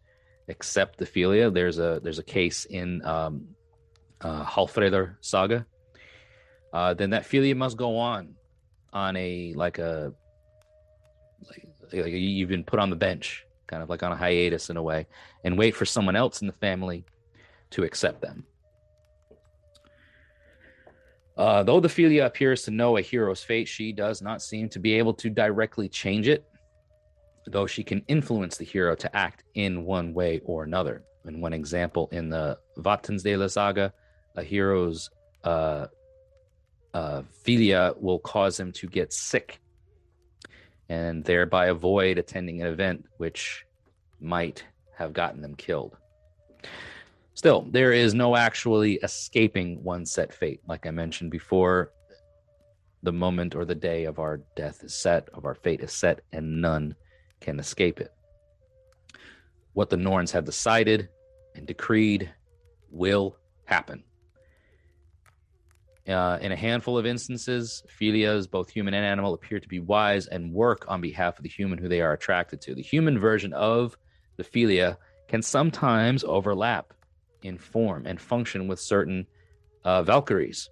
accept 0.49 0.97
the 0.97 1.05
fylgja, 1.05 1.53
there's 1.53 1.79
a 1.79 1.99
there's 2.03 2.19
a 2.19 2.23
case 2.23 2.65
in 2.65 3.05
um, 3.05 3.47
uh, 4.21 4.45
saga 5.21 5.65
uh, 6.75 6.93
then 6.93 7.11
that 7.11 7.23
fylgja 7.23 7.55
must 7.55 7.77
go 7.77 7.97
on 7.97 8.35
on 8.91 9.15
a 9.15 9.53
like 9.55 9.77
a 9.77 10.11
like, 11.47 11.65
like 11.93 12.11
you've 12.11 12.49
been 12.49 12.65
put 12.65 12.79
on 12.79 12.89
the 12.89 12.97
bench, 12.97 13.45
kind 13.65 13.81
of 13.81 13.89
like 13.89 14.03
on 14.03 14.11
a 14.11 14.15
hiatus 14.15 14.69
in 14.69 14.75
a 14.75 14.83
way, 14.83 15.07
and 15.45 15.57
wait 15.57 15.73
for 15.73 15.85
someone 15.85 16.17
else 16.17 16.41
in 16.41 16.47
the 16.47 16.53
family 16.67 17.05
to 17.69 17.83
accept 17.83 18.21
them. 18.21 18.43
Uh, 21.37 21.63
though 21.63 21.79
the 21.79 21.87
fylgja 21.87 22.25
appears 22.25 22.63
to 22.63 22.71
know 22.71 22.97
a 22.97 23.01
hero's 23.01 23.41
fate, 23.41 23.69
she 23.69 23.93
does 23.93 24.21
not 24.21 24.41
seem 24.41 24.67
to 24.67 24.79
be 24.79 24.95
able 24.95 25.13
to 25.13 25.29
directly 25.29 25.87
change 25.87 26.27
it, 26.27 26.43
though 27.47 27.67
she 27.67 27.85
can 27.85 28.03
influence 28.09 28.57
the 28.57 28.65
hero 28.65 28.95
to 28.95 29.15
act 29.15 29.45
in 29.53 29.85
one 29.85 30.13
way 30.13 30.41
or 30.43 30.65
another. 30.65 31.03
In 31.25 31.39
one 31.39 31.53
example, 31.53 32.09
in 32.11 32.29
the 32.29 32.57
Vatnsdæla 32.79 33.49
saga, 33.49 33.93
a 34.35 34.43
hero's 34.43 35.09
uh, 35.45 35.87
uh, 36.95 37.23
fylgja 37.45 37.93
will 38.01 38.19
cause 38.19 38.55
them 38.55 38.71
to 38.71 38.87
get 38.87 39.11
sick 39.11 39.59
and 40.87 41.25
thereby 41.25 41.65
avoid 41.67 42.17
attending 42.17 42.61
an 42.61 42.67
event 42.67 43.05
which 43.17 43.65
might 44.21 44.63
have 44.97 45.11
gotten 45.11 45.41
them 45.41 45.55
killed. 45.55 45.97
Still, 47.33 47.67
there 47.69 47.91
is 47.91 48.13
no 48.13 48.37
actually 48.37 48.93
escaping 49.03 49.83
one 49.83 50.05
set 50.05 50.33
fate. 50.33 50.61
Like 50.69 50.87
I 50.87 50.91
mentioned 50.91 51.31
before, 51.31 51.91
the 53.03 53.11
moment 53.11 53.55
or 53.55 53.65
the 53.65 53.75
day 53.75 54.05
of 54.05 54.17
our 54.19 54.37
death 54.55 54.81
is 54.81 54.95
set, 54.95 55.27
of 55.33 55.43
our 55.43 55.55
fate 55.55 55.81
is 55.81 55.91
set, 55.91 56.21
and 56.31 56.61
none 56.61 56.95
can 57.41 57.59
escape 57.59 57.99
it. 57.99 58.13
What 59.73 59.89
the 59.89 59.97
Norns 59.97 60.31
have 60.31 60.45
decided 60.45 61.09
and 61.55 61.67
decreed 61.67 62.31
will 62.89 63.35
happen. 63.65 64.01
Uh, 66.07 66.37
in 66.39 66.51
a 66.51 66.55
handful 66.55 66.99
of 66.99 67.05
instances, 67.05 67.83
fylgjas, 67.99 68.49
both 68.49 68.69
human 68.69 68.93
and 68.93 69.05
animal, 69.05 69.33
appear 69.33 69.59
to 69.59 69.67
be 69.67 69.79
wise 69.79 70.27
and 70.27 70.53
work 70.53 70.85
on 70.87 71.01
behalf 71.01 71.37
of 71.37 71.43
the 71.43 71.49
human 71.49 71.79
who 71.79 71.87
they 71.87 72.01
are 72.01 72.13
attracted 72.13 72.61
to. 72.61 72.75
The 72.75 72.83
human 72.83 73.17
version 73.17 73.53
of 73.53 73.97
the 74.37 74.43
fylgja 74.43 74.97
can 75.27 75.41
sometimes 75.41 76.23
overlap 76.23 76.93
in 77.41 77.57
form 77.57 78.05
and 78.05 78.21
function 78.21 78.67
with 78.67 78.79
certain 78.79 79.25
uh, 79.83 80.03
Valkyries 80.03 80.69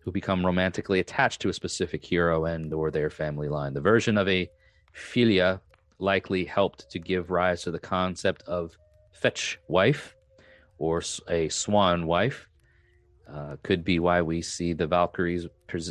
who 0.00 0.12
become 0.12 0.46
romantically 0.46 1.00
attached 1.00 1.40
to 1.40 1.48
a 1.48 1.52
specific 1.52 2.04
hero 2.04 2.44
and 2.44 2.72
or 2.72 2.90
their 2.90 3.10
family 3.10 3.48
line. 3.48 3.74
The 3.74 3.80
version 3.80 4.16
of 4.16 4.28
a 4.28 4.48
fylgja 4.94 5.60
likely 5.98 6.44
helped 6.44 6.90
to 6.90 6.98
give 6.98 7.30
rise 7.30 7.62
to 7.62 7.70
the 7.70 7.78
concept 7.78 8.42
of 8.42 8.76
fetch 9.12 9.58
wife 9.68 10.14
or 10.78 11.02
a 11.28 11.48
swan 11.48 12.06
wife. 12.06 12.48
Uh, 13.32 13.56
could 13.64 13.84
be 13.84 13.98
why 13.98 14.22
we 14.22 14.40
see 14.40 14.72
the 14.72 14.86
Valkyries 14.86 15.48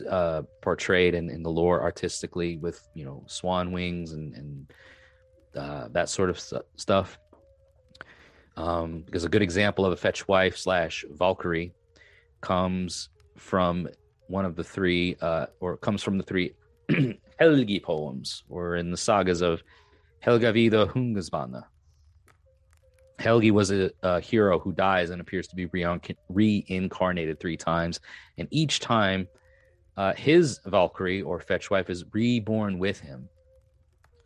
uh, 0.10 0.42
portrayed 0.62 1.14
in, 1.14 1.30
in 1.30 1.44
the 1.44 1.50
lore 1.50 1.82
artistically 1.82 2.56
with 2.58 2.88
you 2.94 3.04
know 3.04 3.24
swan 3.28 3.74
wings 3.74 4.14
and, 4.14 4.34
and 4.36 4.74
uh, 5.58 5.88
that 5.90 6.08
sort 6.10 6.30
of 6.30 6.40
st- 6.40 6.64
stuff. 6.78 7.18
Um, 8.58 9.02
because 9.06 9.26
a 9.26 9.30
good 9.30 9.42
example 9.42 9.86
of 9.86 9.92
a 9.92 9.98
fetch 9.98 10.28
wife 10.30 10.58
slash 10.58 11.04
Valkyrie 11.12 11.74
comes 12.40 13.10
from 13.38 13.90
one 14.28 14.46
of 14.46 14.56
the 14.56 14.64
three, 14.64 15.18
uh, 15.22 15.48
or 15.60 15.78
comes 15.78 16.02
from 16.04 16.18
the 16.18 16.24
three 16.24 16.54
Helgi 17.40 17.82
poems, 17.82 18.44
or 18.50 18.76
in 18.78 18.92
the 18.92 18.98
sagas 18.98 19.42
of 19.42 19.62
Helgakviða 20.24 20.92
Hundingsbana. 20.94 21.66
Helgi 23.20 23.52
was 23.52 23.72
a, 23.72 23.92
a, 24.04 24.20
hero 24.20 24.60
who 24.60 24.74
dies 24.74 25.10
and 25.10 25.22
appears 25.22 25.48
to 25.48 25.56
be 25.56 25.68
reincarnated 26.30 27.40
three 27.40 27.58
times, 27.58 28.00
and 28.38 28.48
each 28.52 28.80
time, 28.80 29.28
uh, 29.98 30.14
his 30.14 30.60
Valkyrie 30.66 31.22
or 31.22 31.40
fetch 31.40 31.70
wife 31.70 31.90
is 31.90 32.04
reborn 32.12 32.78
with 32.78 33.00
him. 33.00 33.30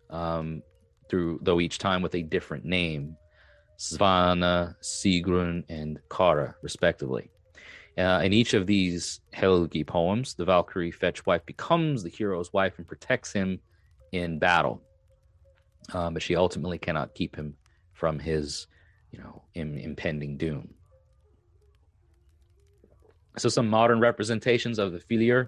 Um, 0.09 0.63
through 1.09 1.39
though 1.41 1.59
each 1.59 1.77
time 1.77 2.01
with 2.01 2.15
a 2.15 2.23
different 2.23 2.65
name, 2.65 3.15
Svana, 3.77 4.75
Sigrun, 4.81 5.63
and 5.69 5.99
Kara, 6.09 6.55
respectively. 6.61 7.31
Uh, 7.97 8.21
in 8.23 8.33
each 8.33 8.53
of 8.53 8.67
these 8.67 9.21
Helgi 9.33 9.83
poems, 9.83 10.33
the 10.33 10.45
Valkyrie 10.45 10.91
fetch 10.91 11.25
wife 11.25 11.45
becomes 11.45 12.03
the 12.03 12.09
hero's 12.09 12.53
wife 12.53 12.73
and 12.77 12.87
protects 12.87 13.33
him 13.33 13.59
in 14.11 14.39
battle. 14.39 14.81
Um, 15.93 16.13
but 16.13 16.23
she 16.23 16.35
ultimately 16.35 16.77
cannot 16.77 17.15
keep 17.15 17.35
him 17.35 17.55
from 17.93 18.19
his, 18.19 18.67
you 19.11 19.19
know, 19.19 19.43
Im- 19.53 19.77
impending 19.77 20.37
doom. 20.37 20.73
So, 23.37 23.49
some 23.49 23.69
modern 23.69 23.99
representations 23.99 24.79
of 24.79 24.91
the 24.91 25.47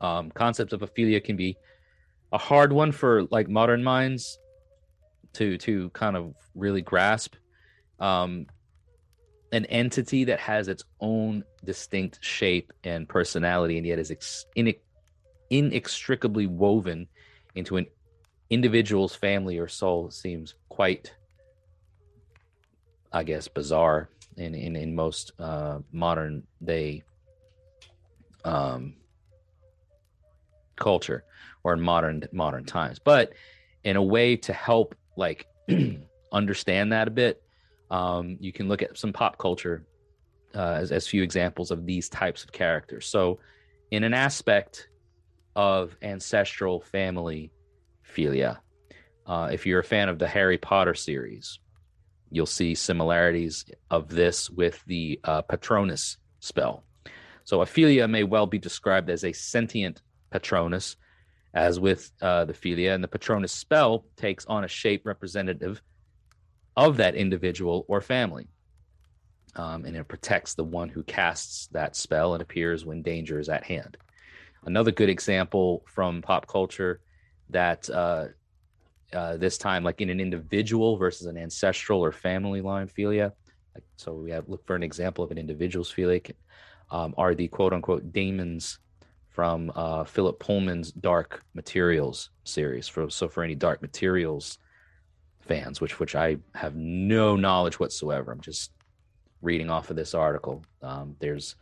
um, 0.00 0.30
concept 0.30 0.72
of 0.72 0.82
a 0.82 0.86
fylgja 0.86 1.22
can 1.22 1.36
be 1.36 1.56
a 2.32 2.38
hard 2.38 2.72
one 2.72 2.92
for 2.92 3.24
like 3.24 3.48
modern 3.48 3.82
minds 3.82 4.38
to 5.34 5.58
to 5.58 5.90
kind 5.90 6.16
of 6.16 6.34
really 6.54 6.82
grasp. 6.82 7.34
Um, 7.98 8.46
an 9.52 9.66
entity 9.66 10.24
that 10.24 10.40
has 10.40 10.66
its 10.66 10.82
own 11.00 11.44
distinct 11.64 12.18
shape 12.20 12.72
and 12.82 13.08
personality 13.08 13.78
and 13.78 13.86
yet 13.86 14.00
is 14.00 14.10
ex- 14.10 14.46
inextricably 15.48 16.48
woven 16.48 17.06
into 17.54 17.76
an 17.76 17.86
individual's 18.50 19.14
family 19.14 19.58
or 19.58 19.68
soul 19.68 20.10
seems 20.10 20.54
quite 20.68 21.14
i 23.14 23.22
guess 23.22 23.48
bizarre 23.48 24.10
in 24.36 24.54
in, 24.54 24.76
in 24.76 24.94
most 24.94 25.32
uh, 25.38 25.78
modern 25.92 26.42
day 26.62 27.02
um, 28.44 28.94
culture 30.76 31.24
or 31.62 31.72
in 31.72 31.80
modern 31.80 32.22
modern 32.32 32.64
times 32.64 32.98
but 32.98 33.32
in 33.84 33.96
a 33.96 34.02
way 34.02 34.36
to 34.36 34.52
help 34.52 34.94
like 35.16 35.46
understand 36.32 36.92
that 36.92 37.08
a 37.08 37.10
bit 37.10 37.42
um, 37.90 38.36
you 38.40 38.52
can 38.52 38.68
look 38.68 38.82
at 38.82 38.98
some 38.98 39.12
pop 39.12 39.38
culture 39.38 39.86
uh, 40.54 40.78
as, 40.80 40.92
as 40.92 41.06
few 41.06 41.22
examples 41.22 41.70
of 41.70 41.84
these 41.86 42.08
types 42.08 42.44
of 42.44 42.52
characters. 42.52 43.06
So, 43.06 43.40
in 43.90 44.04
an 44.04 44.14
aspect 44.14 44.88
of 45.56 45.96
ancestral 46.02 46.80
family 46.80 47.52
fylgja, 48.16 48.58
uh, 49.26 49.50
if 49.52 49.66
you're 49.66 49.80
a 49.80 49.84
fan 49.84 50.08
of 50.08 50.18
the 50.18 50.26
Harry 50.26 50.58
Potter 50.58 50.94
series, 50.94 51.58
you'll 52.34 52.46
see 52.46 52.74
similarities 52.74 53.64
of 53.90 54.08
this 54.08 54.50
with 54.50 54.82
the 54.86 55.20
uh, 55.24 55.42
Patronus 55.42 56.18
spell. 56.40 56.84
So, 57.44 57.60
a 57.60 57.66
fylgja 57.66 58.08
may 58.08 58.24
well 58.24 58.46
be 58.46 58.58
described 58.58 59.10
as 59.10 59.24
a 59.24 59.32
sentient 59.32 60.02
Patronus, 60.30 60.96
as 61.52 61.78
with 61.78 62.10
uh, 62.20 62.44
the 62.44 62.52
Fylgja, 62.52 62.94
and 62.94 63.04
the 63.04 63.08
Patronus 63.08 63.52
spell 63.52 64.04
takes 64.16 64.44
on 64.46 64.64
a 64.64 64.68
shape 64.68 65.06
representative 65.06 65.80
of 66.76 66.96
that 66.96 67.14
individual 67.14 67.84
or 67.88 68.00
family. 68.00 68.48
Um, 69.56 69.84
and 69.84 69.96
it 69.96 70.08
protects 70.08 70.54
the 70.54 70.64
one 70.64 70.88
who 70.88 71.04
casts 71.04 71.68
that 71.68 71.94
spell 71.94 72.34
and 72.34 72.42
appears 72.42 72.84
when 72.84 73.02
danger 73.02 73.38
is 73.38 73.48
at 73.48 73.62
hand. 73.62 73.96
Another 74.64 74.90
good 74.90 75.08
example 75.08 75.84
from 75.86 76.22
pop 76.22 76.48
culture 76.48 77.00
that 77.50 77.88
uh, 77.88 78.26
uh, 79.14 79.36
this 79.36 79.58
time, 79.58 79.84
like 79.84 80.00
in 80.00 80.10
an 80.10 80.20
individual 80.20 80.96
versus 80.96 81.26
an 81.26 81.36
ancestral 81.36 82.04
or 82.04 82.12
family 82.12 82.60
line 82.60 82.88
fylgja. 82.88 83.32
Like, 83.74 83.84
so 83.96 84.12
we 84.14 84.30
have 84.30 84.48
look 84.48 84.66
for 84.66 84.76
an 84.76 84.82
example 84.82 85.24
of 85.24 85.30
an 85.30 85.38
individual's 85.38 85.92
fylgja 85.92 86.32
um, 86.90 87.14
are 87.16 87.34
the 87.34 87.48
quote 87.48 87.72
unquote 87.72 88.12
daemons 88.12 88.78
from 89.30 89.72
uh, 89.74 90.04
Philip 90.04 90.38
Pullman's 90.38 90.92
Dark 90.92 91.42
Materials 91.54 92.30
series. 92.44 92.86
For 92.86 93.10
so 93.10 93.28
for 93.28 93.42
any 93.42 93.54
Dark 93.54 93.82
Materials 93.82 94.58
fans, 95.40 95.80
which 95.80 95.98
which 95.98 96.14
I 96.14 96.36
have 96.54 96.74
no 96.76 97.36
knowledge 97.36 97.80
whatsoever. 97.80 98.32
I'm 98.32 98.40
just 98.40 98.70
reading 99.42 99.70
off 99.70 99.90
of 99.90 99.96
this 99.96 100.14
article. 100.14 100.64
Um, 100.82 101.16
there's 101.20 101.56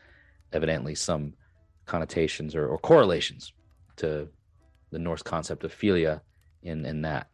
evidently 0.53 0.95
some 0.95 1.35
connotations 1.87 2.55
or, 2.55 2.69
or, 2.69 2.79
correlations 2.79 3.53
to 3.97 4.29
the 4.91 4.99
Norse 4.99 5.23
concept 5.23 5.65
of 5.65 5.75
fylgja 5.75 6.21
in 6.63 6.85
in 6.85 7.03
that. 7.03 7.29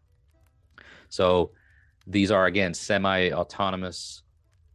So 1.09 1.53
these 2.07 2.31
are 2.31 2.47
again 2.47 2.75
semi-autonomous 2.75 4.23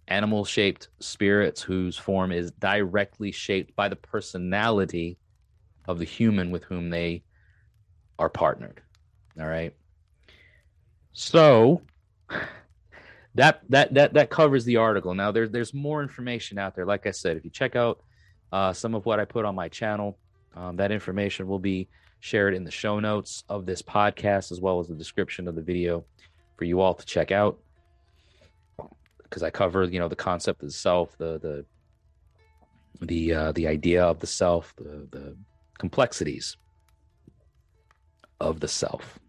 animal-shaped 0.07 0.89
spirits 0.99 1.61
whose 1.61 1.97
form 1.97 2.31
is 2.31 2.51
directly 2.51 3.31
shaped 3.31 3.75
by 3.75 3.89
the 3.89 3.95
personality 3.95 5.17
of 5.85 5.99
the 5.99 6.05
human 6.05 6.51
with 6.51 6.63
whom 6.63 6.89
they 6.89 7.23
are 8.19 8.29
partnered. 8.29 8.81
All 9.39 9.47
right. 9.47 9.73
So 11.13 11.81
that 13.35 13.61
that 13.69 13.93
that 13.93 14.13
that 14.13 14.29
covers 14.29 14.65
the 14.65 14.77
article. 14.77 15.13
Now 15.13 15.31
there's 15.31 15.49
there's 15.51 15.73
more 15.73 16.01
information 16.01 16.57
out 16.57 16.75
there. 16.75 16.85
Like 16.85 17.07
I 17.07 17.11
said, 17.11 17.37
if 17.37 17.43
you 17.43 17.49
check 17.49 17.75
out 17.75 18.01
uh, 18.51 18.73
some 18.73 18.93
of 18.93 19.05
what 19.05 19.19
I 19.19 19.25
put 19.25 19.45
on 19.45 19.55
my 19.55 19.69
channel, 19.69 20.17
um, 20.55 20.75
that 20.77 20.91
information 20.91 21.47
will 21.47 21.59
be 21.59 21.89
shared 22.19 22.53
in 22.53 22.63
the 22.63 22.71
show 22.71 22.99
notes 22.99 23.43
of 23.49 23.65
this 23.65 23.81
podcast 23.81 24.51
as 24.51 24.61
well 24.61 24.79
as 24.79 24.87
the 24.87 24.95
description 24.95 25.47
of 25.47 25.55
the 25.55 25.61
video 25.61 26.05
for 26.63 26.67
you 26.67 26.79
all 26.79 26.93
to 26.93 27.05
check 27.05 27.29
out. 27.29 27.59
Because 29.21 29.43
I 29.43 29.49
cover, 29.49 29.83
you 29.83 29.99
know, 29.99 30.07
the 30.07 30.15
concept 30.15 30.63
of 30.63 30.69
the 30.69 30.73
self, 30.73 31.17
the 31.17 31.37
the 31.37 31.65
the 33.05 33.33
uh, 33.33 33.51
the 33.51 33.67
idea 33.67 34.01
of 34.01 34.19
the 34.19 34.27
self, 34.27 34.73
the 34.77 35.05
the 35.11 35.35
complexities 35.77 36.55
of 38.39 38.61
the 38.61 38.69
self. 38.69 39.19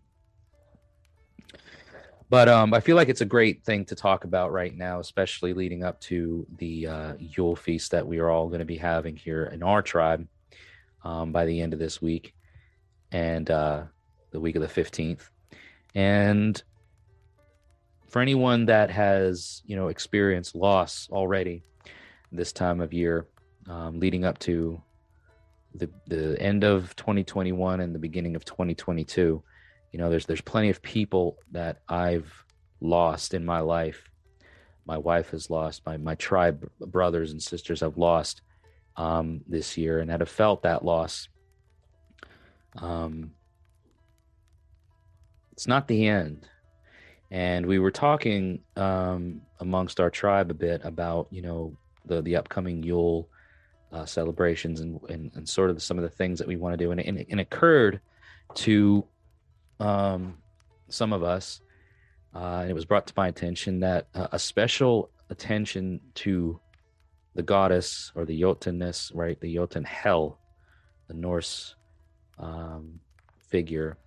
But 2.31 2.49
um, 2.49 2.73
I 2.73 2.79
feel 2.79 2.95
like 2.95 3.09
it's 3.09 3.21
a 3.21 3.27
great 3.37 3.65
thing 3.65 3.85
to 3.87 3.97
talk 3.97 4.23
about 4.23 4.53
right 4.53 4.77
now, 4.77 5.01
especially 5.01 5.53
leading 5.55 5.83
up 5.83 6.01
to 6.03 6.47
the 6.59 6.87
uh, 6.87 7.15
Yule 7.19 7.57
feast 7.57 7.91
that 7.91 8.07
we 8.07 8.21
are 8.21 8.31
all 8.31 8.47
going 8.47 8.61
to 8.61 8.65
be 8.65 8.77
having 8.77 9.17
here 9.17 9.47
in 9.47 9.65
our 9.65 9.83
tribe 9.83 10.29
um, 11.03 11.33
by 11.33 11.47
the 11.47 11.61
end 11.61 11.73
of 11.73 11.81
this 11.81 12.01
week 12.01 12.33
and 13.11 13.51
uh, 13.51 13.83
the 14.31 14.39
week 14.39 14.55
of 14.55 14.63
the 14.63 14.69
15th. 14.83 15.31
And 15.97 16.63
for 18.15 18.23
anyone 18.23 18.67
that 18.67 18.93
has, 18.93 19.61
you 19.67 19.75
know, 19.75 19.89
experienced 19.89 20.55
loss 20.55 21.09
already 21.11 21.65
this 22.31 22.53
time 22.53 22.81
of 22.81 22.93
year, 22.93 23.27
um, 23.69 23.99
leading 23.99 24.25
up 24.25 24.39
to 24.39 24.81
the 25.75 25.91
the 26.07 26.41
end 26.41 26.63
of 26.63 26.95
2021 26.95 27.81
and 27.81 27.93
the 27.93 27.99
beginning 27.99 28.37
of 28.37 28.45
2022 28.45 29.43
you 29.91 29.99
know 29.99 30.09
there's 30.09 30.25
there's 30.27 30.41
plenty 30.41 30.71
of 30.71 30.81
people 30.81 31.37
that 31.51 31.79
i've 31.89 32.45
lost 32.81 33.35
in 33.35 33.45
my 33.45 33.59
life. 33.59 34.09
My 34.87 34.99
wife 34.99 35.31
has 35.31 35.51
lost 35.51 35.85
my 35.85 35.97
my 35.97 36.15
tribe 36.15 36.71
brothers 36.79 37.33
and 37.33 37.43
sisters 37.43 37.81
have 37.81 37.99
lost 37.99 38.43
um, 38.97 39.41
this 39.49 39.77
year 39.77 39.99
and 39.99 40.11
that 40.11 40.21
have 40.21 40.29
felt 40.29 40.63
that 40.63 40.85
loss. 40.85 41.29
Um, 42.77 43.33
it's 45.51 45.67
not 45.67 45.89
the 45.89 46.07
end 46.07 46.47
and 47.35 47.67
we 47.67 47.81
were 47.81 47.91
talking 47.91 48.61
um, 48.77 49.41
amongst 49.59 49.99
our 49.99 50.09
tribe 50.09 50.53
a 50.53 50.55
bit 50.55 50.81
about 50.85 51.27
you 51.31 51.43
know 51.43 51.77
the 52.07 52.23
the 52.23 52.37
upcoming 52.37 52.81
yule 52.83 53.29
uh, 53.93 54.07
celebrations 54.07 54.81
and, 54.81 55.01
and, 55.09 55.33
and 55.35 55.49
sort 55.49 55.69
of 55.69 55.83
some 55.83 55.99
of 55.99 56.05
the 56.05 56.09
things 56.11 56.39
that 56.39 56.47
we 56.47 56.57
want 56.57 56.73
to 56.73 56.85
do 56.85 56.93
and, 56.93 57.01
and, 57.01 57.19
and 57.29 57.41
it 57.41 57.43
occurred 57.43 58.01
to 58.55 59.05
um, 59.81 60.37
some 60.89 61.13
of 61.13 61.25
us 61.25 61.61
uh, 62.37 62.61
and 62.61 62.71
it 62.71 62.75
was 62.75 62.85
brought 62.85 63.07
to 63.07 63.15
my 63.17 63.27
attention 63.27 63.81
that 63.81 64.07
uh, 64.15 64.29
a 64.31 64.39
special 64.39 65.11
attention 65.29 66.01
to 66.15 66.61
the 67.35 67.43
goddess 67.43 68.13
or 68.15 68.25
the 68.25 68.41
Jotunness, 68.41 69.11
right? 69.13 69.41
The 69.41 69.53
Jotun 69.55 69.85
Hel, 69.85 70.39
the 71.09 71.15
Norse 71.15 71.75
um, 72.39 73.01
figure, 73.49 73.99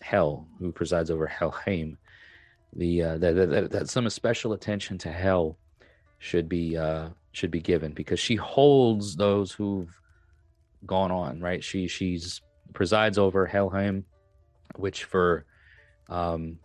Hel, 0.00 0.46
who 0.58 0.70
presides 0.70 1.10
over 1.10 1.26
Helheim. 1.26 1.98
The 2.74 3.02
uh, 3.02 3.18
that, 3.18 3.50
that, 3.50 3.70
that 3.70 3.88
some 3.88 4.08
special 4.10 4.52
attention 4.52 4.98
to 4.98 5.10
Hel 5.10 5.58
should 6.18 6.48
be 6.48 6.76
uh, 6.76 7.08
should 7.32 7.50
be 7.50 7.60
given 7.60 7.92
because 7.92 8.20
she 8.20 8.36
holds 8.36 9.16
those 9.16 9.52
who've 9.52 10.00
gone 10.86 11.10
on, 11.10 11.40
right? 11.40 11.62
She 11.62 11.88
she's 11.88 12.40
presides 12.72 13.18
over 13.18 13.46
Helheim, 13.46 14.04
which 14.76 15.04
for 15.04 15.44
um, 16.08 16.58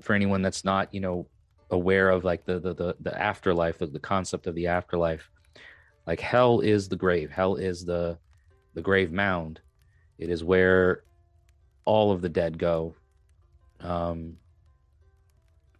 for 0.00 0.14
anyone 0.14 0.42
that's 0.42 0.64
not 0.64 0.92
you 0.92 1.00
know 1.00 1.26
aware 1.70 2.10
of 2.10 2.24
like 2.24 2.44
the 2.44 2.58
the 2.58 2.74
the, 2.74 2.96
the 3.00 3.20
afterlife, 3.20 3.78
the, 3.78 3.86
the 3.86 4.00
concept 4.00 4.46
of 4.46 4.54
the 4.54 4.68
afterlife, 4.68 5.30
like 6.06 6.20
Hel 6.20 6.60
is 6.60 6.88
the 6.88 6.96
grave. 6.96 7.30
Hel 7.30 7.56
is 7.56 7.84
the 7.84 8.18
the 8.74 8.82
grave 8.82 9.12
mound. 9.12 9.60
It 10.18 10.30
is 10.30 10.44
where 10.44 11.02
all 11.84 12.12
of 12.12 12.22
the 12.22 12.28
dead 12.28 12.58
go. 12.58 12.94
Um, 13.80 14.38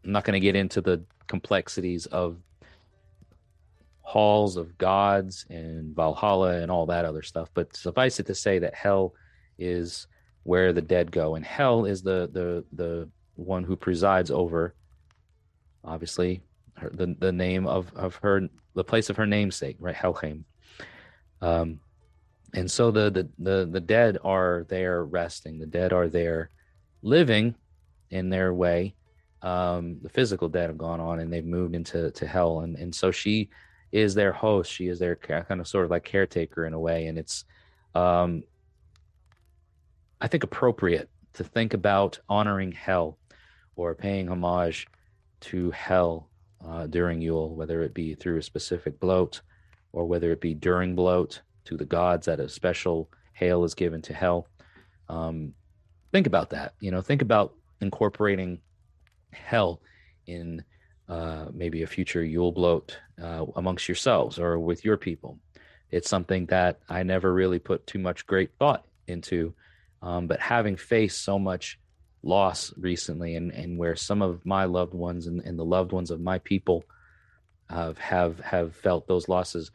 I'm 0.05 0.13
not 0.13 0.25
going 0.25 0.35
to 0.35 0.41
get 0.41 0.57
into 0.57 0.81
the 0.81 1.03
complexities 1.27 2.07
of 2.07 2.37
halls 4.03 4.57
of 4.57 4.77
gods 4.77 5.47
and 5.49 5.97
Valhalla 5.97 6.59
and 6.61 6.71
all 6.71 6.87
that 6.87 7.05
other 7.05 7.23
stuff, 7.23 7.49
but 7.55 7.75
suffice 7.75 8.21
it 8.21 8.27
to 8.27 8.35
say 8.35 8.59
that 8.59 8.75
Hel 8.75 9.15
is 9.59 10.07
where 10.43 10.73
the 10.73 10.83
dead 10.83 11.11
go, 11.11 11.37
and 11.37 11.45
Hel 11.45 11.87
is 11.87 12.03
the 12.03 12.29
the 12.33 12.65
the 12.73 13.09
one 13.37 13.65
who 13.65 13.77
presides 13.77 14.31
over, 14.31 14.75
obviously, 15.83 16.43
her, 16.77 16.91
the 16.91 17.17
the 17.19 17.33
name 17.33 17.67
of 17.67 17.93
of 17.97 18.17
her 18.17 18.49
the 18.75 18.85
place 18.85 19.09
of 19.09 19.17
her 19.17 19.27
namesake, 19.27 19.77
right, 19.79 19.95
Helheim. 19.95 20.45
Um, 21.41 21.81
and 22.53 22.71
so 22.71 22.91
the 22.91 23.11
the 23.11 23.29
the 23.39 23.69
the 23.71 23.81
dead 23.81 24.19
are 24.23 24.67
there 24.69 25.05
resting. 25.05 25.59
The 25.59 25.67
dead 25.67 25.93
are 25.93 26.09
there 26.09 26.51
living 27.03 27.55
in 28.11 28.29
their 28.29 28.53
way. 28.53 28.95
Um, 29.45 29.99
the 30.03 30.09
physical 30.09 30.49
dead 30.49 30.71
have 30.71 30.79
gone 30.79 31.01
on 31.01 31.21
and 31.21 31.31
they've 31.31 31.45
moved 31.45 31.75
into 31.75 32.11
to 32.11 32.27
Hel, 32.27 32.61
and 32.61 32.77
and 32.77 32.95
so 32.95 33.11
she 33.11 33.51
is 33.93 34.15
their 34.15 34.33
host. 34.33 34.73
She 34.73 34.89
is 34.89 34.99
their 34.99 35.15
kind 35.17 35.61
of 35.61 35.69
sort 35.69 35.85
of 35.85 35.91
like 35.91 36.05
caretaker 36.05 36.67
in 36.67 36.73
a 36.73 36.81
way, 36.81 37.07
and 37.07 37.19
it's 37.19 37.45
um, 37.95 38.43
I 40.21 40.29
think 40.29 40.45
appropriate 40.45 41.11
to 41.35 41.45
think 41.45 41.75
about 41.75 42.19
honoring 42.29 42.73
Hel 42.73 43.19
or 43.77 43.95
paying 43.95 44.31
homage 44.31 44.87
to 45.41 45.71
Hel 45.73 46.31
uh, 46.67 46.87
during 46.87 47.21
Yule, 47.21 47.55
whether 47.55 47.83
it 47.83 47.93
be 47.93 48.15
through 48.15 48.39
a 48.39 48.43
specific 48.43 48.99
blot 48.99 49.43
or 49.93 50.07
whether 50.07 50.33
it 50.33 50.41
be 50.41 50.55
during 50.55 50.95
blot 50.95 51.41
to 51.67 51.77
the 51.77 51.85
gods 51.85 52.27
that 52.27 52.41
a 52.41 52.49
special 52.49 53.11
hail 53.35 53.65
is 53.65 53.75
given 53.75 54.01
to 54.03 54.15
Hel. 54.15 54.49
Um, 55.09 55.53
think 56.13 56.27
about 56.27 56.51
that. 56.51 56.75
You 56.81 56.91
know, 56.91 57.03
think 57.03 57.21
about 57.21 57.55
incorporating 57.81 58.61
Hel 59.35 59.81
in 60.27 60.65
uh, 61.09 61.47
maybe 61.53 61.83
a 61.83 61.87
future 61.87 62.25
Yule 62.25 62.53
blot 62.53 62.97
uh, 63.23 63.45
amongst 63.57 63.89
yourselves 63.89 64.39
or 64.39 64.59
with 64.59 64.85
your 64.85 64.97
people. 64.97 65.39
It's 65.91 66.09
something 66.09 66.47
that 66.47 66.81
I 66.89 67.03
never 67.03 67.33
really 67.33 67.59
put 67.59 67.87
too 67.87 67.99
much 67.99 68.27
great 68.27 68.51
thought 68.59 68.87
into, 69.07 69.55
um, 70.03 70.27
but 70.27 70.41
having 70.41 70.77
faced 70.77 71.23
so 71.23 71.39
much 71.39 71.79
loss 72.23 72.73
recently 72.79 73.37
and, 73.37 73.53
and 73.53 73.79
where 73.79 73.95
some 73.95 74.23
of 74.23 74.45
my 74.47 74.65
loved 74.65 74.95
ones 74.95 75.27
and, 75.27 75.41
and 75.43 75.59
the 75.59 75.65
loved 75.65 75.93
ones 75.93 76.11
of 76.11 76.21
my 76.21 76.39
people 76.39 76.85
have 77.69 77.99
have 77.99 78.41
have 78.41 78.75
felt 78.75 79.07
those 79.07 79.29
losses 79.29 79.71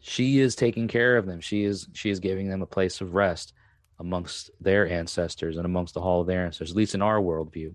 she 0.00 0.38
is 0.38 0.54
taking 0.54 0.88
care 0.88 1.16
of 1.16 1.26
them 1.26 1.40
she 1.40 1.64
is 1.64 1.88
she 1.92 2.10
is 2.10 2.20
giving 2.20 2.48
them 2.48 2.62
a 2.62 2.66
place 2.66 3.00
of 3.00 3.14
rest 3.14 3.52
amongst 3.98 4.50
their 4.60 4.88
ancestors 4.88 5.56
and 5.56 5.66
amongst 5.66 5.94
the 5.94 6.00
hall 6.00 6.20
of 6.20 6.26
their 6.26 6.44
ancestors 6.44 6.70
at 6.70 6.76
least 6.76 6.94
in 6.94 7.02
our 7.02 7.20
worldview 7.20 7.74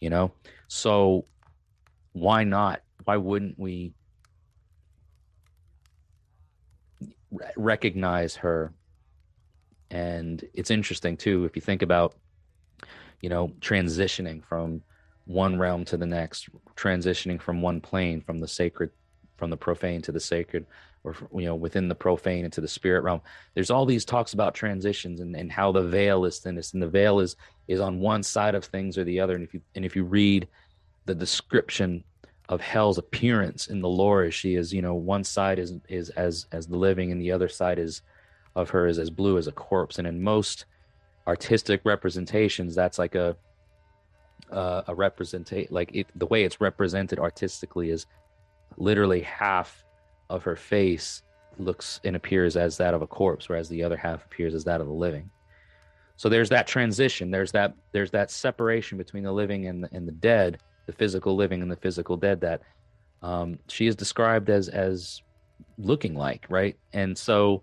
you 0.00 0.10
know? 0.10 0.32
So 0.68 1.26
why 2.12 2.44
not? 2.44 2.82
Why 3.04 3.16
wouldn't 3.16 3.58
we 3.58 3.94
recognize 7.56 8.36
her? 8.36 8.72
And 9.90 10.44
it's 10.54 10.70
interesting 10.70 11.16
too 11.16 11.44
if 11.44 11.56
you 11.56 11.62
think 11.62 11.82
about 11.82 12.14
you 13.20 13.28
know, 13.28 13.48
transitioning 13.60 14.42
from 14.44 14.82
one 15.26 15.58
realm 15.58 15.84
to 15.86 15.96
the 15.96 16.06
next, 16.06 16.48
transitioning 16.76 17.40
from 17.40 17.62
one 17.62 17.80
plane, 17.80 18.20
from 18.20 18.40
the 18.40 18.48
sacred, 18.48 18.90
from 19.36 19.50
the 19.50 19.56
profane 19.56 20.02
to 20.02 20.12
the 20.12 20.20
sacred, 20.20 20.66
or 21.04 21.16
you 21.34 21.46
know, 21.46 21.54
within 21.54 21.88
the 21.88 21.94
profane 21.94 22.44
into 22.44 22.60
the 22.60 22.68
spirit 22.68 23.02
realm. 23.02 23.20
There's 23.54 23.70
all 23.70 23.86
these 23.86 24.04
talks 24.04 24.34
about 24.34 24.54
transitions 24.54 25.20
and, 25.20 25.34
and 25.34 25.50
how 25.50 25.72
the 25.72 25.82
veil 25.82 26.24
is 26.24 26.38
thinnest, 26.38 26.74
and 26.74 26.82
the 26.82 26.88
veil 26.88 27.20
is 27.20 27.36
is 27.68 27.80
on 27.80 28.00
one 28.00 28.22
side 28.22 28.54
of 28.54 28.64
things 28.64 28.98
or 28.98 29.04
the 29.04 29.20
other. 29.20 29.34
And 29.34 29.44
if 29.44 29.54
you 29.54 29.60
and 29.74 29.84
if 29.84 29.96
you 29.96 30.04
read 30.04 30.48
the 31.06 31.14
description 31.14 32.04
of 32.48 32.60
Hel's 32.60 32.98
appearance 32.98 33.68
in 33.68 33.80
the 33.80 33.88
lore, 33.88 34.24
as 34.24 34.34
she 34.34 34.56
is, 34.56 34.72
you 34.72 34.82
know, 34.82 34.94
one 34.94 35.24
side 35.24 35.58
is 35.58 35.74
is 35.88 36.10
as 36.10 36.46
as 36.52 36.66
the 36.66 36.76
living, 36.76 37.12
and 37.12 37.20
the 37.20 37.32
other 37.32 37.48
side 37.48 37.78
is 37.78 38.02
of 38.56 38.68
her 38.70 38.86
is 38.86 38.98
as 38.98 39.10
blue 39.10 39.38
as 39.38 39.46
a 39.46 39.52
corpse. 39.52 39.98
And 39.98 40.06
in 40.06 40.22
most 40.22 40.66
artistic 41.26 41.80
representations 41.84 42.74
that's 42.74 42.98
like 42.98 43.14
a 43.14 43.36
uh, 44.50 44.82
a 44.88 44.94
representate 44.94 45.70
like 45.70 45.94
it, 45.94 46.08
the 46.16 46.26
way 46.26 46.44
it's 46.44 46.60
represented 46.60 47.18
artistically 47.18 47.90
is 47.90 48.06
literally 48.76 49.20
half 49.20 49.84
of 50.30 50.42
her 50.44 50.56
face 50.56 51.22
looks 51.58 52.00
and 52.04 52.16
appears 52.16 52.56
as 52.56 52.78
that 52.78 52.94
of 52.94 53.02
a 53.02 53.06
corpse 53.06 53.48
whereas 53.48 53.68
the 53.68 53.82
other 53.82 53.96
half 53.96 54.24
appears 54.24 54.54
as 54.54 54.64
that 54.64 54.80
of 54.80 54.86
the 54.86 54.92
living. 54.92 55.30
So 56.16 56.28
there's 56.28 56.48
that 56.50 56.66
transition. 56.66 57.30
There's 57.30 57.52
that 57.52 57.74
there's 57.92 58.10
that 58.12 58.30
separation 58.30 58.96
between 58.96 59.24
the 59.24 59.32
living 59.32 59.66
and 59.66 59.84
the, 59.84 59.88
and 59.92 60.06
the 60.06 60.12
dead 60.12 60.58
the 60.86 60.92
physical 60.92 61.36
living 61.36 61.62
and 61.62 61.70
the 61.70 61.76
physical 61.76 62.16
dead 62.16 62.40
that 62.40 62.62
um, 63.22 63.58
she 63.68 63.86
is 63.86 63.96
described 63.96 64.48
as 64.48 64.68
as 64.68 65.22
looking 65.76 66.14
like 66.14 66.46
right? 66.48 66.76
And 66.92 67.16
so 67.16 67.62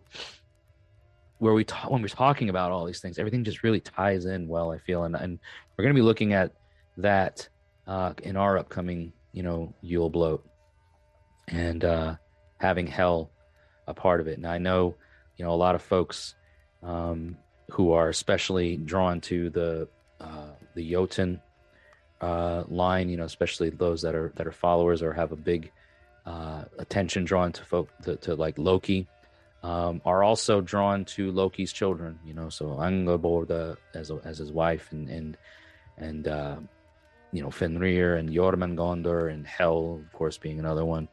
where 1.39 1.53
we 1.53 1.63
talk 1.63 1.89
when 1.91 2.01
we're 2.01 2.07
talking 2.07 2.49
about 2.49 2.71
all 2.71 2.85
these 2.85 2.99
things, 2.99 3.19
everything 3.19 3.43
just 3.43 3.63
really 3.63 3.79
ties 3.79 4.25
in 4.25 4.47
well. 4.47 4.71
I 4.71 4.79
feel, 4.79 5.03
and 5.03 5.15
and 5.15 5.39
we're 5.75 5.83
going 5.83 5.95
to 5.95 5.99
be 5.99 6.05
looking 6.05 6.33
at 6.33 6.51
that 6.97 7.47
uh, 7.85 8.13
in 8.23 8.35
our 8.35 8.57
upcoming, 8.57 9.13
you 9.33 9.43
know, 9.43 9.73
Yule 9.81 10.09
blot, 10.09 10.41
and 11.47 11.85
uh, 11.85 12.15
having 12.57 12.87
Hel 12.87 13.29
a 13.87 13.93
part 13.93 14.19
of 14.19 14.27
it. 14.27 14.37
And 14.37 14.47
I 14.47 14.57
know, 14.57 14.95
you 15.37 15.45
know, 15.45 15.51
a 15.51 15.55
lot 15.55 15.75
of 15.75 15.81
folks 15.81 16.35
um, 16.83 17.37
who 17.71 17.93
are 17.93 18.09
especially 18.09 18.77
drawn 18.77 19.21
to 19.21 19.49
the 19.49 19.87
uh, 20.19 20.49
the 20.75 20.91
Jotun 20.91 21.41
uh, 22.21 22.63
line, 22.67 23.09
you 23.09 23.17
know, 23.17 23.25
especially 23.25 23.69
those 23.69 24.01
that 24.01 24.15
are 24.15 24.31
that 24.35 24.47
are 24.47 24.51
followers 24.51 25.01
or 25.01 25.13
have 25.13 25.31
a 25.31 25.35
big 25.35 25.71
uh, 26.25 26.65
attention 26.77 27.23
drawn 27.25 27.51
to 27.53 27.63
folk 27.63 27.89
to, 28.03 28.15
to 28.17 28.35
like 28.35 28.57
Loki 28.57 29.07
um, 29.63 30.01
are 30.05 30.23
also 30.23 30.61
drawn 30.61 31.05
to 31.05 31.31
Loki's 31.31 31.73
children. 31.73 32.19
You 32.25 32.33
know, 32.33 32.49
so 32.49 32.65
Angrboda 32.65 33.77
as 33.93 34.11
a, 34.11 34.19
as 34.23 34.37
his 34.37 34.51
wife, 34.51 34.91
and 34.91 35.09
and 35.09 35.37
and 35.97 36.27
uh, 36.27 36.55
you 37.31 37.41
know 37.41 37.51
Fenrir 37.51 38.15
and 38.15 38.29
Jormungandr 38.29 39.31
and 39.31 39.45
Hel, 39.45 40.01
of 40.05 40.13
course, 40.13 40.37
being 40.37 40.59
another 40.59 40.85
one. 40.85 41.07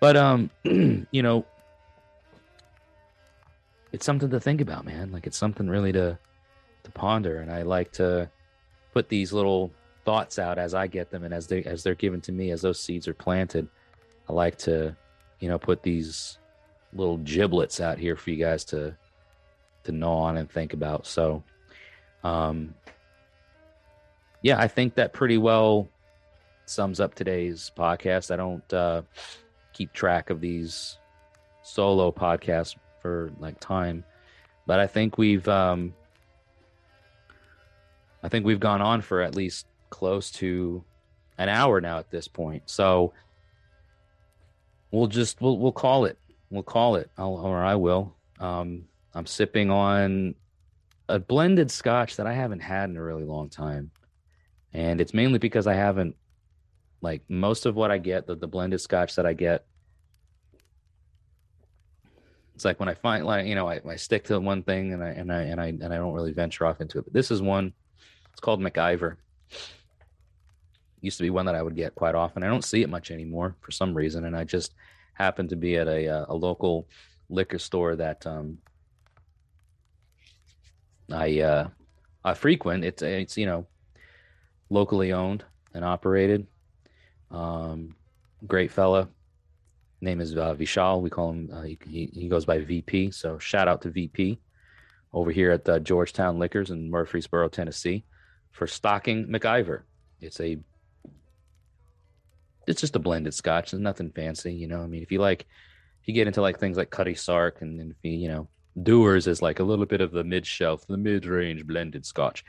But 0.00 0.16
um, 0.16 0.50
you 0.64 1.22
know, 1.22 1.44
it's 3.92 4.06
something 4.06 4.30
to 4.30 4.40
think 4.40 4.60
about, 4.60 4.84
man. 4.84 5.10
Like 5.12 5.26
it's 5.26 5.36
something 5.36 5.68
really 5.68 5.92
to 5.92 6.18
to 6.84 6.90
ponder, 6.90 7.40
and 7.40 7.50
I 7.50 7.62
like 7.62 7.92
to 7.92 8.30
put 8.92 9.08
these 9.08 9.32
little 9.32 9.72
thoughts 10.04 10.38
out 10.38 10.58
as 10.58 10.72
I 10.74 10.86
get 10.86 11.10
them 11.10 11.24
and 11.24 11.34
as 11.34 11.46
they 11.46 11.62
as 11.64 11.82
they're 11.82 11.94
given 11.94 12.20
to 12.22 12.32
me 12.32 12.50
as 12.50 12.62
those 12.62 12.80
seeds 12.80 13.08
are 13.08 13.14
planted. 13.14 13.68
I 14.28 14.32
like 14.32 14.58
to, 14.58 14.96
you 15.40 15.48
know, 15.48 15.58
put 15.58 15.82
these 15.82 16.38
little 16.92 17.18
giblets 17.18 17.80
out 17.80 17.98
here 17.98 18.16
for 18.16 18.30
you 18.30 18.36
guys 18.36 18.64
to 18.66 18.96
to 19.84 19.92
gnaw 19.92 20.24
on 20.24 20.36
and 20.36 20.50
think 20.50 20.72
about. 20.74 21.06
So, 21.06 21.42
um, 22.24 22.74
yeah, 24.42 24.58
I 24.58 24.68
think 24.68 24.94
that 24.94 25.12
pretty 25.12 25.38
well 25.38 25.88
sums 26.66 27.00
up 27.00 27.14
today's 27.14 27.72
podcast. 27.76 28.30
I 28.30 28.36
don't 28.36 28.72
uh, 28.72 29.02
keep 29.78 29.92
track 29.92 30.30
of 30.30 30.40
these 30.40 30.98
solo 31.62 32.10
podcasts 32.10 32.74
for 33.00 33.30
like 33.38 33.60
time, 33.60 34.04
but 34.66 34.80
I 34.80 34.88
think 34.88 35.16
we've 35.18 35.46
um, 35.46 35.94
I 38.22 38.28
think 38.28 38.44
we've 38.44 38.60
gone 38.60 38.82
on 38.82 39.02
for 39.02 39.22
at 39.22 39.36
least 39.36 39.66
close 39.90 40.30
to 40.32 40.82
an 41.38 41.48
hour 41.48 41.80
now 41.80 41.98
at 41.98 42.10
this 42.10 42.26
point. 42.26 42.64
So 42.66 43.12
we'll 44.90 45.06
just 45.06 45.40
we'll 45.40 45.58
we'll 45.58 45.72
call 45.72 46.04
it 46.04 46.18
we'll 46.50 46.62
call 46.64 46.96
it, 46.96 47.10
I'll, 47.16 47.36
or 47.36 47.62
I 47.62 47.76
will. 47.76 48.16
Um, 48.40 48.86
I'm 49.14 49.26
sipping 49.26 49.70
on 49.70 50.34
a 51.08 51.18
blended 51.18 51.70
scotch 51.70 52.16
that 52.16 52.26
I 52.26 52.32
haven't 52.32 52.60
had 52.60 52.90
in 52.90 52.96
a 52.96 53.02
really 53.02 53.24
long 53.24 53.48
time. 53.48 53.90
and 54.72 55.00
it's 55.00 55.14
mainly 55.14 55.38
because 55.38 55.66
I 55.66 55.74
haven't 55.74 56.16
like 57.00 57.22
most 57.28 57.66
of 57.66 57.76
what 57.76 57.90
I 57.90 57.98
get 57.98 58.26
the, 58.26 58.34
the 58.34 58.48
blended 58.48 58.80
scotch 58.80 59.16
that 59.16 59.26
I 59.26 59.32
get. 59.32 59.64
It's 62.54 62.64
like 62.64 62.80
when 62.80 62.88
I 62.88 62.94
find 62.94 63.24
like 63.24 63.46
you 63.46 63.54
know 63.54 63.68
I, 63.68 63.80
I 63.88 63.96
stick 63.96 64.24
to 64.24 64.40
one 64.40 64.62
thing 64.62 64.92
and 64.92 65.02
I 65.02 65.10
and 65.10 65.32
I 65.32 65.42
and 65.42 65.60
I 65.60 65.66
and 65.68 65.94
I 65.94 65.96
don't 65.96 66.12
really 66.12 66.32
venture 66.32 66.66
off 66.66 66.80
into 66.80 66.98
it. 66.98 67.04
But 67.04 67.14
this 67.14 67.30
is 67.30 67.40
one. 67.40 67.72
It's 68.32 68.40
called 68.40 68.60
McIver. 68.60 69.16
Used 71.00 71.18
to 71.18 71.22
be 71.22 71.30
one 71.30 71.46
that 71.46 71.54
I 71.54 71.62
would 71.62 71.76
get 71.76 71.94
quite 71.94 72.16
often. 72.16 72.42
I 72.42 72.48
don't 72.48 72.64
see 72.64 72.82
it 72.82 72.90
much 72.90 73.12
anymore 73.12 73.54
for 73.60 73.70
some 73.70 73.94
reason, 73.94 74.24
and 74.24 74.36
I 74.36 74.42
just 74.42 74.74
happened 75.14 75.50
to 75.50 75.56
be 75.56 75.76
at 75.76 75.86
a 75.86 76.08
uh, 76.08 76.26
a 76.28 76.34
local 76.34 76.88
liquor 77.30 77.58
store 77.58 77.94
that 77.94 78.26
um, 78.26 78.58
I 81.12 81.40
uh, 81.40 81.68
I 82.24 82.34
frequent. 82.34 82.84
It's 82.84 83.02
it's 83.02 83.36
you 83.36 83.46
know 83.46 83.66
locally 84.68 85.12
owned 85.12 85.44
and 85.74 85.84
operated. 85.84 86.46
Um, 87.30 87.94
great 88.46 88.70
fella. 88.70 89.08
Name 90.00 90.20
is 90.20 90.36
uh, 90.36 90.54
Vishal. 90.54 91.00
We 91.00 91.10
call 91.10 91.30
him. 91.30 91.50
Uh, 91.52 91.62
he, 91.62 92.10
he 92.12 92.28
goes 92.28 92.44
by 92.44 92.60
VP. 92.60 93.10
So 93.10 93.38
shout 93.38 93.68
out 93.68 93.82
to 93.82 93.90
VP 93.90 94.38
over 95.12 95.30
here 95.30 95.50
at 95.50 95.64
the 95.64 95.80
Georgetown 95.80 96.38
Liquors 96.38 96.70
in 96.70 96.90
Murfreesboro, 96.90 97.48
Tennessee, 97.48 98.04
for 98.52 98.66
stocking 98.66 99.26
McIver. 99.26 99.82
It's 100.20 100.40
a 100.40 100.58
it's 102.66 102.80
just 102.80 102.96
a 102.96 103.00
blended 103.00 103.34
scotch. 103.34 103.70
There's 103.70 103.80
nothing 103.80 104.10
fancy, 104.10 104.52
you 104.52 104.68
know. 104.68 104.82
I 104.82 104.86
mean, 104.86 105.02
if 105.02 105.10
you 105.10 105.20
like, 105.20 105.46
if 106.02 106.08
you 106.08 106.14
get 106.14 106.26
into 106.26 106.42
like 106.42 106.58
things 106.58 106.76
like 106.76 106.90
Cutty 106.90 107.14
Sark, 107.14 107.62
and 107.62 107.80
then 107.80 107.90
if 107.90 107.96
you, 108.02 108.12
you 108.12 108.28
know, 108.28 108.48
Dewar's 108.82 109.26
is 109.26 109.42
like 109.42 109.58
a 109.58 109.64
little 109.64 109.86
bit 109.86 110.00
of 110.00 110.12
the 110.12 110.22
mid 110.22 110.46
shelf, 110.46 110.86
the 110.86 110.96
mid 110.96 111.24
range 111.24 111.66
blended 111.66 112.04
scotch. 112.04 112.44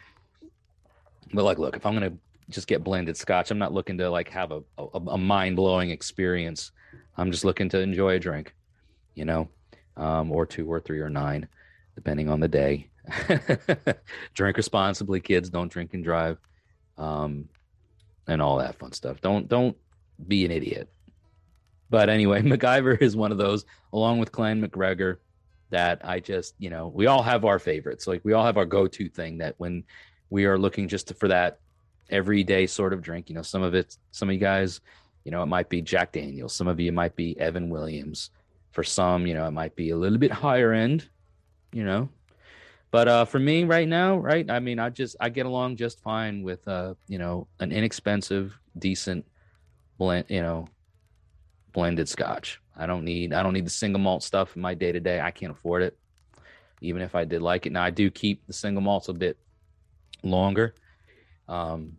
But 1.34 1.46
like, 1.46 1.58
look, 1.58 1.76
if 1.76 1.86
I'm 1.86 1.94
gonna 1.94 2.14
just 2.50 2.68
get 2.68 2.84
blended 2.84 3.16
scotch, 3.16 3.52
I'm 3.52 3.60
not 3.60 3.74
looking 3.74 3.98
to 4.00 4.10
like 4.10 4.30
have 4.30 4.52
a, 4.52 4.62
a, 4.78 5.00
a 5.12 5.18
mind 5.18 5.56
blowing 5.56 5.92
experience. 5.92 6.72
I'm 7.18 7.32
just 7.32 7.46
looking 7.46 7.70
to 7.70 7.80
enjoy 7.80 8.16
a 8.16 8.20
drink, 8.20 8.56
you 9.16 9.26
know, 9.26 9.50
um, 9.98 10.32
or 10.32 10.46
two 10.46 10.72
or 10.72 10.80
three 10.80 11.00
or 11.00 11.10
nine, 11.10 11.48
depending 11.96 12.30
on 12.30 12.40
the 12.40 12.48
day. 12.48 12.90
drink 14.34 14.58
responsibly, 14.58 15.20
kids. 15.20 15.50
Don't 15.50 15.72
drink 15.72 15.94
and 15.94 16.04
drive, 16.04 16.38
um, 16.98 17.50
and 18.28 18.42
all 18.42 18.58
that 18.58 18.78
fun 18.80 18.92
stuff. 18.92 19.22
Don't 19.22 19.48
don't 19.48 19.76
be 20.28 20.46
an 20.46 20.52
idiot. 20.52 20.90
But 21.90 22.10
anyway, 22.10 22.42
McIver 22.44 23.02
is 23.02 23.16
one 23.16 23.32
of 23.32 23.38
those, 23.38 23.66
along 23.94 24.20
with 24.20 24.32
Clan 24.32 24.62
MacGregor, 24.62 25.20
that 25.72 26.02
I 26.04 26.20
just, 26.20 26.56
you 26.58 26.70
know, 26.70 26.88
we 26.88 27.08
all 27.08 27.22
have 27.22 27.46
our 27.46 27.60
favorites. 27.60 28.08
Like 28.08 28.22
we 28.24 28.34
all 28.34 28.46
have 28.46 28.58
our 28.58 28.66
go-to 28.66 29.10
thing 29.10 29.40
that 29.40 29.56
when 29.58 29.84
we 30.30 30.46
are 30.46 30.58
looking 30.58 30.88
just 30.88 31.10
to, 31.10 31.14
for 31.14 31.28
that 31.28 31.60
everyday 32.10 32.68
sort 32.68 32.94
of 32.94 33.02
drink, 33.02 33.30
you 33.30 33.36
know, 33.36 33.42
some 33.42 33.62
of 33.62 33.74
it, 33.74 33.98
some 34.12 34.30
of 34.30 34.34
you 34.34 34.40
guys, 34.40 34.82
you 35.24 35.32
know, 35.32 35.44
it 35.44 35.48
might 35.48 35.70
be 35.70 35.82
Jack 35.82 36.12
Daniels. 36.12 36.54
Some 36.54 36.68
of 36.68 36.80
you 36.80 36.92
might 36.92 37.16
be 37.16 37.40
Evan 37.40 37.70
Williams. 37.70 38.32
For 38.72 38.84
some, 38.84 39.26
you 39.26 39.34
know, 39.34 39.48
it 39.48 39.52
might 39.52 39.76
be 39.76 39.90
a 39.90 39.98
little 39.98 40.18
bit 40.18 40.32
higher 40.32 40.74
end, 40.74 41.08
you 41.72 41.84
know. 41.84 42.10
But 42.92 43.08
uh, 43.08 43.26
for 43.26 43.40
me 43.40 43.64
right 43.66 43.88
now, 43.88 44.18
right, 44.18 44.50
I 44.50 44.60
mean, 44.60 44.80
I 44.80 44.90
just 44.90 45.16
I 45.20 45.30
get 45.30 45.46
along 45.46 45.76
just 45.76 46.02
fine 46.02 46.44
with 46.44 46.68
uh, 46.68 46.96
you 47.08 47.18
know, 47.18 47.48
an 47.60 47.72
inexpensive, 47.72 48.58
decent 48.78 49.26
blend, 49.98 50.26
you 50.30 50.42
know, 50.42 50.68
blended 51.74 52.10
scotch. 52.10 52.62
I 52.76 52.86
don't 52.86 53.04
need 53.04 53.34
I 53.34 53.44
don't 53.44 53.54
need 53.54 53.66
the 53.66 53.72
single 53.72 54.00
malt 54.00 54.24
stuff 54.24 54.56
in 54.56 54.62
my 54.62 54.74
day 54.74 54.92
to 54.92 55.00
day. 55.00 55.20
I 55.20 55.32
can't 55.32 55.52
afford 55.52 55.84
it. 55.84 55.98
Even 56.82 57.02
if 57.02 57.14
I 57.14 57.26
did 57.26 57.42
like 57.42 57.66
it. 57.66 57.74
Now 57.74 57.84
I 57.84 57.90
do 57.90 58.10
keep 58.10 58.48
the 58.48 58.54
single 58.54 58.82
malts 58.82 59.10
a 59.10 59.14
bit 59.14 59.38
longer. 60.24 60.74
Um, 61.50 61.98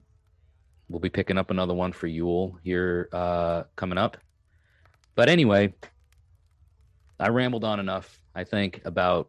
we'll 0.89 1.01
be 1.01 1.11
picking 1.11 1.37
up 1.37 1.51
another 1.51 1.75
one 1.75 1.93
for 1.93 2.07
Yule 2.07 2.59
here 2.65 3.09
uh, 3.13 3.65
coming 3.77 3.99
up. 3.99 4.17
But 5.15 5.29
anyway, 5.29 5.75
I 7.19 7.29
rambled 7.29 7.65
on 7.65 7.81
enough, 7.81 8.23
I 8.35 8.45
think, 8.45 8.81
about 8.87 9.29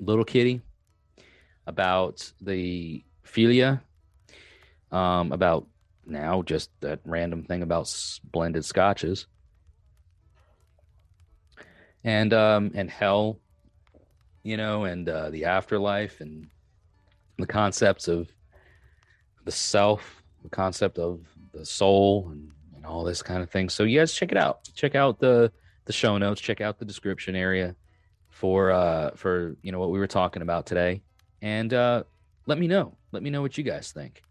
Little 0.00 0.24
Kitty, 0.24 0.62
about 1.66 2.32
the 2.40 3.04
Fylgja, 3.26 3.82
um, 4.90 5.32
about 5.32 5.66
now 6.06 6.42
just 6.42 6.70
that 6.80 7.00
random 7.04 7.42
thing 7.42 7.62
about 7.62 7.92
blended 8.30 8.64
scotches 8.64 9.26
and 12.06 12.32
um 12.32 12.70
and 12.74 12.88
Hel 12.88 13.38
you 14.44 14.56
know 14.56 14.84
and 14.84 15.06
uh 15.08 15.30
the 15.30 15.44
afterlife 15.46 16.20
and 16.20 16.48
the 17.38 17.46
concepts 17.46 18.08
of 18.08 18.30
the 19.46 19.52
self 19.52 20.22
the 20.42 20.50
concept 20.50 20.98
of 20.98 21.20
the 21.52 21.64
soul 21.64 22.28
and, 22.30 22.50
and 22.74 22.84
all 22.84 23.02
this 23.02 23.22
kind 23.22 23.42
of 23.42 23.50
thing. 23.50 23.68
So 23.68 23.84
you 23.84 23.98
guys 23.98 24.12
check 24.12 24.30
it 24.30 24.38
out. 24.38 24.68
Check 24.74 24.94
out 24.94 25.18
the 25.18 25.50
the 25.86 25.92
show 25.92 26.18
notes. 26.18 26.40
Check 26.40 26.60
out 26.60 26.78
the 26.78 26.84
description 26.84 27.34
area 27.34 27.74
for 28.28 28.70
uh 28.70 29.12
for 29.16 29.56
you 29.62 29.72
know 29.72 29.78
what 29.78 29.90
we 29.90 29.98
were 29.98 30.06
talking 30.06 30.42
about 30.42 30.66
today. 30.66 31.02
And 31.40 31.72
uh 31.72 32.04
let 32.46 32.58
me 32.58 32.66
know. 32.66 32.96
Let 33.12 33.22
me 33.22 33.30
know 33.30 33.40
what 33.40 33.56
you 33.56 33.64
guys 33.64 33.92
think. 33.92 34.22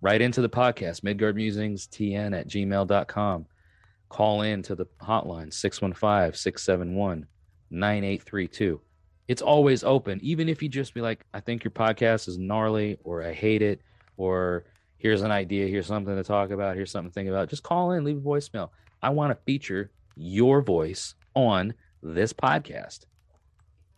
Right 0.00 0.20
into 0.20 0.40
the 0.40 0.48
podcast, 0.48 1.02
Midgard 1.02 1.34
Musings 1.34 1.88
TN 1.88 2.38
at 2.38 2.48
gmail.com. 2.48 3.46
Call 4.08 4.42
in 4.42 4.62
to 4.62 4.74
the 4.74 4.86
hotline 5.02 5.52
615 5.52 6.34
671 6.34 7.26
9832. 7.70 8.80
It's 9.26 9.42
always 9.42 9.84
open, 9.84 10.18
even 10.22 10.48
if 10.48 10.62
you 10.62 10.70
just 10.70 10.94
be 10.94 11.02
like, 11.02 11.26
I 11.34 11.40
think 11.40 11.62
your 11.62 11.72
podcast 11.72 12.28
is 12.28 12.38
gnarly, 12.38 12.96
or 13.04 13.22
I 13.22 13.34
hate 13.34 13.60
it, 13.60 13.82
or 14.18 14.64
here's 14.98 15.22
an 15.22 15.30
idea, 15.30 15.66
here's 15.66 15.86
something 15.86 16.14
to 16.14 16.24
talk 16.24 16.50
about, 16.50 16.76
here's 16.76 16.90
something 16.90 17.10
to 17.10 17.14
think 17.14 17.28
about. 17.30 17.48
Just 17.48 17.62
call 17.62 17.92
in, 17.92 18.04
leave 18.04 18.18
a 18.18 18.20
voicemail. 18.20 18.68
I 19.00 19.10
want 19.10 19.30
to 19.30 19.42
feature 19.44 19.90
your 20.16 20.60
voice 20.60 21.14
on 21.34 21.72
this 22.02 22.32
podcast 22.32 23.06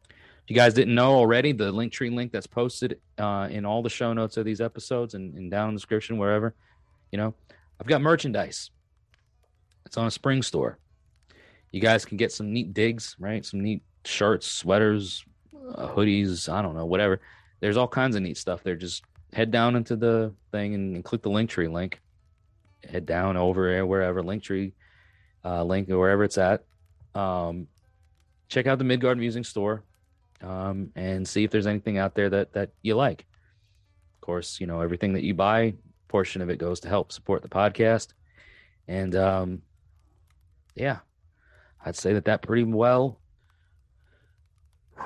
If 0.04 0.48
you 0.48 0.54
guys 0.56 0.74
didn't 0.74 0.94
know 0.94 1.14
already, 1.14 1.52
the 1.52 1.72
Linktree 1.72 2.14
link 2.14 2.32
that's 2.32 2.46
posted 2.46 3.00
uh, 3.18 3.48
in 3.50 3.64
all 3.64 3.82
the 3.82 3.90
show 3.90 4.12
notes 4.12 4.36
of 4.36 4.44
these 4.44 4.60
episodes 4.60 5.14
and, 5.14 5.34
and 5.34 5.50
down 5.50 5.68
in 5.68 5.74
the 5.74 5.78
description, 5.78 6.18
wherever, 6.18 6.54
you 7.10 7.18
know, 7.18 7.34
I've 7.80 7.86
got 7.86 8.02
merchandise. 8.02 8.70
It's 9.86 9.96
on 9.96 10.06
a 10.06 10.10
spring 10.10 10.42
store. 10.42 10.78
You 11.72 11.80
guys 11.80 12.04
can 12.04 12.16
get 12.16 12.32
some 12.32 12.52
neat 12.52 12.74
digs, 12.74 13.16
right? 13.18 13.44
Some 13.44 13.60
neat 13.62 13.82
shirts, 14.04 14.46
sweaters, 14.46 15.24
uh, 15.74 15.88
hoodies, 15.88 16.52
I 16.52 16.62
don't 16.62 16.74
know, 16.76 16.86
whatever. 16.86 17.20
There's 17.60 17.76
all 17.76 17.88
kinds 17.88 18.16
of 18.16 18.22
neat 18.22 18.36
stuff 18.36 18.62
there. 18.62 18.76
Just 18.76 19.04
head 19.32 19.50
down 19.50 19.76
into 19.76 19.96
the 19.96 20.34
thing 20.52 20.74
and, 20.74 20.96
and 20.96 21.04
click 21.04 21.22
the 21.22 21.30
Linktree 21.30 21.72
link. 21.72 22.00
Head 22.88 23.06
down 23.06 23.36
over 23.36 23.84
wherever 23.84 24.22
Linktree 24.22 24.72
uh, 25.44 25.62
link 25.64 25.88
or 25.90 25.98
wherever 25.98 26.24
it's 26.24 26.38
at. 26.38 26.64
Um, 27.14 27.66
check 28.48 28.66
out 28.66 28.78
the 28.78 28.84
Midgard 28.84 29.18
Musing 29.18 29.44
store 29.44 29.84
um, 30.42 30.90
and 30.94 31.26
see 31.26 31.44
if 31.44 31.50
there's 31.50 31.66
anything 31.66 31.98
out 31.98 32.14
there 32.14 32.30
that 32.30 32.52
that 32.52 32.70
you 32.82 32.94
like. 32.96 33.26
Of 34.16 34.20
course, 34.22 34.60
you 34.60 34.66
know 34.66 34.80
everything 34.80 35.12
that 35.14 35.22
you 35.22 35.34
buy, 35.34 35.74
portion 36.08 36.42
of 36.42 36.50
it 36.50 36.58
goes 36.58 36.80
to 36.80 36.88
help 36.88 37.12
support 37.12 37.42
the 37.42 37.48
podcast, 37.48 38.08
and 38.88 39.14
um, 39.14 39.62
yeah, 40.74 40.98
I'd 41.84 41.96
say 41.96 42.14
that 42.14 42.26
that 42.26 42.42
pretty 42.42 42.64
well 42.64 43.19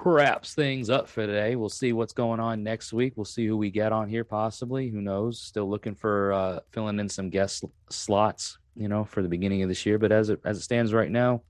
wraps 0.05 0.55
things 0.55 0.91
up 0.91 1.09
for 1.09 1.27
today. 1.27 1.57
We'll 1.57 1.69
see 1.69 1.93
what's 1.93 2.13
going 2.13 2.41
on 2.41 2.63
next 2.63 2.93
week. 2.93 3.15
We'll 3.17 3.25
see 3.25 3.47
who 3.47 3.57
we 3.57 3.71
get 3.71 3.93
on 3.93 4.09
here, 4.09 4.25
possibly. 4.25 4.89
Who 4.89 5.01
knows? 5.01 5.41
Still 5.41 5.69
looking 5.69 5.95
for 5.95 6.33
uh, 6.33 6.61
filling 6.71 6.99
in 6.99 7.09
some 7.09 7.31
guest 7.31 7.65
slots, 7.91 8.59
you 8.77 8.89
know, 8.89 9.05
for 9.05 9.23
the 9.23 9.29
beginning 9.29 9.63
of 9.63 9.69
this 9.69 9.85
year. 9.87 9.99
But 9.99 10.13
as 10.13 10.29
it 10.31 10.41
as 10.45 10.59
it 10.59 10.63
stands 10.63 10.93
right 10.93 11.11
now, 11.11 11.43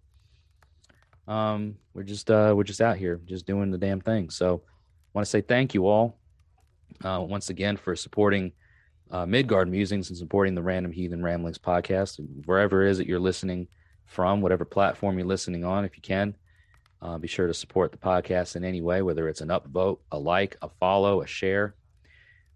um, 1.26 1.76
we're 1.94 2.02
just 2.02 2.30
uh, 2.30 2.54
we're 2.56 2.64
just 2.64 2.80
out 2.80 2.96
here, 2.96 3.20
just 3.24 3.46
doing 3.46 3.70
the 3.70 3.78
damn 3.78 4.00
thing. 4.00 4.30
So, 4.30 4.62
want 5.12 5.24
to 5.24 5.30
say 5.30 5.40
thank 5.40 5.74
you 5.74 5.86
all 5.86 6.18
uh, 7.04 7.24
once 7.26 7.50
again 7.50 7.76
for 7.76 7.96
supporting 7.96 8.52
uh, 9.10 9.26
Midgard 9.26 9.70
Musings 9.70 10.10
and 10.10 10.18
supporting 10.18 10.54
the 10.54 10.62
Random 10.62 10.92
Heathen 10.92 11.22
Ramblings 11.22 11.58
podcast, 11.58 12.20
wherever 12.46 12.84
it 12.84 12.90
is 12.90 12.98
that 12.98 13.06
you're 13.06 13.20
listening 13.20 13.68
from, 14.06 14.40
whatever 14.40 14.64
platform 14.64 15.18
you're 15.18 15.26
listening 15.26 15.64
on. 15.64 15.84
If 15.84 15.96
you 15.96 16.02
can, 16.02 16.34
uh, 17.02 17.18
be 17.18 17.28
sure 17.28 17.46
to 17.46 17.54
support 17.54 17.92
the 17.92 17.98
podcast 17.98 18.56
in 18.56 18.64
any 18.64 18.80
way, 18.80 19.02
whether 19.02 19.28
it's 19.28 19.40
an 19.40 19.48
upvote, 19.48 19.98
a 20.10 20.18
like, 20.18 20.56
a 20.62 20.68
follow, 20.80 21.22
a 21.22 21.26
share. 21.26 21.74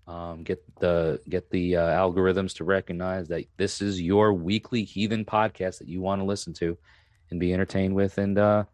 Um, 0.06 0.42
get 0.42 0.64
the 0.80 1.20
get 1.28 1.50
the 1.50 1.76
uh, 1.76 1.88
algorithms 1.88 2.54
to 2.56 2.64
recognize 2.64 3.28
that 3.28 3.44
this 3.58 3.82
is 3.82 4.00
your 4.00 4.32
weekly 4.32 4.82
heathen 4.84 5.26
podcast 5.26 5.78
that 5.78 5.88
you 5.88 6.00
want 6.00 6.22
to 6.22 6.24
listen 6.24 6.54
to 6.54 6.78
and 7.30 7.38
be 7.38 7.52
entertained 7.52 7.94
with 7.94 8.16
and 8.16 8.38
uh, 8.38 8.64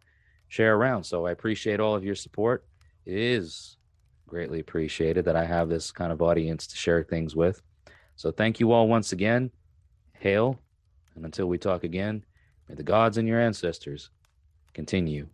share 0.47 0.75
around. 0.75 1.03
So 1.03 1.25
I 1.25 1.31
appreciate 1.31 1.81
all 1.81 1.93
of 1.93 2.05
your 2.05 2.15
support. 2.15 2.65
It 3.05 3.17
is 3.17 3.75
greatly 4.27 4.61
appreciated 4.61 5.25
that 5.25 5.35
I 5.35 5.45
have 5.45 5.67
this 5.67 5.91
kind 5.91 6.13
of 6.13 6.21
audience 6.21 6.67
to 6.67 6.77
share 6.77 7.03
things 7.03 7.35
with. 7.35 7.61
So 8.15 8.31
thank 8.31 8.61
you 8.61 8.71
all 8.71 8.87
once 8.87 9.11
again. 9.11 9.51
Hail. 10.13 10.57
And 11.15 11.25
until 11.25 11.47
we 11.47 11.57
talk 11.57 11.83
again, 11.83 12.23
may 12.69 12.75
the 12.75 12.83
gods 12.83 13.17
and 13.17 13.27
your 13.27 13.41
ancestors 13.41 14.09
continue 14.73 15.27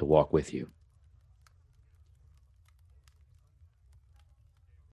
to 0.00 0.06
walk 0.06 0.32
with 0.32 0.52
you. 0.52 0.70